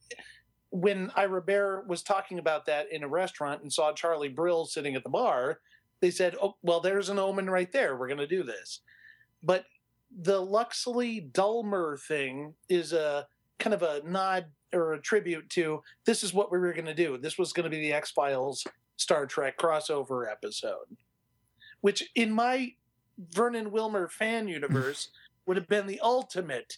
when 0.73 1.11
Ira 1.15 1.41
Behr 1.41 1.85
was 1.87 2.01
talking 2.01 2.39
about 2.39 2.65
that 2.65 2.91
in 2.91 3.03
a 3.03 3.07
restaurant 3.07 3.61
and 3.61 3.71
saw 3.71 3.93
Charlie 3.93 4.27
Brill 4.27 4.65
sitting 4.65 4.95
at 4.95 5.03
the 5.03 5.09
bar, 5.09 5.59
they 6.01 6.09
said, 6.09 6.35
"Oh, 6.41 6.55
well, 6.63 6.79
there's 6.79 7.09
an 7.09 7.19
omen 7.19 7.47
right 7.47 7.71
there. 7.71 7.95
We're 7.95 8.07
going 8.07 8.17
to 8.17 8.27
do 8.27 8.43
this." 8.43 8.81
But 9.43 9.65
the 10.11 10.41
Lucsly 10.41 11.19
Dulmer 11.19 11.97
thing 11.97 12.55
is 12.69 12.91
a 12.91 13.27
kind 13.59 13.75
of 13.75 13.83
a 13.83 14.01
nod 14.03 14.45
or 14.73 14.93
a 14.93 15.01
tribute 15.01 15.49
to 15.51 15.81
this 16.05 16.23
is 16.23 16.33
what 16.33 16.51
we 16.51 16.59
were 16.59 16.73
going 16.73 16.85
to 16.85 16.93
do. 16.93 17.17
This 17.17 17.37
was 17.37 17.53
going 17.53 17.65
to 17.65 17.69
be 17.69 17.81
the 17.81 17.93
X 17.93 18.11
Files 18.11 18.65
Star 18.97 19.25
Trek 19.25 19.57
crossover 19.57 20.29
episode, 20.29 20.97
which 21.81 22.09
in 22.15 22.31
my 22.31 22.73
Vernon 23.31 23.71
Wilmer 23.71 24.07
fan 24.07 24.47
universe 24.47 25.09
would 25.45 25.57
have 25.57 25.67
been 25.67 25.87
the 25.87 25.99
ultimate 26.01 26.77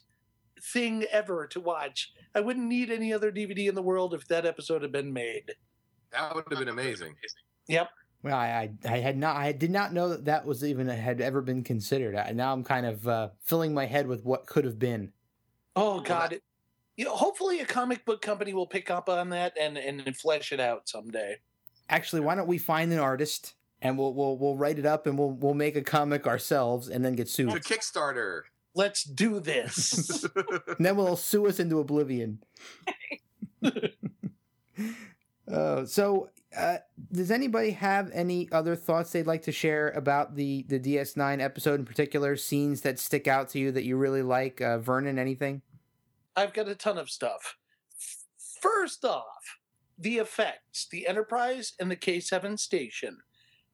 thing 0.62 1.06
ever 1.12 1.48
to 1.48 1.60
watch. 1.60 2.14
I 2.34 2.40
wouldn't 2.40 2.68
need 2.68 2.90
any 2.90 3.14
other 3.14 3.32
DVD 3.32 3.70
in 3.70 3.76
the 3.76 3.82
world 3.82 4.14
if 4.14 4.28
that 4.28 4.46
episode 4.46 4.82
had 4.82 4.92
been 4.92 5.14
made. 5.14 5.54
that 6.12 6.36
would 6.36 6.46
have 6.50 6.60
been 6.60 6.70
amazing. 6.70 7.16
Yep. 7.68 7.90
Well, 8.24 8.36
I, 8.36 8.72
I 8.88 8.94
I 8.94 8.98
had 8.98 9.18
not 9.18 9.36
I 9.36 9.52
did 9.52 9.70
not 9.70 9.94
know 9.94 10.10
that 10.10 10.26
that 10.26 10.46
was 10.46 10.64
even 10.64 10.88
had 10.88 11.22
ever 11.22 11.42
been 11.42 11.64
considered. 11.64 12.16
I, 12.16 12.32
now 12.32 12.52
I'm 12.52 12.64
kind 12.64 12.88
of 12.88 13.08
uh, 13.08 13.30
filling 13.44 13.74
my 13.74 13.86
head 13.86 14.08
with 14.08 14.24
what 14.26 14.48
could 14.48 14.66
have 14.66 14.80
been. 14.80 15.12
Oh 15.76 16.00
God. 16.00 16.34
It, 16.34 16.44
you 16.98 17.06
know, 17.06 17.16
hopefully 17.16 17.60
a 17.60 17.66
comic 17.66 18.06
book 18.06 18.22
company 18.22 18.54
will 18.54 18.68
pick 18.68 18.90
up 18.90 19.10
on 19.10 19.30
that 19.30 19.54
and 19.60 19.78
and 19.78 20.16
flesh 20.18 20.52
it 20.52 20.60
out 20.60 20.88
someday. 20.88 21.38
Actually, 21.90 22.22
why 22.22 22.36
don't 22.36 22.48
we 22.48 22.58
find 22.58 22.92
an 22.94 23.00
artist 23.00 23.54
and 23.82 23.98
we'll 23.98 24.14
we'll 24.14 24.38
we'll 24.38 24.56
write 24.58 24.80
it 24.80 24.86
up 24.86 25.06
and 25.08 25.18
we'll 25.18 25.32
we'll 25.32 25.54
make 25.54 25.76
a 25.76 25.82
comic 25.82 26.26
ourselves 26.26 26.90
and 26.90 27.04
then 27.04 27.14
get 27.14 27.28
The 27.28 27.32
sued. 27.32 27.50
Kickstarter. 27.50 28.42
Let's 28.74 29.04
do 29.04 29.40
this. 29.40 30.26
and 30.36 30.86
then 30.86 30.98
we'll 30.98 31.16
sue 31.16 31.48
us 31.48 31.60
into 31.60 31.80
oblivion. 31.80 32.40
uh, 35.50 35.86
so, 35.86 36.30
uh, 36.58 36.78
does 37.12 37.32
anybody 37.32 37.72
have 37.72 38.12
any 38.14 38.50
other 38.52 38.76
thoughts 38.76 39.12
they'd 39.12 39.28
like 39.28 39.44
to 39.44 39.52
share 39.54 39.92
about 39.92 40.36
the 40.36 40.66
the 40.68 40.80
DS9 40.80 41.42
episode 41.42 41.80
in 41.80 41.86
particular? 41.86 42.36
Scenes 42.36 42.82
that 42.82 43.00
stick 43.00 43.28
out 43.28 43.50
to 43.50 43.60
you 43.60 43.72
that 43.72 43.86
you 43.86 43.96
really 43.96 44.24
like? 44.24 44.60
Uh, 44.60 44.78
Vernon, 44.78 45.20
anything? 45.20 45.62
I've 46.36 46.54
got 46.54 46.68
a 46.68 46.76
ton 46.76 46.98
of 46.98 47.10
stuff. 47.10 47.58
First 48.62 49.06
off, 49.06 49.60
the 49.98 50.18
effects, 50.18 50.88
the 50.92 51.08
Enterprise 51.08 51.74
and 51.80 51.90
the 51.90 51.96
K7 51.96 52.60
station. 52.60 53.18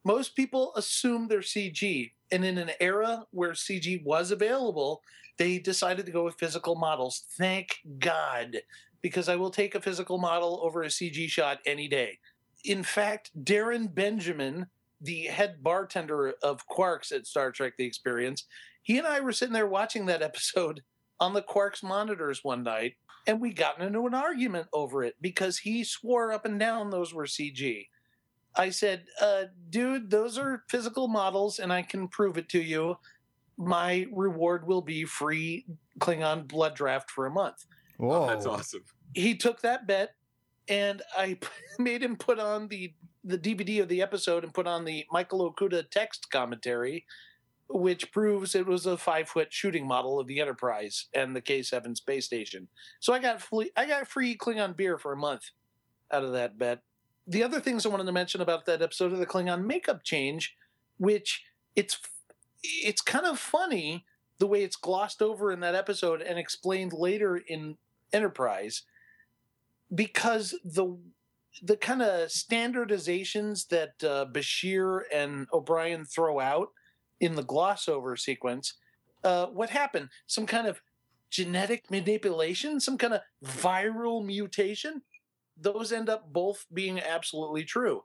Most 0.04 0.36
people 0.36 0.74
assume 0.76 1.28
they're 1.28 1.40
CG, 1.40 2.12
and 2.32 2.44
in 2.46 2.58
an 2.58 2.72
era 2.80 3.26
where 3.32 3.52
CG 3.52 4.04
was 4.04 4.32
available, 4.32 5.02
they 5.38 5.60
decided 5.60 6.06
to 6.06 6.12
go 6.12 6.24
with 6.24 6.40
physical 6.40 6.76
models. 6.76 7.24
Thank 7.38 7.80
God, 8.00 8.58
because 9.02 9.30
I 9.30 9.36
will 9.36 9.52
take 9.52 9.76
a 9.76 9.82
physical 9.82 10.18
model 10.18 10.60
over 10.64 10.84
a 10.84 10.88
CG 10.88 11.30
shot 11.30 11.60
any 11.66 11.88
day. 11.88 12.20
In 12.64 12.84
fact, 12.84 13.32
Darren 13.44 13.94
Benjamin, 13.94 14.68
the 15.00 15.24
head 15.24 15.64
bartender 15.64 16.34
of 16.44 16.68
Quarks 16.68 17.12
at 17.12 17.26
Star 17.26 17.52
Trek 17.52 17.74
The 17.78 17.86
Experience, 17.86 18.46
he 18.84 18.98
and 18.98 19.08
I 19.08 19.20
were 19.20 19.32
sitting 19.32 19.54
there 19.54 19.68
watching 19.68 20.06
that 20.08 20.22
episode 20.22 20.82
on 21.22 21.34
the 21.34 21.42
Quarks 21.42 21.84
monitors 21.84 22.44
one 22.44 22.64
night, 22.64 22.96
and 23.28 23.40
we 23.40 23.54
got 23.54 23.80
into 23.80 24.08
an 24.08 24.16
argument 24.16 24.68
over 24.74 25.04
it 25.04 25.16
because 25.22 25.60
he 25.60 25.84
swore 25.84 26.34
up 26.34 26.46
and 26.46 26.60
down 26.60 26.90
those 26.90 27.14
were 27.14 27.26
CG. 27.26 27.86
I 28.56 28.72
said, 28.72 29.06
uh, 29.22 29.44
dude, 29.70 30.10
those 30.10 30.38
are 30.38 30.64
physical 30.68 31.08
models, 31.08 31.60
and 31.60 31.72
I 31.72 31.84
can 31.84 32.08
prove 32.08 32.38
it 32.38 32.50
to 32.50 32.62
you. 32.62 32.96
My 33.58 34.08
reward 34.12 34.68
will 34.68 34.82
be 34.82 35.06
free 35.06 35.66
Klingon 36.00 36.48
blood 36.48 36.76
draft 36.76 37.12
for 37.12 37.28
a 37.28 37.32
month. 37.32 37.66
Whoa, 37.98 38.28
That's 38.28 38.48
awesome. 38.48 38.84
He 39.14 39.36
took 39.36 39.62
that 39.62 39.88
bet, 39.88 40.16
and 40.68 41.02
I 41.16 41.38
made 41.80 42.02
him 42.02 42.18
put 42.18 42.40
on 42.40 42.68
the 42.68 42.94
the 43.24 43.38
DVD 43.38 43.84
of 43.84 43.88
the 43.88 44.02
episode 44.02 44.44
and 44.44 44.52
put 44.52 44.66
on 44.66 44.84
the 44.84 45.06
Michael 45.12 45.54
Okuda 45.54 45.88
text 45.92 46.32
commentary, 46.32 47.06
which 47.74 48.12
proves 48.12 48.56
it 48.56 48.66
was 48.66 48.86
a 48.86 48.98
five 48.98 49.30
foot 49.30 49.52
shooting 49.52 49.88
model 49.88 50.20
of 50.20 50.28
the 50.28 50.40
Enterprise 50.40 51.08
and 51.14 51.36
the 51.36 51.42
K 51.42 51.62
seven 51.62 51.96
space 51.96 52.26
station. 52.26 52.68
So 53.00 53.14
I 53.14 53.20
got 53.20 53.42
free, 53.42 53.72
I 53.76 53.86
got 53.86 54.08
free 54.08 54.38
Klingon 54.38 54.76
beer 54.76 54.98
for 54.98 55.14
a 55.14 55.18
month 55.18 55.52
out 56.12 56.24
of 56.24 56.34
that 56.34 56.58
bet. 56.58 56.82
The 57.28 57.44
other 57.44 57.60
things 57.60 57.86
I 57.86 57.90
wanted 57.90 58.06
to 58.06 58.12
mention 58.12 58.42
about 58.42 58.66
that 58.66 58.82
episode 58.82 59.14
of 59.14 59.20
the 59.20 59.26
Klingon 59.26 59.66
makeup 59.66 60.04
change, 60.04 60.56
which 60.98 61.44
it's 61.76 62.00
it's 62.64 63.02
kind 63.02 63.26
of 63.26 63.40
funny 63.40 64.06
the 64.40 64.48
way 64.48 64.64
it's 64.64 64.76
glossed 64.76 65.22
over 65.22 65.52
in 65.52 65.60
that 65.60 65.76
episode 65.76 66.22
and 66.22 66.38
explained 66.38 66.94
later 66.94 67.38
in 67.38 67.78
Enterprise 68.12 68.84
because 69.94 70.56
the 70.64 70.98
the 71.62 71.78
kind 71.78 72.02
of 72.02 72.30
standardizations 72.30 73.68
that 73.68 74.04
uh, 74.04 74.26
Bashir 74.32 75.02
and 75.14 75.48
O'Brien 75.54 76.06
throw 76.06 76.40
out 76.40 76.70
in 77.22 77.36
the 77.36 77.44
gloss 77.44 77.88
over 77.88 78.18
sequence, 78.18 78.74
uh, 79.24 79.46
what 79.46 79.70
happened? 79.70 80.10
Some 80.28 80.46
kind 80.46 80.68
of 80.68 80.82
genetic 81.30 81.90
manipulation, 81.90 82.80
some 82.82 82.98
kind 82.98 83.14
of 83.14 83.22
viral 83.46 84.26
mutation. 84.26 85.02
Those 85.56 85.94
end 85.94 86.10
up 86.10 86.34
both 86.34 86.66
being 86.74 87.00
absolutely 87.00 87.64
true. 87.64 88.02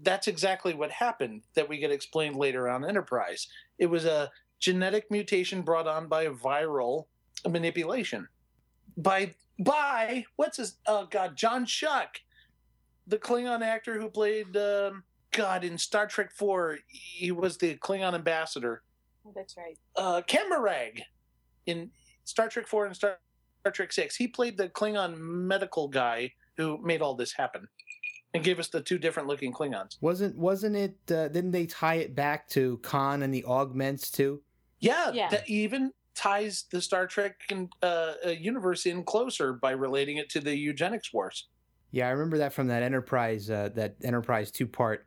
That's 0.00 0.28
exactly 0.28 0.72
what 0.72 0.92
happened 0.92 1.42
that 1.54 1.68
we 1.68 1.78
get 1.78 1.90
explained 1.90 2.36
later 2.36 2.68
on 2.68 2.84
Enterprise. 2.84 3.48
It 3.78 3.86
was 3.86 4.04
a 4.04 4.30
genetic 4.60 5.10
mutation 5.10 5.62
brought 5.62 5.88
on 5.88 6.06
by 6.06 6.28
viral 6.28 7.06
manipulation. 7.46 8.28
By 8.96 9.34
by 9.60 10.24
what's 10.36 10.58
his 10.58 10.76
oh 10.86 11.08
god 11.10 11.36
John 11.36 11.66
Schuck, 11.66 12.20
the 13.08 13.18
Klingon 13.18 13.62
actor 13.62 14.00
who 14.00 14.08
played 14.08 14.56
um, 14.56 15.02
God 15.38 15.62
in 15.64 15.78
Star 15.78 16.06
Trek 16.06 16.32
Four. 16.34 16.78
He 16.88 17.30
was 17.30 17.56
the 17.56 17.76
Klingon 17.76 18.14
ambassador. 18.14 18.82
Oh, 19.26 19.32
that's 19.34 19.56
right. 19.56 19.78
Uh, 19.96 20.20
Kamarag 20.26 21.00
in 21.66 21.90
Star 22.24 22.48
Trek 22.48 22.66
Four 22.66 22.86
and 22.86 22.94
Star, 22.96 23.18
Star 23.60 23.72
Trek 23.72 23.92
Six. 23.92 24.16
He 24.16 24.26
played 24.28 24.56
the 24.58 24.68
Klingon 24.68 25.16
medical 25.16 25.86
guy 25.88 26.32
who 26.56 26.78
made 26.82 27.00
all 27.02 27.14
this 27.14 27.32
happen 27.32 27.68
and 28.34 28.42
gave 28.42 28.58
us 28.58 28.68
the 28.68 28.80
two 28.80 28.98
different 28.98 29.28
looking 29.28 29.52
Klingons. 29.52 29.96
Wasn't 30.00 30.36
wasn't 30.36 30.74
it? 30.76 30.96
Uh, 31.10 31.28
didn't 31.28 31.52
they 31.52 31.66
tie 31.66 31.94
it 31.96 32.14
back 32.16 32.48
to 32.50 32.78
Khan 32.78 33.22
and 33.22 33.32
the 33.32 33.44
augments 33.44 34.10
too? 34.10 34.42
Yeah, 34.80 35.12
Yeah. 35.12 35.28
that 35.30 35.48
even 35.48 35.92
ties 36.14 36.64
the 36.72 36.80
Star 36.82 37.06
Trek 37.06 37.36
and, 37.50 37.72
uh, 37.80 38.14
uh, 38.26 38.30
universe 38.30 38.86
in 38.86 39.04
closer 39.04 39.52
by 39.52 39.70
relating 39.70 40.16
it 40.16 40.28
to 40.30 40.40
the 40.40 40.56
eugenics 40.56 41.12
wars. 41.12 41.46
Yeah, 41.92 42.08
I 42.08 42.10
remember 42.10 42.38
that 42.38 42.52
from 42.52 42.66
that 42.66 42.82
Enterprise 42.82 43.48
uh, 43.50 43.70
that 43.76 43.94
Enterprise 44.02 44.50
two 44.50 44.66
part 44.66 45.06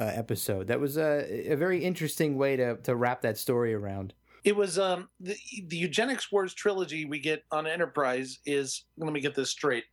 uh, 0.00 0.04
episode. 0.04 0.66
That 0.68 0.80
was 0.80 0.96
a 0.96 1.52
a 1.52 1.56
very 1.56 1.84
interesting 1.84 2.36
way 2.36 2.56
to 2.56 2.76
to 2.78 2.96
wrap 2.96 3.22
that 3.22 3.38
story 3.38 3.74
around. 3.74 4.14
It 4.44 4.56
was 4.56 4.78
um, 4.78 5.08
the, 5.20 5.36
the 5.68 5.76
eugenics 5.76 6.32
wars 6.32 6.52
trilogy 6.52 7.04
we 7.04 7.20
get 7.20 7.44
on 7.52 7.66
Enterprise 7.66 8.38
is 8.44 8.84
let 8.96 9.12
me 9.12 9.20
get 9.20 9.34
this 9.34 9.50
straight: 9.50 9.84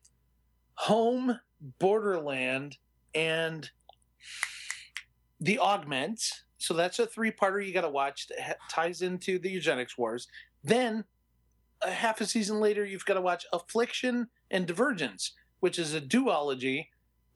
home, 0.76 1.40
borderland, 1.80 2.78
and 3.14 3.70
the 5.40 5.60
augments. 5.60 6.44
So 6.62 6.74
that's 6.74 7.00
a 7.00 7.08
three-parter 7.08 7.66
you 7.66 7.74
got 7.74 7.82
to 7.82 7.90
watch 7.90 8.28
that 8.28 8.40
ha- 8.42 8.54
ties 8.70 9.02
into 9.02 9.40
the 9.40 9.50
eugenics 9.50 9.98
wars. 9.98 10.28
Then, 10.62 11.06
a 11.82 11.90
half 11.90 12.20
a 12.20 12.26
season 12.26 12.60
later, 12.60 12.84
you've 12.84 13.06
got 13.06 13.14
to 13.14 13.22
watch 13.22 13.46
Affliction 13.54 14.28
and 14.52 14.68
Divergence, 14.68 15.34
which 15.62 15.80
is 15.80 15.94
a 15.94 16.02
duology 16.02 16.88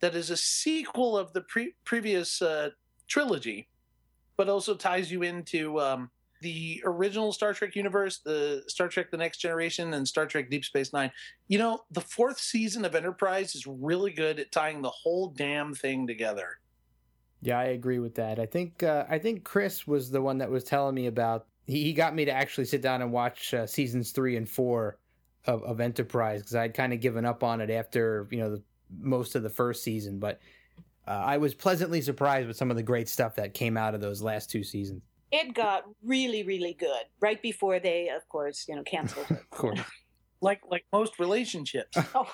that 0.03 0.15
is 0.15 0.29
a 0.29 0.35
sequel 0.35 1.17
of 1.17 1.31
the 1.31 1.39
pre- 1.39 1.75
previous 1.85 2.41
uh, 2.41 2.71
trilogy, 3.07 3.69
but 4.35 4.49
also 4.49 4.75
ties 4.75 5.09
you 5.09 5.21
into 5.23 5.79
um, 5.79 6.09
the 6.41 6.83
original 6.83 7.31
Star 7.31 7.53
Trek 7.53 7.73
universe, 7.73 8.19
the 8.19 8.65
Star 8.67 8.89
Trek: 8.89 9.11
The 9.11 9.17
Next 9.17 9.37
Generation, 9.37 9.93
and 9.93 10.05
Star 10.05 10.25
Trek: 10.25 10.49
Deep 10.49 10.65
Space 10.65 10.91
Nine. 10.91 11.09
You 11.47 11.57
know, 11.57 11.85
the 11.89 12.01
fourth 12.01 12.37
season 12.37 12.83
of 12.83 12.95
Enterprise 12.95 13.55
is 13.55 13.65
really 13.65 14.11
good 14.11 14.41
at 14.41 14.51
tying 14.51 14.81
the 14.81 14.89
whole 14.89 15.29
damn 15.29 15.73
thing 15.73 16.05
together. 16.05 16.59
Yeah, 17.41 17.59
I 17.59 17.67
agree 17.67 17.99
with 17.99 18.15
that. 18.15 18.39
I 18.39 18.45
think 18.45 18.83
uh, 18.83 19.05
I 19.07 19.19
think 19.19 19.45
Chris 19.45 19.87
was 19.87 20.11
the 20.11 20.21
one 20.21 20.37
that 20.39 20.51
was 20.51 20.65
telling 20.65 20.95
me 20.95 21.07
about. 21.07 21.45
He, 21.65 21.81
he 21.81 21.93
got 21.93 22.13
me 22.13 22.25
to 22.25 22.31
actually 22.31 22.65
sit 22.65 22.81
down 22.81 23.01
and 23.01 23.13
watch 23.13 23.53
uh, 23.53 23.65
seasons 23.65 24.11
three 24.11 24.35
and 24.35 24.49
four 24.49 24.97
of, 25.45 25.63
of 25.63 25.79
Enterprise 25.79 26.41
because 26.41 26.55
I'd 26.55 26.73
kind 26.73 26.91
of 26.91 26.99
given 26.99 27.23
up 27.23 27.41
on 27.41 27.61
it 27.61 27.69
after 27.69 28.27
you 28.31 28.39
know 28.39 28.49
the, 28.57 28.63
most 28.99 29.35
of 29.35 29.43
the 29.43 29.49
first 29.49 29.83
season. 29.83 30.19
But 30.19 30.39
uh, 31.07 31.11
I 31.11 31.37
was 31.37 31.53
pleasantly 31.53 32.01
surprised 32.01 32.47
with 32.47 32.57
some 32.57 32.71
of 32.71 32.77
the 32.77 32.83
great 32.83 33.09
stuff 33.09 33.35
that 33.35 33.53
came 33.53 33.77
out 33.77 33.93
of 33.93 34.01
those 34.01 34.21
last 34.21 34.49
two 34.49 34.63
seasons. 34.63 35.01
It 35.31 35.53
got 35.53 35.83
really, 36.03 36.43
really 36.43 36.73
good 36.73 37.03
right 37.19 37.41
before 37.41 37.79
they, 37.79 38.09
of 38.09 38.27
course, 38.29 38.65
you 38.67 38.75
know, 38.75 38.83
canceled 38.83 39.25
it. 39.29 39.37
Of 39.41 39.49
course. 39.49 39.81
Like 40.41 40.61
like 40.69 40.85
most 40.91 41.19
relationships. 41.19 41.97
oh, 42.15 42.27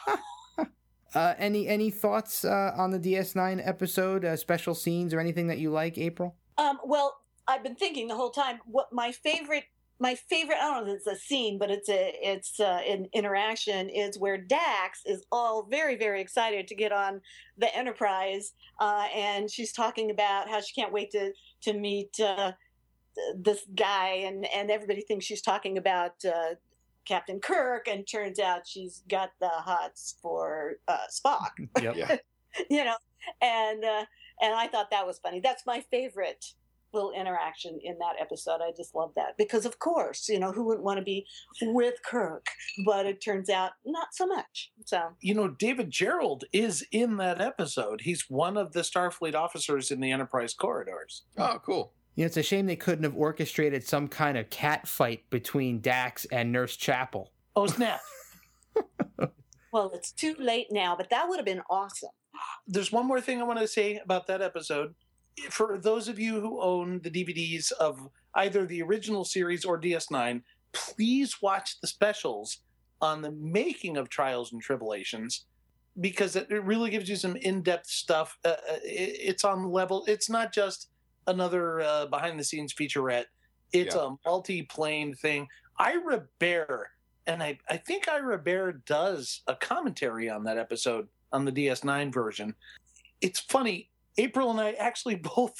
Uh, 1.16 1.34
any 1.39 1.68
any 1.68 1.89
thoughts 1.89 2.45
uh, 2.45 2.72
on 2.78 2.91
the 2.91 2.99
DS9 2.99 3.66
episode, 3.68 4.24
uh, 4.24 4.36
special 4.36 4.76
scenes, 4.76 5.14
or 5.14 5.20
anything 5.20 5.47
that 5.47 5.57
you 5.57 5.72
like, 5.72 5.97
April? 5.97 6.36
Um, 6.57 6.78
well, 6.84 7.22
I've 7.47 7.64
been 7.64 7.76
thinking 7.76 8.07
the 8.07 8.16
whole 8.16 8.30
time. 8.30 8.60
What 8.66 8.93
my 8.93 9.12
favorite, 9.12 9.64
my 10.00 10.16
favorite, 10.16 10.58
I 10.62 10.74
don't 10.74 10.86
know 10.86 10.93
if 10.93 10.97
it's 10.97 11.08
a 11.08 11.16
scene, 11.16 11.58
but 11.58 11.70
it's 11.70 11.89
a, 11.89 12.14
it's 12.22 12.60
uh, 12.60 12.82
an 12.88 13.08
interaction 13.14 13.89
is 13.89 14.18
where 14.18 14.38
Dax 14.38 15.02
is 15.06 15.26
all 15.32 15.68
very, 15.70 15.97
very 15.97 16.22
excited 16.22 16.68
to 16.68 16.76
get 16.76 16.91
on 16.91 17.22
the 17.58 17.74
Enterprise, 17.76 18.54
uh, 18.80 19.08
and 19.14 19.52
she's 19.52 19.74
talking 19.74 20.10
about 20.12 20.50
how 20.50 20.62
she 20.62 20.74
can't 20.80 20.93
wait 20.93 21.12
to 21.12 21.34
to 21.64 21.74
meet 21.74 22.20
uh, 22.20 22.54
this 23.36 23.62
guy, 23.76 24.10
and 24.26 24.47
and 24.56 24.72
everybody 24.72 25.02
thinks 25.02 25.26
she's 25.26 25.41
talking 25.41 25.78
about. 25.78 26.14
Uh, 26.26 26.56
Captain 27.06 27.39
Kirk, 27.39 27.88
and 27.88 28.06
turns 28.08 28.38
out 28.38 28.68
she's 28.68 29.02
got 29.10 29.32
the 29.39 29.47
hots 29.50 30.18
for 30.22 30.76
uh, 30.88 30.97
Spock 31.10 31.50
Yep. 31.82 31.95
Yeah. 31.95 32.18
you 32.70 32.84
know 32.84 32.95
and 33.41 33.84
uh 33.84 34.06
and 34.41 34.54
i 34.54 34.68
thought 34.68 34.89
that 34.91 35.06
was 35.06 35.20
funny 35.20 35.39
that's 35.39 35.66
my 35.66 35.84
favorite 35.91 36.54
little 36.93 37.11
interaction 37.11 37.79
in 37.83 37.97
that 37.99 38.15
episode 38.19 38.59
i 38.61 38.71
just 38.75 38.95
love 38.95 39.11
that 39.15 39.37
because 39.37 39.65
of 39.65 39.79
course 39.79 40.27
you 40.29 40.39
know 40.39 40.51
who 40.51 40.65
wouldn't 40.65 40.85
want 40.85 40.97
to 40.97 41.03
be 41.03 41.25
with 41.61 41.95
kirk 42.03 42.47
but 42.85 43.05
it 43.05 43.23
turns 43.23 43.49
out 43.49 43.71
not 43.85 44.07
so 44.13 44.25
much 44.25 44.71
so 44.85 45.09
you 45.21 45.33
know, 45.33 45.47
David 45.47 45.91
Gerrold 45.91 46.43
is 46.53 46.85
in 46.91 47.17
that 47.17 47.41
episode. 47.41 48.01
He's 48.01 48.29
one 48.29 48.57
of 48.57 48.73
the 48.73 48.81
Starfleet 48.81 49.35
officers 49.35 49.91
in 49.91 49.99
the 49.99 50.11
Enterprise 50.11 50.53
corridors. 50.53 51.23
Oh, 51.37 51.59
cool. 51.63 51.93
You 52.15 52.23
know, 52.23 52.27
it's 52.27 52.37
a 52.37 52.43
shame 52.43 52.65
they 52.65 52.75
couldn't 52.75 53.03
have 53.03 53.15
orchestrated 53.15 53.83
some 53.83 54.07
kind 54.07 54.37
of 54.37 54.49
cat 54.49 54.87
fight 54.87 55.29
between 55.29 55.81
Dax 55.81 56.25
and 56.25 56.51
Nurse 56.51 56.75
Chapel. 56.75 57.31
Oh 57.55 57.67
snap! 57.67 57.99
well 59.71 59.91
it's 59.93 60.11
too 60.11 60.35
late 60.39 60.67
now 60.71 60.95
but 60.95 61.09
that 61.09 61.27
would 61.27 61.37
have 61.37 61.45
been 61.45 61.61
awesome 61.69 62.09
There's 62.67 62.91
one 62.91 63.05
more 63.05 63.19
thing 63.19 63.41
I 63.41 63.43
want 63.43 63.59
to 63.59 63.67
say 63.67 63.97
about 63.97 64.27
that 64.27 64.41
episode. 64.41 64.95
For 65.49 65.77
those 65.77 66.07
of 66.07 66.19
you 66.19 66.39
who 66.39 66.61
own 66.61 66.99
the 67.01 67.11
DVDs 67.11 67.71
of 67.73 68.09
either 68.35 68.65
the 68.65 68.81
original 68.81 69.25
series 69.25 69.65
or 69.65 69.79
DS9, 69.79 70.41
please 70.71 71.41
watch 71.41 71.79
the 71.81 71.87
specials 71.87 72.59
on 73.01 73.21
the 73.21 73.31
making 73.31 73.97
of 73.97 74.09
Trials 74.09 74.51
and 74.51 74.61
Tribulations 74.61 75.45
because 75.99 76.35
it, 76.35 76.47
really 76.49 76.89
gives 76.89 77.09
you 77.09 77.15
some 77.15 77.35
in-depth 77.35 77.87
stuff. 77.87 78.37
Uh, 78.45 78.49
uh, 78.49 78.79
it, 78.83 79.17
it's 79.19 79.43
on 79.43 79.71
level. 79.71 80.03
It's 80.07 80.29
not 80.29 80.53
just 80.53 80.89
another 81.27 81.81
uh, 81.81 82.05
behind-the-scenes 82.07 82.73
featurette. 82.73 83.25
It's 83.73 83.95
Yeah. 83.95 84.07
a 84.07 84.29
multi-plane 84.29 85.13
thing. 85.15 85.47
Ira 85.77 86.25
Behr, 86.39 86.85
and 87.27 87.41
I, 87.41 87.57
I 87.69 87.77
think 87.77 88.07
Ira 88.07 88.39
Behr 88.39 88.83
does 88.85 89.41
a 89.47 89.55
commentary 89.55 90.29
on 90.29 90.43
that 90.43 90.57
episode 90.57 91.07
on 91.31 91.45
the 91.45 91.51
DS9 91.51 92.11
version. 92.13 92.55
It's 93.21 93.39
funny. 93.39 93.88
April 94.20 94.51
and 94.51 94.59
I 94.59 94.72
actually 94.74 95.15
both 95.36 95.55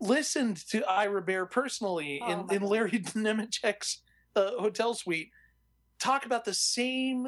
listened 0.00 0.56
to 0.70 0.84
Ira 0.88 1.22
Behr 1.24 1.50
personally 1.50 2.20
Oh, 2.22 2.30
in, 2.50 2.56
in 2.56 2.62
Larry 2.62 2.90
Nemecek's 3.14 4.02
uh, 4.36 4.50
hotel 4.58 4.94
suite 4.94 5.30
talk 5.98 6.24
about 6.26 6.44
the 6.44 6.54
same 6.54 7.26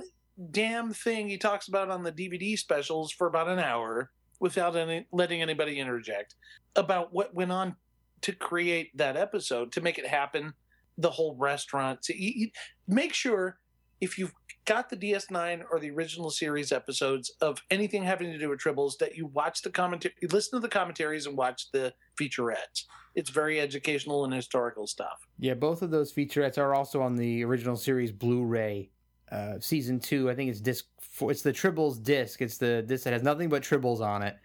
damn 0.52 0.92
thing 0.92 1.28
he 1.28 1.36
talks 1.36 1.68
about 1.68 1.90
on 1.90 2.02
the 2.02 2.12
DVD 2.12 2.56
specials 2.58 3.10
for 3.12 3.26
about 3.26 3.48
an 3.48 3.58
hour 3.58 4.10
without 4.38 4.76
any, 4.76 5.06
letting 5.12 5.42
anybody 5.42 5.78
interject 5.78 6.34
about 6.76 7.12
what 7.12 7.34
went 7.34 7.50
on 7.52 7.74
to 8.22 8.32
create 8.32 8.96
that 8.96 9.16
episode 9.16 9.72
to 9.72 9.80
make 9.80 9.98
it 9.98 10.06
happen 10.06 10.52
the 10.98 11.10
whole 11.10 11.34
restaurant 11.36 11.98
you, 12.08 12.32
you- 12.36 12.50
make 12.86 13.12
sure 13.12 13.58
if 14.00 14.16
you've 14.18 14.32
got 14.70 14.88
the 14.88 14.96
DS9 14.96 15.64
or 15.72 15.80
the 15.80 15.90
original 15.90 16.30
series 16.30 16.70
episodes 16.70 17.32
of 17.40 17.60
anything 17.72 18.04
having 18.04 18.30
to 18.30 18.38
do 18.38 18.48
with 18.48 18.60
Tribbles 18.60 18.96
that 18.98 19.16
you 19.16 19.26
watch 19.26 19.62
the 19.62 19.70
commentary, 19.70 20.14
listen 20.30 20.60
to 20.60 20.62
the 20.62 20.68
commentaries 20.68 21.26
and 21.26 21.36
watch 21.36 21.72
the 21.72 21.92
featurettes. 22.18 22.84
It's 23.16 23.30
very 23.30 23.60
educational 23.60 24.24
and 24.24 24.32
historical 24.32 24.86
stuff. 24.86 25.26
Yeah, 25.40 25.54
both 25.54 25.82
of 25.82 25.90
those 25.90 26.12
featurettes 26.12 26.56
are 26.56 26.72
also 26.72 27.02
on 27.02 27.16
the 27.16 27.44
original 27.44 27.74
series 27.74 28.12
Blu-ray 28.12 28.92
uh, 29.32 29.54
season 29.58 29.98
two. 29.98 30.30
I 30.30 30.36
think 30.36 30.48
it's 30.50 30.60
disc. 30.60 30.84
Four, 31.00 31.32
it's 31.32 31.42
the 31.42 31.52
Tribbles 31.52 32.00
disc. 32.00 32.40
It's 32.40 32.56
the 32.56 32.82
disc 32.86 33.02
that 33.02 33.12
has 33.12 33.24
nothing 33.24 33.48
but 33.48 33.64
Tribbles 33.64 34.00
on 34.00 34.22
it. 34.22 34.36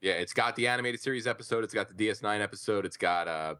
Yeah, 0.00 0.14
it's 0.14 0.32
got 0.32 0.56
the 0.56 0.66
animated 0.66 1.00
series 1.02 1.26
episode. 1.26 1.62
It's 1.62 1.74
got 1.74 1.94
the 1.94 2.08
DS9 2.08 2.40
episode. 2.40 2.86
It's 2.86 2.96
got 2.96 3.28
uh, 3.28 3.56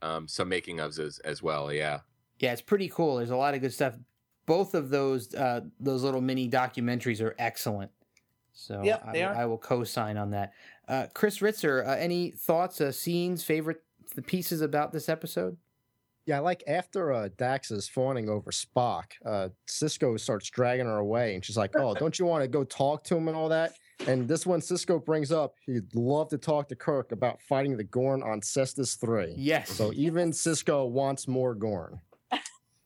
um, 0.00 0.26
some 0.28 0.48
making 0.48 0.78
ofs 0.78 0.98
as, 0.98 1.18
as 1.18 1.42
well. 1.42 1.70
Yeah. 1.70 2.00
Yeah, 2.38 2.52
it's 2.52 2.62
pretty 2.62 2.88
cool. 2.88 3.16
There's 3.16 3.30
a 3.30 3.36
lot 3.36 3.54
of 3.54 3.60
good 3.60 3.74
stuff. 3.74 3.94
Both 4.56 4.74
of 4.74 4.90
those 4.90 5.34
uh, 5.34 5.60
those 5.80 6.02
little 6.02 6.20
mini 6.20 6.48
documentaries 6.48 7.20
are 7.22 7.34
excellent. 7.38 7.90
So 8.52 8.82
Yeah, 8.84 8.98
I, 9.04 9.12
they 9.12 9.20
will- 9.22 9.28
are. 9.28 9.34
I 9.42 9.44
will 9.46 9.58
co-sign 9.58 10.16
on 10.16 10.30
that. 10.30 10.52
Uh, 10.88 11.06
Chris 11.14 11.38
Ritzer, 11.38 11.86
uh, 11.86 11.92
any 11.92 12.32
thoughts, 12.32 12.80
uh, 12.80 12.92
scenes, 12.92 13.42
favorite 13.44 13.82
the 14.14 14.20
pieces 14.22 14.60
about 14.60 14.92
this 14.92 15.08
episode? 15.08 15.56
Yeah, 16.26 16.36
I 16.36 16.40
like 16.40 16.62
after 16.66 17.12
uh, 17.12 17.28
Dax 17.36 17.70
is 17.70 17.88
fawning 17.88 18.28
over 18.28 18.50
Spock, 18.50 19.04
uh, 19.24 19.48
Sisko 19.66 20.20
starts 20.20 20.50
dragging 20.50 20.86
her 20.86 20.98
away, 20.98 21.34
and 21.34 21.44
she's 21.44 21.56
like, 21.56 21.72
"Oh, 21.74 21.94
don't 21.94 22.16
you 22.18 22.26
want 22.26 22.42
to 22.44 22.48
go 22.48 22.62
talk 22.62 23.04
to 23.04 23.16
him 23.16 23.26
and 23.28 23.36
all 23.36 23.48
that?" 23.48 23.72
And 24.06 24.28
this 24.28 24.44
one, 24.46 24.60
Sisko 24.60 25.04
brings 25.04 25.32
up 25.32 25.54
he'd 25.66 25.94
love 25.94 26.28
to 26.30 26.38
talk 26.38 26.68
to 26.68 26.76
Kirk 26.76 27.10
about 27.12 27.40
fighting 27.42 27.76
the 27.76 27.84
Gorn 27.84 28.22
on 28.22 28.40
Cestus 28.40 28.96
Three. 29.00 29.34
Yes. 29.36 29.70
So 29.70 29.92
even 29.94 30.30
Sisko 30.32 30.88
wants 30.88 31.26
more 31.26 31.54
Gorn. 31.54 32.00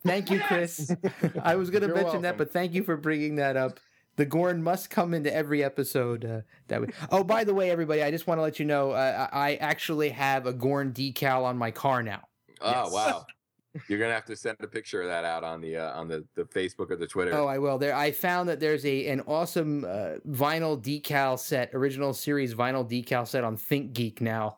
Thank 0.06 0.30
you, 0.30 0.40
Chris. 0.40 0.94
I 1.42 1.56
was 1.56 1.70
going 1.70 1.82
to 1.82 1.88
You're 1.88 1.96
mention 1.96 2.22
that, 2.22 2.38
but 2.38 2.52
thank 2.52 2.72
you 2.74 2.82
for 2.82 2.96
bringing 2.96 3.36
that 3.36 3.56
up. 3.56 3.80
The 4.16 4.24
Gorn 4.24 4.62
must 4.62 4.88
come 4.88 5.12
into 5.12 5.34
every 5.34 5.62
episode. 5.62 6.24
Uh, 6.24 6.40
that 6.68 6.80
we... 6.80 6.88
Oh, 7.10 7.22
by 7.22 7.44
the 7.44 7.52
way, 7.52 7.70
everybody, 7.70 8.02
I 8.02 8.10
just 8.10 8.26
want 8.26 8.38
to 8.38 8.42
let 8.42 8.58
you 8.58 8.64
know 8.64 8.92
uh, 8.92 9.28
I 9.30 9.38
I 9.52 9.54
actually 9.56 10.08
have 10.10 10.46
a 10.46 10.52
Gorn 10.52 10.92
decal 10.92 11.44
on 11.44 11.58
my 11.58 11.70
car 11.70 12.02
now. 12.02 12.22
Oh 12.60 12.70
Yes. 12.70 12.92
wow. 12.92 13.26
You're 13.88 13.98
gonna 13.98 14.14
have 14.14 14.24
to 14.26 14.36
send 14.36 14.56
a 14.60 14.66
picture 14.66 15.02
of 15.02 15.08
that 15.08 15.24
out 15.24 15.44
on 15.44 15.60
the 15.60 15.76
uh, 15.76 15.98
on 15.98 16.08
the, 16.08 16.24
the 16.34 16.44
Facebook 16.44 16.90
or 16.90 16.96
the 16.96 17.06
Twitter. 17.06 17.34
Oh, 17.34 17.46
I 17.46 17.58
will. 17.58 17.76
There, 17.76 17.94
I 17.94 18.10
found 18.10 18.48
that 18.48 18.58
there's 18.58 18.86
a 18.86 19.06
an 19.08 19.20
awesome 19.26 19.84
uh, 19.84 20.14
vinyl 20.26 20.80
decal 20.82 21.38
set, 21.38 21.70
original 21.74 22.14
series 22.14 22.54
vinyl 22.54 22.88
decal 22.88 23.26
set 23.26 23.44
on 23.44 23.56
ThinkGeek 23.56 24.22
now. 24.22 24.56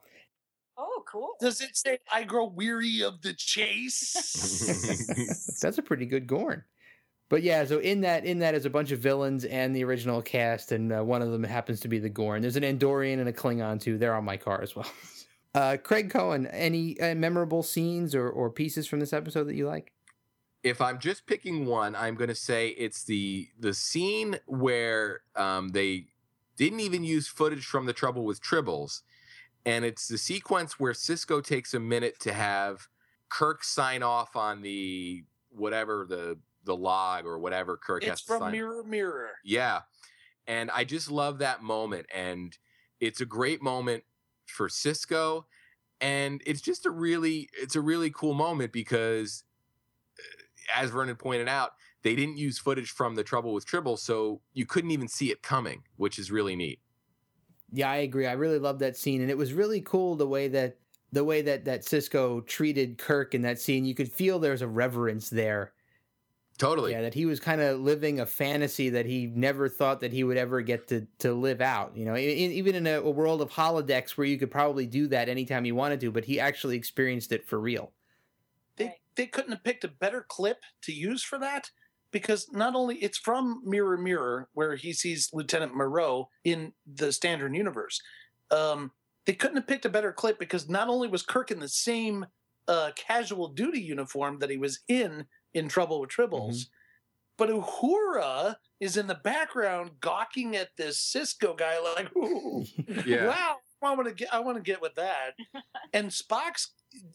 Cool. 1.10 1.30
Does 1.40 1.60
it 1.60 1.76
say 1.76 1.98
I 2.12 2.24
grow 2.24 2.44
weary 2.44 3.02
of 3.02 3.22
the 3.22 3.32
chase? 3.32 4.12
That's 5.62 5.78
a 5.78 5.82
pretty 5.82 6.06
good 6.06 6.26
Gorn. 6.26 6.64
But 7.30 7.42
yeah, 7.42 7.64
so 7.64 7.78
in 7.78 8.02
that 8.02 8.24
in 8.24 8.38
that 8.40 8.54
is 8.54 8.64
a 8.64 8.70
bunch 8.70 8.90
of 8.90 9.00
villains 9.00 9.44
and 9.44 9.74
the 9.74 9.84
original 9.84 10.22
cast, 10.22 10.72
and 10.72 10.92
uh, 10.92 11.04
one 11.04 11.22
of 11.22 11.30
them 11.30 11.44
happens 11.44 11.80
to 11.80 11.88
be 11.88 11.98
the 11.98 12.08
Gorn. 12.08 12.42
There's 12.42 12.56
an 12.56 12.62
Andorian 12.62 13.20
and 13.20 13.28
a 13.28 13.32
Klingon 13.32 13.80
too. 13.80 13.98
They're 13.98 14.14
on 14.14 14.24
my 14.24 14.36
car 14.36 14.62
as 14.62 14.74
well. 14.74 14.90
Uh, 15.54 15.78
Craig 15.82 16.10
Cohen, 16.10 16.46
any 16.48 17.00
uh, 17.00 17.14
memorable 17.14 17.62
scenes 17.62 18.14
or, 18.14 18.28
or 18.28 18.50
pieces 18.50 18.86
from 18.86 19.00
this 19.00 19.14
episode 19.14 19.44
that 19.44 19.54
you 19.54 19.66
like? 19.66 19.92
if 20.62 20.80
I'm 20.80 20.98
just 20.98 21.26
picking 21.26 21.66
one, 21.66 21.94
I'm 21.94 22.14
going 22.14 22.28
to 22.28 22.34
say 22.34 22.68
it's 22.68 23.04
the 23.04 23.48
the 23.58 23.74
scene 23.74 24.38
where 24.46 25.20
um, 25.36 25.68
they 25.70 26.06
didn't 26.56 26.80
even 26.80 27.04
use 27.04 27.28
footage 27.28 27.64
from 27.64 27.86
the 27.86 27.92
Trouble 27.92 28.24
with 28.24 28.42
Tribbles, 28.42 29.02
and 29.64 29.84
it's 29.84 30.08
the 30.08 30.18
sequence 30.18 30.78
where 30.78 30.92
Sisko 30.92 31.44
takes 31.44 31.74
a 31.74 31.80
minute 31.80 32.18
to 32.20 32.32
have 32.32 32.88
Kirk 33.28 33.64
sign 33.64 34.02
off 34.02 34.36
on 34.36 34.62
the 34.62 35.24
whatever 35.50 36.06
the 36.08 36.38
the 36.64 36.76
log 36.76 37.26
or 37.26 37.38
whatever 37.38 37.76
Kirk 37.76 38.04
has 38.04 38.14
it's 38.14 38.22
to 38.22 38.28
from 38.28 38.40
sign. 38.40 38.52
Mirror 38.52 38.84
Mirror. 38.84 39.30
Yeah. 39.44 39.80
And 40.46 40.70
I 40.70 40.84
just 40.84 41.10
love 41.10 41.38
that 41.38 41.62
moment. 41.62 42.06
And 42.14 42.56
it's 43.00 43.20
a 43.20 43.26
great 43.26 43.62
moment 43.62 44.04
for 44.46 44.68
Sisko. 44.68 45.44
And 46.00 46.42
it's 46.46 46.60
just 46.60 46.86
a 46.86 46.90
really, 46.90 47.48
it's 47.52 47.76
a 47.76 47.80
really 47.80 48.10
cool 48.10 48.34
moment 48.34 48.72
because, 48.72 49.44
uh, 50.18 50.82
as 50.82 50.90
Vernon 50.90 51.16
pointed 51.16 51.48
out, 51.48 51.72
they 52.02 52.14
didn't 52.14 52.38
use 52.38 52.58
footage 52.58 52.90
from 52.90 53.16
the 53.16 53.24
Trouble 53.24 53.52
with 53.52 53.66
Tribble, 53.66 53.96
so 53.96 54.40
you 54.52 54.64
couldn't 54.64 54.92
even 54.92 55.08
see 55.08 55.32
it 55.32 55.42
coming, 55.42 55.82
which 55.96 56.18
is 56.18 56.30
really 56.30 56.54
neat. 56.54 56.78
Yeah, 57.70 57.90
I 57.90 57.96
agree. 57.96 58.26
I 58.26 58.32
really 58.32 58.58
love 58.58 58.78
that 58.78 58.96
scene, 58.96 59.20
and 59.20 59.30
it 59.30 59.36
was 59.36 59.52
really 59.52 59.80
cool 59.80 60.16
the 60.16 60.26
way 60.26 60.48
that 60.48 60.78
the 61.12 61.24
way 61.24 61.42
that 61.42 61.64
that 61.66 61.82
Sisko 61.82 62.46
treated 62.46 62.98
Kirk 62.98 63.34
in 63.34 63.42
that 63.42 63.60
scene. 63.60 63.84
You 63.84 63.94
could 63.94 64.10
feel 64.12 64.38
there's 64.38 64.62
a 64.62 64.68
reverence 64.68 65.28
there. 65.30 65.72
Totally. 66.58 66.92
Yeah, 66.92 67.02
that 67.02 67.14
he 67.14 67.24
was 67.24 67.38
kind 67.38 67.60
of 67.60 67.78
living 67.78 68.18
a 68.18 68.26
fantasy 68.26 68.88
that 68.90 69.06
he 69.06 69.26
never 69.28 69.68
thought 69.68 70.00
that 70.00 70.12
he 70.12 70.24
would 70.24 70.36
ever 70.36 70.60
get 70.60 70.88
to 70.88 71.06
to 71.20 71.32
live 71.32 71.60
out. 71.60 71.96
You 71.96 72.04
know, 72.06 72.16
in, 72.16 72.52
even 72.52 72.74
in 72.74 72.86
a, 72.86 73.00
a 73.00 73.10
world 73.10 73.40
of 73.42 73.50
holodecks 73.50 74.12
where 74.12 74.26
you 74.26 74.38
could 74.38 74.50
probably 74.50 74.86
do 74.86 75.06
that 75.08 75.28
anytime 75.28 75.64
you 75.64 75.74
wanted 75.74 76.00
to, 76.00 76.10
but 76.10 76.24
he 76.24 76.40
actually 76.40 76.76
experienced 76.76 77.32
it 77.32 77.46
for 77.46 77.60
real. 77.60 77.92
They 78.76 79.00
they 79.14 79.26
couldn't 79.26 79.52
have 79.52 79.62
picked 79.64 79.84
a 79.84 79.88
better 79.88 80.22
clip 80.22 80.62
to 80.82 80.92
use 80.92 81.22
for 81.22 81.38
that 81.38 81.70
because 82.12 82.48
not 82.52 82.74
only 82.74 82.96
it's 82.96 83.18
from 83.18 83.62
Mirror 83.64 83.98
Mirror 83.98 84.48
where 84.54 84.76
he 84.76 84.92
sees 84.92 85.30
Lieutenant 85.32 85.74
Moreau 85.74 86.28
in 86.44 86.72
the 86.86 87.12
standard 87.12 87.54
universe. 87.54 88.00
Um, 88.50 88.92
they 89.26 89.34
couldn't 89.34 89.56
have 89.56 89.66
picked 89.66 89.84
a 89.84 89.90
better 89.90 90.12
clip 90.12 90.38
because 90.38 90.68
not 90.68 90.88
only 90.88 91.06
was 91.08 91.22
Kirk 91.22 91.50
in 91.50 91.58
the 91.60 91.68
same 91.68 92.26
uh, 92.66 92.90
casual 92.96 93.48
duty 93.48 93.80
uniform 93.80 94.38
that 94.38 94.50
he 94.50 94.56
was 94.56 94.80
in 94.88 95.26
in 95.54 95.68
Trouble 95.68 96.00
with 96.00 96.10
Tribbles, 96.10 96.66
but 97.36 97.50
Uhura 97.50 98.56
is 98.80 98.96
in 98.96 99.06
the 99.06 99.14
background 99.14 99.90
gawking 100.00 100.56
at 100.56 100.70
this 100.76 100.98
Sisko 100.98 101.56
guy 101.56 101.78
like, 101.96 102.14
Ooh, 102.16 102.64
Yeah. 103.06 103.26
wow, 103.28 103.56
I 103.82 103.94
want 103.94 104.08
to 104.08 104.14
get, 104.14 104.32
I 104.32 104.40
want 104.40 104.56
to 104.56 104.62
get 104.62 104.80
with 104.82 104.94
that. 104.96 105.30
and 105.92 106.08
Spock's 106.08 106.72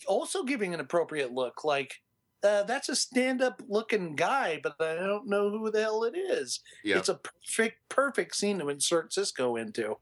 also 0.08 0.44
giving 0.44 0.74
an 0.74 0.80
appropriate 0.80 1.32
look, 1.34 1.64
like 1.64 1.96
uh, 2.44 2.64
that's 2.64 2.90
a 2.90 2.96
stand-up 2.96 3.62
looking 3.68 4.16
guy, 4.16 4.60
but 4.62 4.76
I 4.80 4.96
don't 4.96 5.28
know 5.28 5.50
who 5.50 5.72
the 5.72 5.82
hell 5.82 6.04
it 6.04 6.18
is. 6.18 6.60
Yeah. 6.84 6.98
It's 6.98 7.10
a 7.10 7.16
perfect, 7.16 7.90
perfect 7.90 8.36
scene 8.36 8.60
to 8.60 8.70
insert 8.70 9.12
Sisko 9.12 9.60
into. 9.60 9.98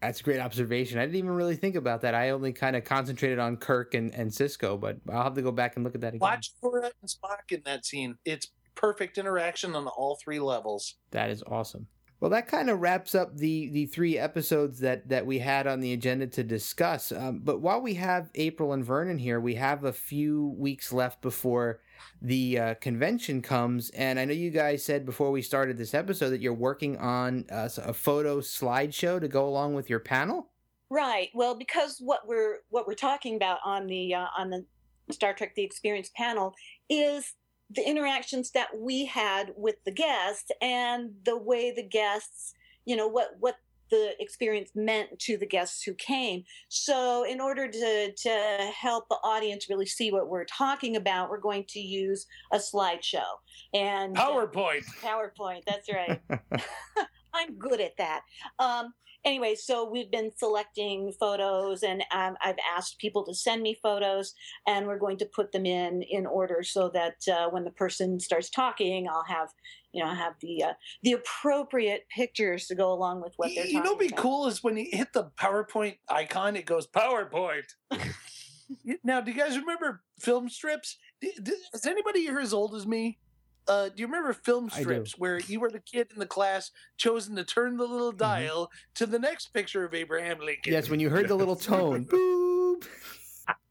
That's 0.00 0.20
a 0.20 0.22
great 0.22 0.40
observation. 0.40 0.98
I 0.98 1.02
didn't 1.06 1.16
even 1.16 1.30
really 1.30 1.56
think 1.56 1.76
about 1.76 2.02
that. 2.02 2.14
I 2.14 2.30
only 2.30 2.52
kind 2.52 2.76
of 2.76 2.84
concentrated 2.84 3.38
on 3.38 3.56
Kirk 3.56 3.94
and, 3.94 4.12
and 4.14 4.30
Sisko, 4.30 4.78
but 4.78 4.98
I'll 5.10 5.22
have 5.22 5.34
to 5.34 5.42
go 5.42 5.50
back 5.50 5.76
and 5.76 5.84
look 5.84 5.94
at 5.94 6.02
that 6.02 6.08
again. 6.08 6.20
Watch 6.20 6.52
Uhura 6.62 6.90
and 7.00 7.10
Spock 7.10 7.50
in 7.50 7.62
that 7.64 7.86
scene. 7.86 8.16
It's 8.24 8.48
perfect 8.74 9.16
interaction 9.16 9.74
on 9.74 9.86
all 9.86 10.18
three 10.22 10.40
levels. 10.40 10.96
That 11.12 11.30
is 11.30 11.42
awesome. 11.46 11.86
Well, 12.24 12.30
that 12.30 12.48
kind 12.48 12.70
of 12.70 12.80
wraps 12.80 13.14
up 13.14 13.36
the 13.36 13.68
the 13.68 13.84
three 13.84 14.16
episodes 14.16 14.80
that 14.80 15.10
that 15.10 15.26
we 15.26 15.40
had 15.40 15.66
on 15.66 15.80
the 15.80 15.92
agenda 15.92 16.26
to 16.28 16.42
discuss. 16.42 17.12
Um, 17.12 17.40
but 17.44 17.60
while 17.60 17.82
we 17.82 17.92
have 17.96 18.30
April 18.34 18.72
and 18.72 18.82
Vernon 18.82 19.18
here, 19.18 19.38
we 19.38 19.56
have 19.56 19.84
a 19.84 19.92
few 19.92 20.54
weeks 20.56 20.90
left 20.90 21.20
before 21.20 21.80
the 22.22 22.58
uh, 22.58 22.74
convention 22.76 23.42
comes. 23.42 23.90
And 23.90 24.18
I 24.18 24.24
know 24.24 24.32
you 24.32 24.50
guys 24.50 24.82
said 24.82 25.04
before 25.04 25.30
we 25.32 25.42
started 25.42 25.76
this 25.76 25.92
episode 25.92 26.30
that 26.30 26.40
you're 26.40 26.54
working 26.54 26.96
on 26.96 27.44
uh, 27.52 27.68
a 27.76 27.92
photo 27.92 28.40
slideshow 28.40 29.20
to 29.20 29.28
go 29.28 29.46
along 29.46 29.74
with 29.74 29.90
your 29.90 30.00
panel. 30.00 30.48
Right. 30.88 31.28
Well, 31.34 31.54
because 31.54 31.98
what 32.00 32.26
we're 32.26 32.60
what 32.70 32.86
we're 32.86 32.94
talking 32.94 33.36
about 33.36 33.58
on 33.66 33.86
the 33.86 34.14
uh, 34.14 34.28
on 34.38 34.48
the 34.48 34.64
Star 35.10 35.34
Trek: 35.34 35.56
The 35.56 35.62
Experience 35.62 36.10
panel 36.16 36.54
is 36.88 37.34
the 37.70 37.86
interactions 37.86 38.50
that 38.52 38.68
we 38.76 39.06
had 39.06 39.52
with 39.56 39.76
the 39.84 39.92
guests 39.92 40.50
and 40.60 41.10
the 41.24 41.36
way 41.36 41.72
the 41.74 41.82
guests, 41.82 42.54
you 42.84 42.96
know, 42.96 43.08
what 43.08 43.30
what 43.38 43.56
the 43.90 44.10
experience 44.18 44.70
meant 44.74 45.18
to 45.20 45.36
the 45.36 45.46
guests 45.46 45.82
who 45.82 45.94
came. 45.94 46.42
So, 46.68 47.24
in 47.24 47.40
order 47.40 47.70
to 47.70 48.12
to 48.12 48.72
help 48.76 49.08
the 49.08 49.18
audience 49.22 49.68
really 49.68 49.86
see 49.86 50.10
what 50.10 50.28
we're 50.28 50.46
talking 50.46 50.96
about, 50.96 51.30
we're 51.30 51.38
going 51.38 51.64
to 51.68 51.80
use 51.80 52.26
a 52.52 52.56
slideshow 52.56 53.24
and 53.72 54.16
PowerPoint. 54.16 54.84
PowerPoint. 55.00 55.62
That's 55.66 55.88
right. 55.92 56.20
I'm 57.34 57.58
good 57.58 57.80
at 57.80 57.96
that. 57.98 58.22
Um, 58.58 58.94
anyway, 59.24 59.54
so 59.54 59.88
we've 59.88 60.10
been 60.10 60.30
selecting 60.36 61.12
photos, 61.18 61.82
and 61.82 62.02
um, 62.12 62.36
I've 62.42 62.56
asked 62.76 62.98
people 62.98 63.24
to 63.26 63.34
send 63.34 63.62
me 63.62 63.76
photos, 63.82 64.34
and 64.66 64.86
we're 64.86 64.98
going 64.98 65.18
to 65.18 65.26
put 65.26 65.52
them 65.52 65.66
in 65.66 66.02
in 66.02 66.26
order 66.26 66.62
so 66.62 66.88
that 66.90 67.16
uh, 67.30 67.48
when 67.50 67.64
the 67.64 67.70
person 67.70 68.20
starts 68.20 68.50
talking, 68.50 69.08
I'll 69.08 69.24
have 69.24 69.48
you 69.92 70.04
know 70.04 70.12
have 70.14 70.34
the 70.40 70.62
uh, 70.64 70.72
the 71.02 71.12
appropriate 71.12 72.06
pictures 72.14 72.66
to 72.66 72.74
go 72.74 72.92
along 72.92 73.22
with 73.22 73.32
what 73.36 73.50
they're 73.54 73.64
talking. 73.64 73.76
You 73.76 73.82
know, 73.82 73.92
what'd 73.92 74.08
be 74.08 74.14
about. 74.14 74.22
cool 74.22 74.46
is 74.46 74.62
when 74.62 74.76
you 74.76 74.86
hit 74.90 75.12
the 75.12 75.30
PowerPoint 75.38 75.98
icon, 76.08 76.56
it 76.56 76.66
goes 76.66 76.86
PowerPoint. 76.86 77.64
now, 79.04 79.20
do 79.20 79.30
you 79.30 79.36
guys 79.36 79.56
remember 79.58 80.02
film 80.18 80.48
strips? 80.48 80.96
D- 81.20 81.32
d- 81.42 81.52
Is 81.72 81.86
anybody 81.86 82.20
here 82.22 82.38
as 82.40 82.52
old 82.52 82.74
as 82.74 82.86
me? 82.86 83.18
Uh, 83.66 83.88
do 83.88 83.94
you 83.96 84.06
remember 84.06 84.32
film 84.32 84.68
strips 84.68 85.18
where 85.18 85.38
you 85.40 85.58
were 85.60 85.70
the 85.70 85.80
kid 85.80 86.08
in 86.12 86.18
the 86.18 86.26
class 86.26 86.70
chosen 86.96 87.34
to 87.36 87.44
turn 87.44 87.76
the 87.76 87.86
little 87.86 88.12
dial 88.12 88.70
to 88.94 89.06
the 89.06 89.18
next 89.18 89.48
picture 89.54 89.84
of 89.84 89.94
Abraham 89.94 90.38
Lincoln? 90.38 90.72
Yes, 90.72 90.90
when 90.90 91.00
you 91.00 91.08
heard 91.08 91.28
the 91.28 91.34
little 91.34 91.56
tone, 91.56 92.04
boop. 92.10 92.84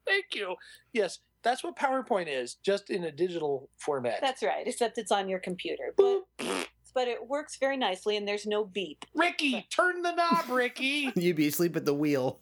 Thank 0.06 0.36
you. 0.36 0.56
Yes, 0.94 1.20
that's 1.44 1.64
what 1.64 1.76
PowerPoint 1.76 2.28
is, 2.28 2.56
just 2.64 2.90
in 2.90 3.04
a 3.04 3.12
digital 3.12 3.70
format. 3.78 4.20
That's 4.22 4.42
right, 4.42 4.66
except 4.66 4.98
it's 4.98 5.12
on 5.12 5.30
your 5.30 5.40
computer, 5.40 5.94
but 5.96 6.24
but 6.94 7.08
it 7.08 7.28
works 7.28 7.58
very 7.60 7.78
nicely, 7.78 8.18
and 8.18 8.28
there's 8.28 8.46
no 8.46 8.66
beep. 8.66 9.06
Ricky, 9.14 9.68
turn 9.70 10.02
the 10.02 10.14
knob, 10.14 10.50
Ricky. 10.50 11.12
You'd 11.16 11.36
be 11.36 11.48
asleep 11.48 11.76
at 11.76 11.86
the 11.86 11.94
wheel. 11.94 12.40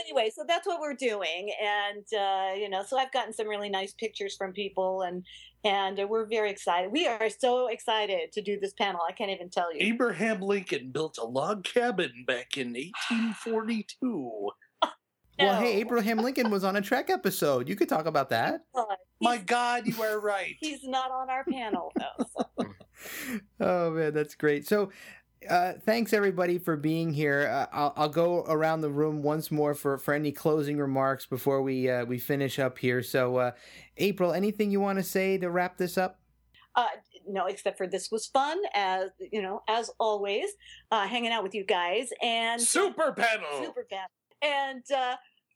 Anyway, 0.00 0.30
so 0.34 0.44
that's 0.46 0.66
what 0.66 0.80
we're 0.80 0.94
doing, 0.94 1.52
and 1.62 2.04
uh, 2.18 2.54
you 2.54 2.68
know, 2.68 2.82
so 2.82 2.98
I've 2.98 3.12
gotten 3.12 3.32
some 3.32 3.48
really 3.48 3.68
nice 3.68 3.92
pictures 3.92 4.36
from 4.36 4.52
people, 4.52 5.02
and 5.02 5.24
And 5.64 5.98
uh, 5.98 6.06
we're 6.06 6.26
very 6.26 6.50
excited. 6.50 6.92
We 6.92 7.06
are 7.06 7.30
so 7.30 7.68
excited 7.68 8.32
to 8.32 8.42
do 8.42 8.58
this 8.60 8.74
panel. 8.74 9.00
I 9.08 9.12
can't 9.12 9.30
even 9.30 9.48
tell 9.48 9.72
you. 9.74 9.80
Abraham 9.86 10.42
Lincoln 10.42 10.90
built 10.90 11.16
a 11.18 11.24
log 11.24 11.64
cabin 11.64 12.24
back 12.26 12.58
in 12.58 12.74
1842. 12.74 14.50
Well, 15.36 15.60
hey, 15.60 15.80
Abraham 15.80 16.18
Lincoln 16.18 16.48
was 16.48 16.62
on 16.62 16.76
a 16.76 16.80
Trek 16.80 17.10
episode. 17.10 17.68
You 17.68 17.74
could 17.74 17.88
talk 17.88 18.06
about 18.06 18.30
that. 18.30 18.60
But 18.72 18.86
My 19.20 19.36
God, 19.38 19.84
you 19.84 20.00
are 20.00 20.20
right. 20.20 20.54
He's 20.60 20.84
not 20.84 21.10
on 21.10 21.28
our 21.28 21.42
panel, 21.44 21.90
though. 21.96 22.24
so- 22.36 22.66
oh 23.60 23.90
man, 23.90 24.14
that's 24.14 24.36
great. 24.36 24.64
So, 24.68 24.90
uh, 25.48 25.72
thanks 25.84 26.12
everybody 26.12 26.58
for 26.58 26.76
being 26.76 27.12
here. 27.12 27.48
Uh, 27.52 27.66
I'll, 27.72 27.92
I'll 27.96 28.08
go 28.08 28.44
around 28.48 28.80
the 28.80 28.90
room 28.90 29.22
once 29.22 29.50
more 29.50 29.74
for, 29.74 29.98
for 29.98 30.14
any 30.14 30.32
closing 30.32 30.78
remarks 30.78 31.26
before 31.26 31.62
we 31.62 31.88
uh, 31.90 32.04
we 32.04 32.18
finish 32.18 32.58
up 32.58 32.78
here. 32.78 33.02
So, 33.02 33.36
uh, 33.36 33.50
April, 33.96 34.32
anything 34.32 34.70
you 34.70 34.80
want 34.80 34.98
to 34.98 35.02
say 35.04 35.38
to 35.38 35.50
wrap 35.50 35.76
this 35.76 35.96
up? 35.98 36.18
Uh, 36.76 36.86
no, 37.26 37.46
except 37.46 37.78
for 37.78 37.86
this 37.86 38.10
was 38.10 38.26
fun, 38.26 38.58
as 38.74 39.10
you 39.32 39.40
know, 39.40 39.62
as 39.68 39.90
always, 39.98 40.46
uh, 40.90 41.06
hanging 41.06 41.30
out 41.30 41.42
with 41.42 41.54
you 41.54 41.64
guys 41.64 42.08
and 42.22 42.60
Super 42.60 43.12
panel. 43.12 43.46
super 43.62 43.86
panel, 43.90 44.08
And 44.42 44.82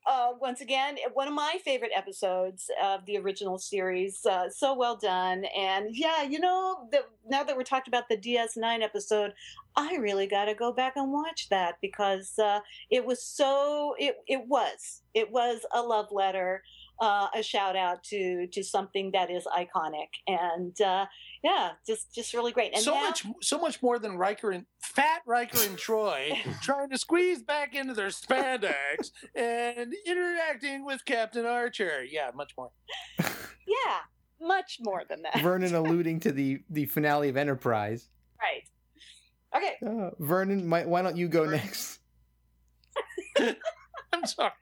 uh, 0.09 0.31
once 0.41 0.63
again, 0.63 0.97
one 1.13 1.29
of 1.29 1.35
my 1.35 1.59
favorite 1.65 1.91
episodes 1.95 2.71
of 2.83 3.05
the 3.05 3.19
original 3.19 3.59
series. 3.59 4.25
Uh, 4.25 4.49
so 4.49 4.75
well 4.75 4.97
done. 4.97 5.45
And 5.57 5.95
yeah, 5.95 6.23
you 6.23 6.41
know, 6.41 6.89
the, 6.91 7.01
now 7.29 7.45
that 7.45 7.55
we're 7.55 7.63
talking 7.63 7.93
about 7.93 8.09
the 8.09 8.17
DS9 8.17 8.83
episode, 8.83 9.35
I 9.77 9.97
really 9.97 10.27
got 10.27 10.47
to 10.47 10.55
go 10.55 10.73
back 10.73 10.95
and 10.97 11.13
watch 11.13 11.49
that 11.51 11.77
because 11.83 12.33
uh, 12.39 12.61
it 12.91 13.05
was 13.05 13.23
so. 13.23 13.95
It 13.99 14.17
it 14.27 14.47
was 14.49 15.03
it 15.15 15.31
was 15.31 15.61
a 15.73 15.83
love 15.83 16.09
letter. 16.11 16.63
Uh, 17.01 17.29
a 17.35 17.43
shout 17.43 17.77
out 17.77 18.03
to 18.05 18.49
to 18.49 18.65
something 18.65 19.11
that 19.13 19.31
is 19.31 19.47
iconic 19.57 20.09
and 20.27 20.81
uh, 20.81 21.07
yeah, 21.43 21.71
just 21.87 22.13
just 22.15 22.35
really 22.35 22.53
great. 22.53 22.73
And 22.75 22.83
so 22.83 22.95
now- 22.95 23.03
much, 23.03 23.27
so 23.43 23.59
much 23.59 23.83
more 23.83 23.99
than 23.99 24.17
Riker 24.17 24.51
and 24.51 24.67
Fat 24.81 25.23
Riker 25.27 25.59
and 25.63 25.77
Troi 25.77 26.37
trying 26.63 26.91
to 26.91 26.99
squeeze 26.99 27.43
back 27.43 27.75
into 27.75 27.95
their 27.95 28.09
spandex 28.09 29.11
and 29.35 29.95
interacting 30.07 30.85
with 30.85 31.05
Captain 31.05 31.47
Archer. 31.47 32.05
Yeah, 32.05 32.31
much 32.35 32.53
more. 32.57 32.71
yeah, 33.19 33.99
much 34.41 34.79
more 34.81 35.03
than 35.09 35.23
that. 35.23 35.41
Vernon 35.41 35.75
alluding 35.75 36.21
to 36.21 36.33
the 36.33 36.61
the 36.71 36.87
finale 36.87 37.29
of 37.29 37.37
Enterprise. 37.37 38.09
right. 38.41 38.63
Okay. 39.57 39.77
Uh, 39.85 40.11
Vernon, 40.19 40.67
might, 40.67 40.87
why 40.87 41.01
don't 41.01 41.17
you 41.17 41.27
go 41.27 41.47
next? 41.47 42.01
I'm 44.13 44.27
sorry. 44.27 44.53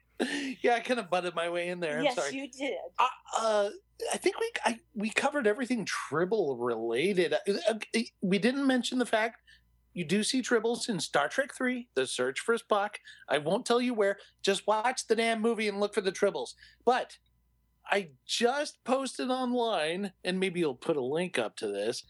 Yeah, 0.63 0.75
I 0.75 0.81
kind 0.81 1.01
of 1.01 1.11
butted 1.11 1.35
my 1.35 1.51
way 1.51 1.69
in 1.69 1.81
there. 1.81 1.99
I'm 1.99 2.05
yes, 2.05 2.15
sorry. 2.15 2.35
you 2.35 2.49
did. 2.49 2.75
Uh, 2.99 3.07
uh, 3.39 3.69
I 4.13 4.17
think 4.19 4.39
we 4.39 4.51
I, 4.65 4.81
we 4.95 5.11
covered 5.11 5.47
everything 5.47 5.85
Tribble 5.85 6.57
related. 6.57 7.35
Uh, 7.35 7.53
uh, 7.69 8.01
We 8.21 8.39
didn't 8.39 8.67
mention 8.67 8.99
the 8.99 9.07
fact 9.07 9.41
you 9.95 10.05
do 10.05 10.23
see 10.23 10.43
Tribbles 10.43 10.89
in 10.89 11.01
Star 11.01 11.29
Trek 11.29 11.55
Three: 11.55 11.89
The 11.95 12.07
Search 12.07 12.41
for 12.41 12.57
Spock. 12.57 12.97
I 13.29 13.39
won't 13.39 13.65
tell 13.67 13.81
you 13.81 13.95
where. 13.95 14.19
Just 14.43 14.67
watch 14.67 15.07
the 15.07 15.17
damn 15.17 15.41
movie 15.41 15.69
and 15.69 15.81
look 15.81 15.95
for 15.95 16.03
the 16.03 16.13
Tribbles. 16.13 16.55
But 16.85 17.17
I 17.91 18.11
just 18.27 18.83
posted 18.85 19.31
online, 19.31 20.13
and 20.25 20.39
maybe 20.41 20.61
you'll 20.61 20.75
put 20.75 20.97
a 20.97 21.05
link 21.05 21.39
up 21.39 21.57
to 21.57 21.69
this. 21.69 22.03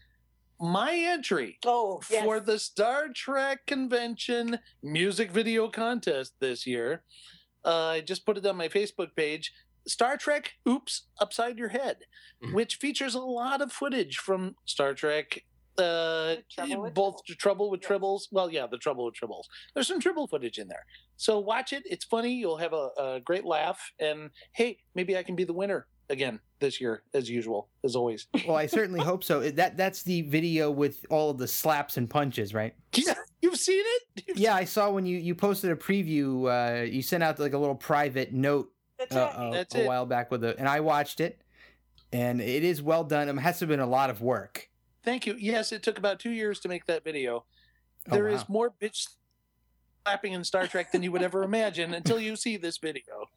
My 0.59 0.93
entry 0.95 1.59
Oh, 1.65 2.01
yes. 2.09 2.23
for 2.23 2.39
the 2.39 2.57
Star 2.57 3.09
Trek 3.09 3.65
Convention 3.67 4.57
music 4.81 5.31
video 5.31 5.67
contest 5.69 6.33
this 6.39 6.65
year. 6.65 7.03
Uh, 7.63 7.85
I 7.89 8.01
just 8.01 8.25
put 8.25 8.37
it 8.37 8.45
on 8.45 8.57
my 8.57 8.67
Facebook 8.67 9.15
page. 9.15 9.53
Star 9.87 10.17
Trek 10.17 10.53
Oops 10.67 11.03
Upside 11.19 11.57
Your 11.57 11.69
Head, 11.69 11.97
Mhm. 12.43 12.53
which 12.53 12.75
features 12.75 13.15
a 13.15 13.19
lot 13.19 13.61
of 13.61 13.71
footage 13.71 14.17
from 14.17 14.55
Star 14.65 14.93
Trek. 14.93 15.43
Uh, 15.77 16.37
Trouble 16.49 16.89
both 16.89 17.15
Tribbles. 17.29 17.37
Trouble 17.37 17.69
with 17.69 17.81
Yes. 17.83 17.89
Tribbles. 17.91 18.21
Well, 18.31 18.51
yeah, 18.51 18.65
the 18.65 18.77
Trouble 18.79 19.05
with 19.05 19.13
Tribbles. 19.15 19.43
There's 19.73 19.87
some 19.87 19.99
Tribble 19.99 20.27
footage 20.27 20.57
in 20.57 20.67
there. 20.67 20.85
So 21.17 21.37
watch 21.39 21.71
it. 21.71 21.83
It's 21.85 22.03
funny. 22.05 22.33
You'll 22.33 22.57
have 22.57 22.73
a, 22.73 22.89
a 22.97 23.19
great 23.23 23.45
laugh. 23.45 23.91
And 23.99 24.31
hey, 24.53 24.79
maybe 24.95 25.15
I 25.15 25.21
can 25.23 25.35
be 25.35 25.43
the 25.43 25.53
winner 25.53 25.87
again 26.09 26.39
this 26.59 26.81
year, 26.81 27.03
as 27.13 27.29
usual, 27.29 27.69
as 27.83 27.95
always. 27.95 28.27
Well, 28.47 28.55
I 28.57 28.65
certainly 28.65 29.01
hope 29.01 29.23
so. 29.23 29.51
That 29.51 29.77
that's 29.77 30.01
the 30.01 30.23
video 30.23 30.71
with 30.71 31.05
all 31.11 31.29
of 31.29 31.37
the 31.37 31.47
slaps 31.47 31.97
and 31.97 32.09
punches, 32.09 32.55
right? 32.55 32.73
Yeah, 32.95 33.13
you've 33.43 33.57
seen 33.57 33.83
it? 33.85 34.23
You've 34.27 34.39
Yeah, 34.39 34.55
I 34.55 34.63
saw 34.65 34.89
when 34.89 35.05
you 35.05 35.19
you 35.19 35.35
posted 35.35 35.69
a 35.69 35.75
preview. 35.75 36.47
Uh, 36.49 36.83
you 36.85 37.03
sent 37.03 37.21
out 37.21 37.37
like 37.39 37.53
a 37.53 37.57
little 37.59 37.75
private 37.75 38.33
note 38.33 38.71
That's 38.97 39.15
uh, 39.15 39.33
right. 39.37 39.47
a, 39.47 39.51
That's 39.51 39.75
a 39.75 39.81
it. 39.83 39.87
while 39.87 40.05
back 40.05 40.31
with 40.31 40.43
it, 40.43 40.57
and 40.59 40.67
I 40.67 40.79
watched 40.79 41.19
it, 41.19 41.41
and 42.11 42.41
it 42.41 42.63
is 42.63 42.81
well 42.81 43.03
done. 43.03 43.29
It 43.29 43.37
has 43.39 43.59
to 43.59 43.63
have 43.65 43.69
been 43.69 43.79
a 43.79 43.87
lot 43.87 44.09
of 44.09 44.21
work. 44.21 44.69
Thank 45.03 45.25
you. 45.25 45.35
Yes, 45.39 45.71
it 45.71 45.83
took 45.83 45.97
about 45.97 46.19
two 46.19 46.31
years 46.31 46.59
to 46.61 46.67
make 46.67 46.85
that 46.87 47.03
video. 47.03 47.45
Oh, 48.09 48.13
There 48.15 48.27
is 48.27 48.41
wow. 48.41 48.45
more 48.49 48.73
bitch 48.81 49.09
slapping 50.05 50.33
in 50.33 50.43
Star 50.43 50.67
Trek 50.67 50.91
than 50.91 51.03
you 51.03 51.11
would 51.11 51.21
ever 51.21 51.43
imagine 51.43 51.93
until 51.93 52.19
you 52.19 52.35
see 52.35 52.57
this 52.57 52.77
video. 52.77 53.27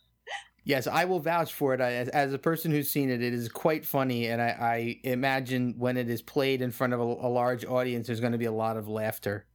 Yes, 0.65 0.87
I 0.87 1.05
will 1.07 1.21
vouch 1.21 1.53
for 1.55 1.73
it. 1.75 1.81
I, 1.81 1.93
as, 1.95 2.09
as 2.11 2.33
a 2.35 2.39
person 2.39 2.71
who's 2.71 2.91
seen 2.91 3.09
it, 3.09 3.23
it 3.23 3.33
is 3.33 3.49
quite 3.49 3.85
funny, 3.85 4.27
and 4.27 4.43
I, 4.43 4.49
I 4.61 5.01
imagine 5.05 5.75
when 5.79 5.97
it 5.97 6.11
is 6.11 6.21
played 6.23 6.61
in 6.61 6.71
front 6.71 6.93
of 6.93 7.01
a, 7.01 7.03
a 7.03 7.31
large 7.31 7.65
audience, 7.65 8.07
there's 8.07 8.21
going 8.21 8.33
to 8.33 8.39
be 8.39 8.45
a 8.45 8.53
lot 8.53 8.77
of 8.77 8.87
laughter 8.87 9.47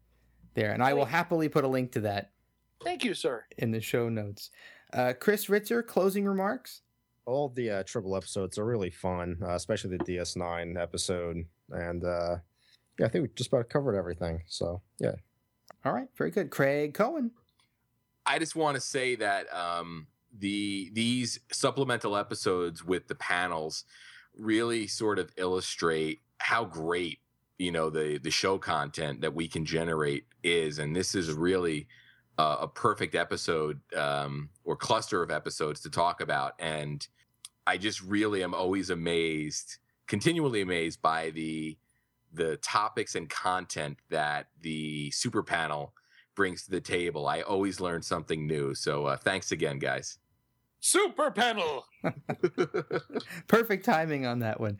there, 0.55 0.71
and 0.73 0.81
I 0.81 0.93
will 0.93 1.05
happily 1.05 1.47
put 1.47 1.63
a 1.63 1.67
link 1.67 1.91
to 1.93 2.01
that 2.01 2.31
Thank 2.83 3.03
you, 3.03 3.13
sir. 3.13 3.45
in 3.57 3.71
the 3.71 3.81
show 3.81 4.09
notes. 4.09 4.49
Uh, 4.93 5.13
Chris 5.19 5.47
Ritzer, 5.47 5.85
closing 5.85 6.25
remarks. 6.25 6.81
all 7.25 7.49
the 7.49 7.69
uh, 7.69 7.83
Tribble 7.83 8.15
episodes 8.15 8.57
are 8.57 8.65
really 8.65 8.91
fun, 8.91 9.37
uh, 9.41 9.55
especially 9.55 9.97
the 9.97 10.03
DS9 10.03 10.79
episode. 10.81 11.45
And 11.71 12.03
uh, 12.03 12.37
yeah, 12.99 13.07
I 13.07 13.09
think 13.09 13.23
we 13.23 13.29
just 13.35 13.51
about 13.51 13.69
covered 13.69 13.95
everything. 13.97 14.43
So 14.47 14.81
yeah, 14.99 15.15
All 15.83 15.91
right, 15.93 16.07
very 16.17 16.31
good. 16.31 16.49
Craig 16.51 16.93
Cohen. 16.93 17.31
I 18.25 18.39
just 18.39 18.55
want 18.55 18.75
to 18.75 18.81
say 18.81 19.15
that 19.15 19.51
um, 19.53 20.07
the 20.37 20.89
these 20.93 21.39
supplemental 21.51 22.15
episodes 22.15 22.83
with 22.83 23.07
the 23.07 23.15
panels 23.15 23.83
really 24.37 24.87
sort 24.87 25.17
of 25.19 25.31
illustrate 25.37 26.21
how 26.39 26.65
great 26.65 27.19
you 27.57 27.71
know 27.71 27.89
the 27.89 28.19
the 28.19 28.31
show 28.31 28.57
content 28.57 29.21
that 29.21 29.33
we 29.33 29.47
can 29.47 29.65
generate 29.65 30.25
is, 30.43 30.77
and 30.79 30.95
this 30.95 31.15
is 31.15 31.31
really 31.33 31.87
uh, 32.37 32.57
a 32.61 32.67
perfect 32.67 33.15
episode 33.15 33.79
um, 33.95 34.49
or 34.63 34.75
cluster 34.75 35.23
of 35.23 35.31
episodes 35.31 35.81
to 35.81 35.89
talk 35.89 36.21
about. 36.21 36.53
And 36.59 37.05
I 37.67 37.77
just 37.77 38.01
really 38.01 38.43
am 38.43 38.53
always 38.53 38.89
amazed, 38.89 39.77
continually 40.07 40.61
amazed 40.61 41.01
by 41.01 41.31
the 41.31 41.77
the 42.33 42.57
topics 42.57 43.15
and 43.15 43.29
content 43.29 43.97
that 44.09 44.47
the 44.61 45.09
super 45.11 45.41
panel 45.41 45.93
brings 46.35 46.65
to 46.65 46.71
the 46.71 46.81
table. 46.81 47.27
I 47.27 47.41
always 47.41 47.79
learn 47.79 48.01
something 48.01 48.45
new. 48.45 48.75
So 48.75 49.05
uh, 49.05 49.15
thanks 49.15 49.53
again, 49.53 49.79
guys. 49.79 50.17
Super 50.81 51.31
panel. 51.31 51.85
Perfect 53.47 53.85
timing 53.85 54.25
on 54.25 54.39
that 54.39 54.59
one. 54.59 54.77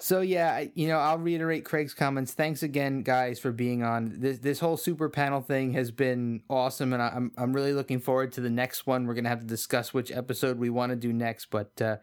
So 0.00 0.20
yeah, 0.20 0.64
you 0.74 0.86
know, 0.86 0.98
I'll 0.98 1.18
reiterate 1.18 1.64
Craig's 1.64 1.92
comments. 1.92 2.32
Thanks 2.32 2.62
again, 2.62 3.02
guys, 3.02 3.40
for 3.40 3.50
being 3.50 3.82
on. 3.82 4.20
This 4.20 4.38
this 4.38 4.60
whole 4.60 4.76
super 4.76 5.08
panel 5.08 5.40
thing 5.40 5.72
has 5.72 5.90
been 5.90 6.42
awesome, 6.48 6.92
and 6.92 7.02
I'm 7.02 7.32
I'm 7.36 7.52
really 7.52 7.72
looking 7.72 7.98
forward 7.98 8.30
to 8.32 8.40
the 8.40 8.50
next 8.50 8.86
one. 8.86 9.06
We're 9.06 9.14
gonna 9.14 9.28
have 9.28 9.40
to 9.40 9.46
discuss 9.46 9.92
which 9.92 10.12
episode 10.12 10.58
we 10.58 10.70
want 10.70 10.90
to 10.90 10.96
do 10.96 11.12
next, 11.12 11.46
but 11.46 11.82
uh, 11.82 11.96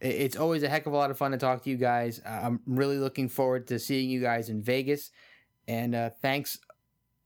it's 0.00 0.36
always 0.36 0.62
a 0.62 0.68
heck 0.68 0.86
of 0.86 0.92
a 0.92 0.96
lot 0.96 1.10
of 1.10 1.18
fun 1.18 1.32
to 1.32 1.38
talk 1.38 1.64
to 1.64 1.70
you 1.70 1.76
guys. 1.76 2.20
I'm 2.24 2.60
really 2.66 2.98
looking 2.98 3.28
forward 3.28 3.66
to 3.68 3.80
seeing 3.80 4.10
you 4.10 4.20
guys 4.20 4.48
in 4.48 4.62
Vegas, 4.62 5.10
and 5.66 5.96
uh, 5.96 6.10
thanks 6.22 6.56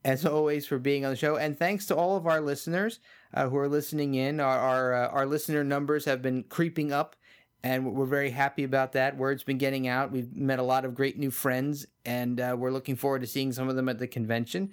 as 0.06 0.24
always 0.24 0.66
for 0.66 0.78
being 0.78 1.05
on 1.05 1.10
the 1.10 1.16
show, 1.16 1.36
and 1.36 1.59
thanks 1.59 1.84
to 1.86 1.96
all 1.96 2.16
of 2.16 2.26
our 2.26 2.40
listeners 2.40 2.98
uh, 3.34 3.51
who 3.51 3.59
are 3.59 3.68
listening 3.68 4.14
in. 4.14 4.40
Our 4.40 4.59
our, 4.59 4.94
uh, 4.94 5.09
our 5.09 5.26
listener 5.26 5.64
numbers 5.64 6.06
have 6.06 6.22
been 6.22 6.44
creeping 6.44 6.92
up 6.92 7.14
and 7.65 7.95
we're 7.95 8.05
very 8.05 8.31
happy 8.31 8.62
about 8.62 8.93
that. 8.93 9.16
Word's 9.16 9.43
been 9.43 9.57
getting 9.57 9.89
out. 9.89 10.12
We've 10.12 10.31
met 10.36 10.59
a 10.59 10.62
lot 10.62 10.85
of 10.85 10.95
great 10.95 11.19
new 11.19 11.31
friends, 11.31 11.86
and 12.05 12.39
uh, 12.39 12.55
we're 12.57 12.70
looking 12.70 12.95
forward 12.95 13.23
to 13.23 13.27
seeing 13.27 13.53
some 13.53 13.70
of 13.70 13.74
them 13.74 13.89
at 13.89 13.99
the 13.99 14.07
convention 14.07 14.70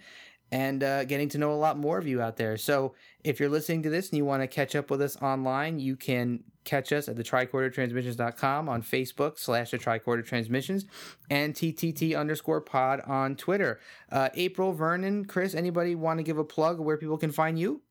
and 0.52 0.84
uh, 0.84 1.06
getting 1.06 1.30
to 1.30 1.38
know 1.38 1.54
a 1.54 1.56
lot 1.56 1.78
more 1.78 1.98
of 1.98 2.06
you 2.06 2.22
out 2.22 2.36
there. 2.36 2.58
So, 2.58 2.94
if 3.24 3.40
you're 3.40 3.48
listening 3.48 3.84
to 3.84 3.90
this 3.90 4.10
and 4.10 4.18
you 4.18 4.26
want 4.26 4.44
to 4.44 4.48
catch 4.48 4.76
up 4.76 4.92
with 4.92 5.02
us 5.02 5.16
online, 5.22 5.80
you 5.80 5.96
can 5.96 6.44
catch 6.66 6.92
us 6.92 7.08
at 7.08 7.16
the 7.16 7.24
tricordertransmissions.com 7.24 8.68
on 8.68 8.84
Facebook 8.84 9.40
slash 9.40 9.72
the 9.72 9.80
tricorder 9.80 10.26
transmissions 10.26 10.86
and 11.30 11.54
TTT 11.54 12.18
underscore 12.18 12.60
pod 12.60 13.00
on 13.08 13.38
Twitter. 13.38 13.80
Uh, 14.12 14.28
April, 14.34 14.74
Vernon, 14.74 15.24
Chris, 15.24 15.56
anybody 15.56 15.96
want 15.96 16.20
to 16.20 16.24
give 16.24 16.38
a 16.38 16.44
plug 16.44 16.78
where 16.82 16.98
people 16.98 17.18
can 17.18 17.32
find 17.32 17.58
you? 17.58 17.84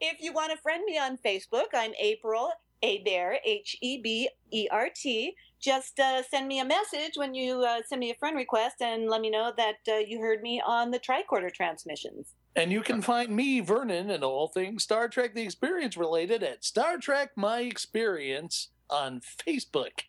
If 0.00 0.22
you 0.22 0.32
want 0.32 0.50
to 0.50 0.56
friend 0.56 0.82
me 0.86 0.96
on 0.98 1.18
Facebook, 1.18 1.66
I'm 1.74 1.92
April 2.00 2.52
Hebert, 2.82 3.38
H 3.44 3.76
E 3.80 4.00
B 4.02 4.28
E 4.52 4.68
R 4.70 4.88
T. 4.94 5.34
Just 5.60 5.98
uh, 5.98 6.22
send 6.22 6.48
me 6.48 6.60
a 6.60 6.64
message 6.64 7.12
when 7.16 7.34
you 7.34 7.62
uh, 7.62 7.80
send 7.86 8.00
me 8.00 8.10
a 8.10 8.14
friend 8.14 8.36
request 8.36 8.76
and 8.80 9.08
let 9.08 9.20
me 9.20 9.30
know 9.30 9.52
that 9.56 9.76
uh, 9.88 9.96
you 9.96 10.20
heard 10.20 10.42
me 10.42 10.62
on 10.64 10.90
the 10.90 10.98
tricorder 10.98 11.52
transmissions. 11.52 12.34
And 12.54 12.72
you 12.72 12.82
can 12.82 13.02
find 13.02 13.30
me, 13.30 13.60
Vernon, 13.60 14.10
and 14.10 14.22
all 14.24 14.48
things 14.48 14.82
Star 14.82 15.08
Trek 15.08 15.34
The 15.34 15.42
Experience 15.42 15.96
related 15.96 16.42
at 16.42 16.64
Star 16.64 16.98
Trek 16.98 17.30
My 17.36 17.60
Experience 17.60 18.68
on 18.88 19.20
Facebook. 19.20 20.04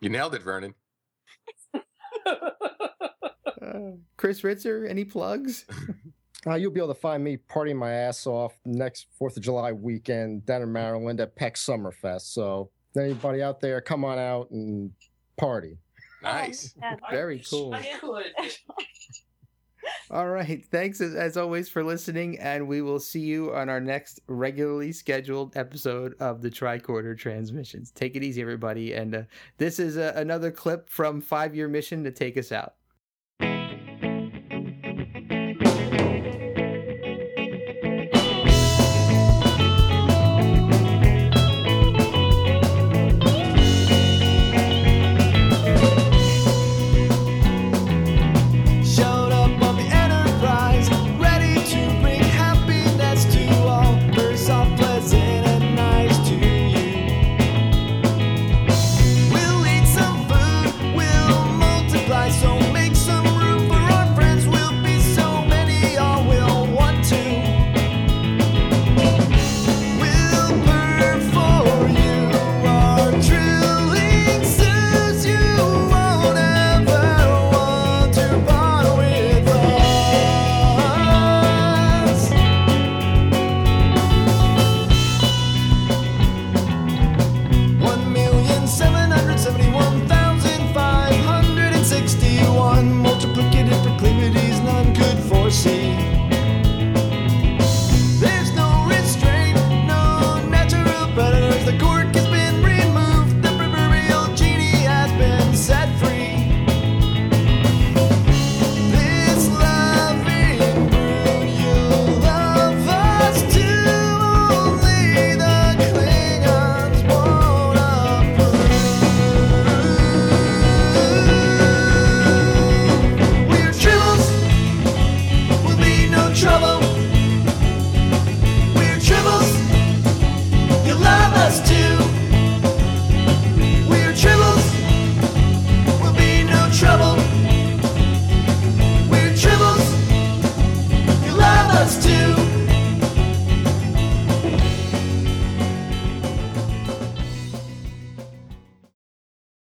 You 0.00 0.08
nailed 0.08 0.34
it, 0.34 0.42
Vernon. 0.42 0.74
Uh, 3.62 3.92
Chris 4.16 4.42
Ritzer, 4.42 4.88
any 4.90 5.04
plugs? 5.04 5.64
Uh, 6.46 6.54
you'll 6.54 6.72
be 6.72 6.80
able 6.80 6.92
to 6.92 7.00
find 7.00 7.22
me 7.22 7.36
partying 7.36 7.76
my 7.76 7.92
ass 7.92 8.26
off 8.26 8.54
next 8.64 9.06
Fourth 9.16 9.36
of 9.36 9.42
July 9.42 9.72
weekend 9.72 10.44
down 10.44 10.62
in 10.62 10.72
Maryland 10.72 11.20
at 11.20 11.36
Peck 11.36 11.54
Summerfest. 11.54 12.32
So 12.32 12.70
anybody 12.96 13.42
out 13.42 13.60
there, 13.60 13.80
come 13.80 14.04
on 14.04 14.18
out 14.18 14.50
and 14.50 14.90
party. 15.36 15.78
Nice. 16.22 16.74
Yeah. 16.80 16.96
Very 17.10 17.42
cool. 17.48 17.74
All 20.10 20.28
right. 20.28 20.64
Thanks 20.70 21.00
as, 21.00 21.14
as 21.14 21.36
always 21.36 21.68
for 21.68 21.82
listening, 21.82 22.38
and 22.38 22.68
we 22.68 22.82
will 22.82 23.00
see 23.00 23.20
you 23.20 23.54
on 23.54 23.68
our 23.68 23.80
next 23.80 24.20
regularly 24.26 24.92
scheduled 24.92 25.56
episode 25.56 26.14
of 26.20 26.42
the 26.42 26.50
Tricorder 26.50 27.18
Transmissions. 27.18 27.90
Take 27.90 28.14
it 28.14 28.22
easy, 28.22 28.42
everybody. 28.42 28.92
And 28.94 29.14
uh, 29.14 29.22
this 29.58 29.78
is 29.78 29.96
uh, 29.96 30.12
another 30.14 30.50
clip 30.50 30.88
from 30.88 31.20
Five 31.20 31.54
Year 31.54 31.68
Mission 31.68 32.04
to 32.04 32.10
take 32.10 32.36
us 32.36 32.52
out. 32.52 32.74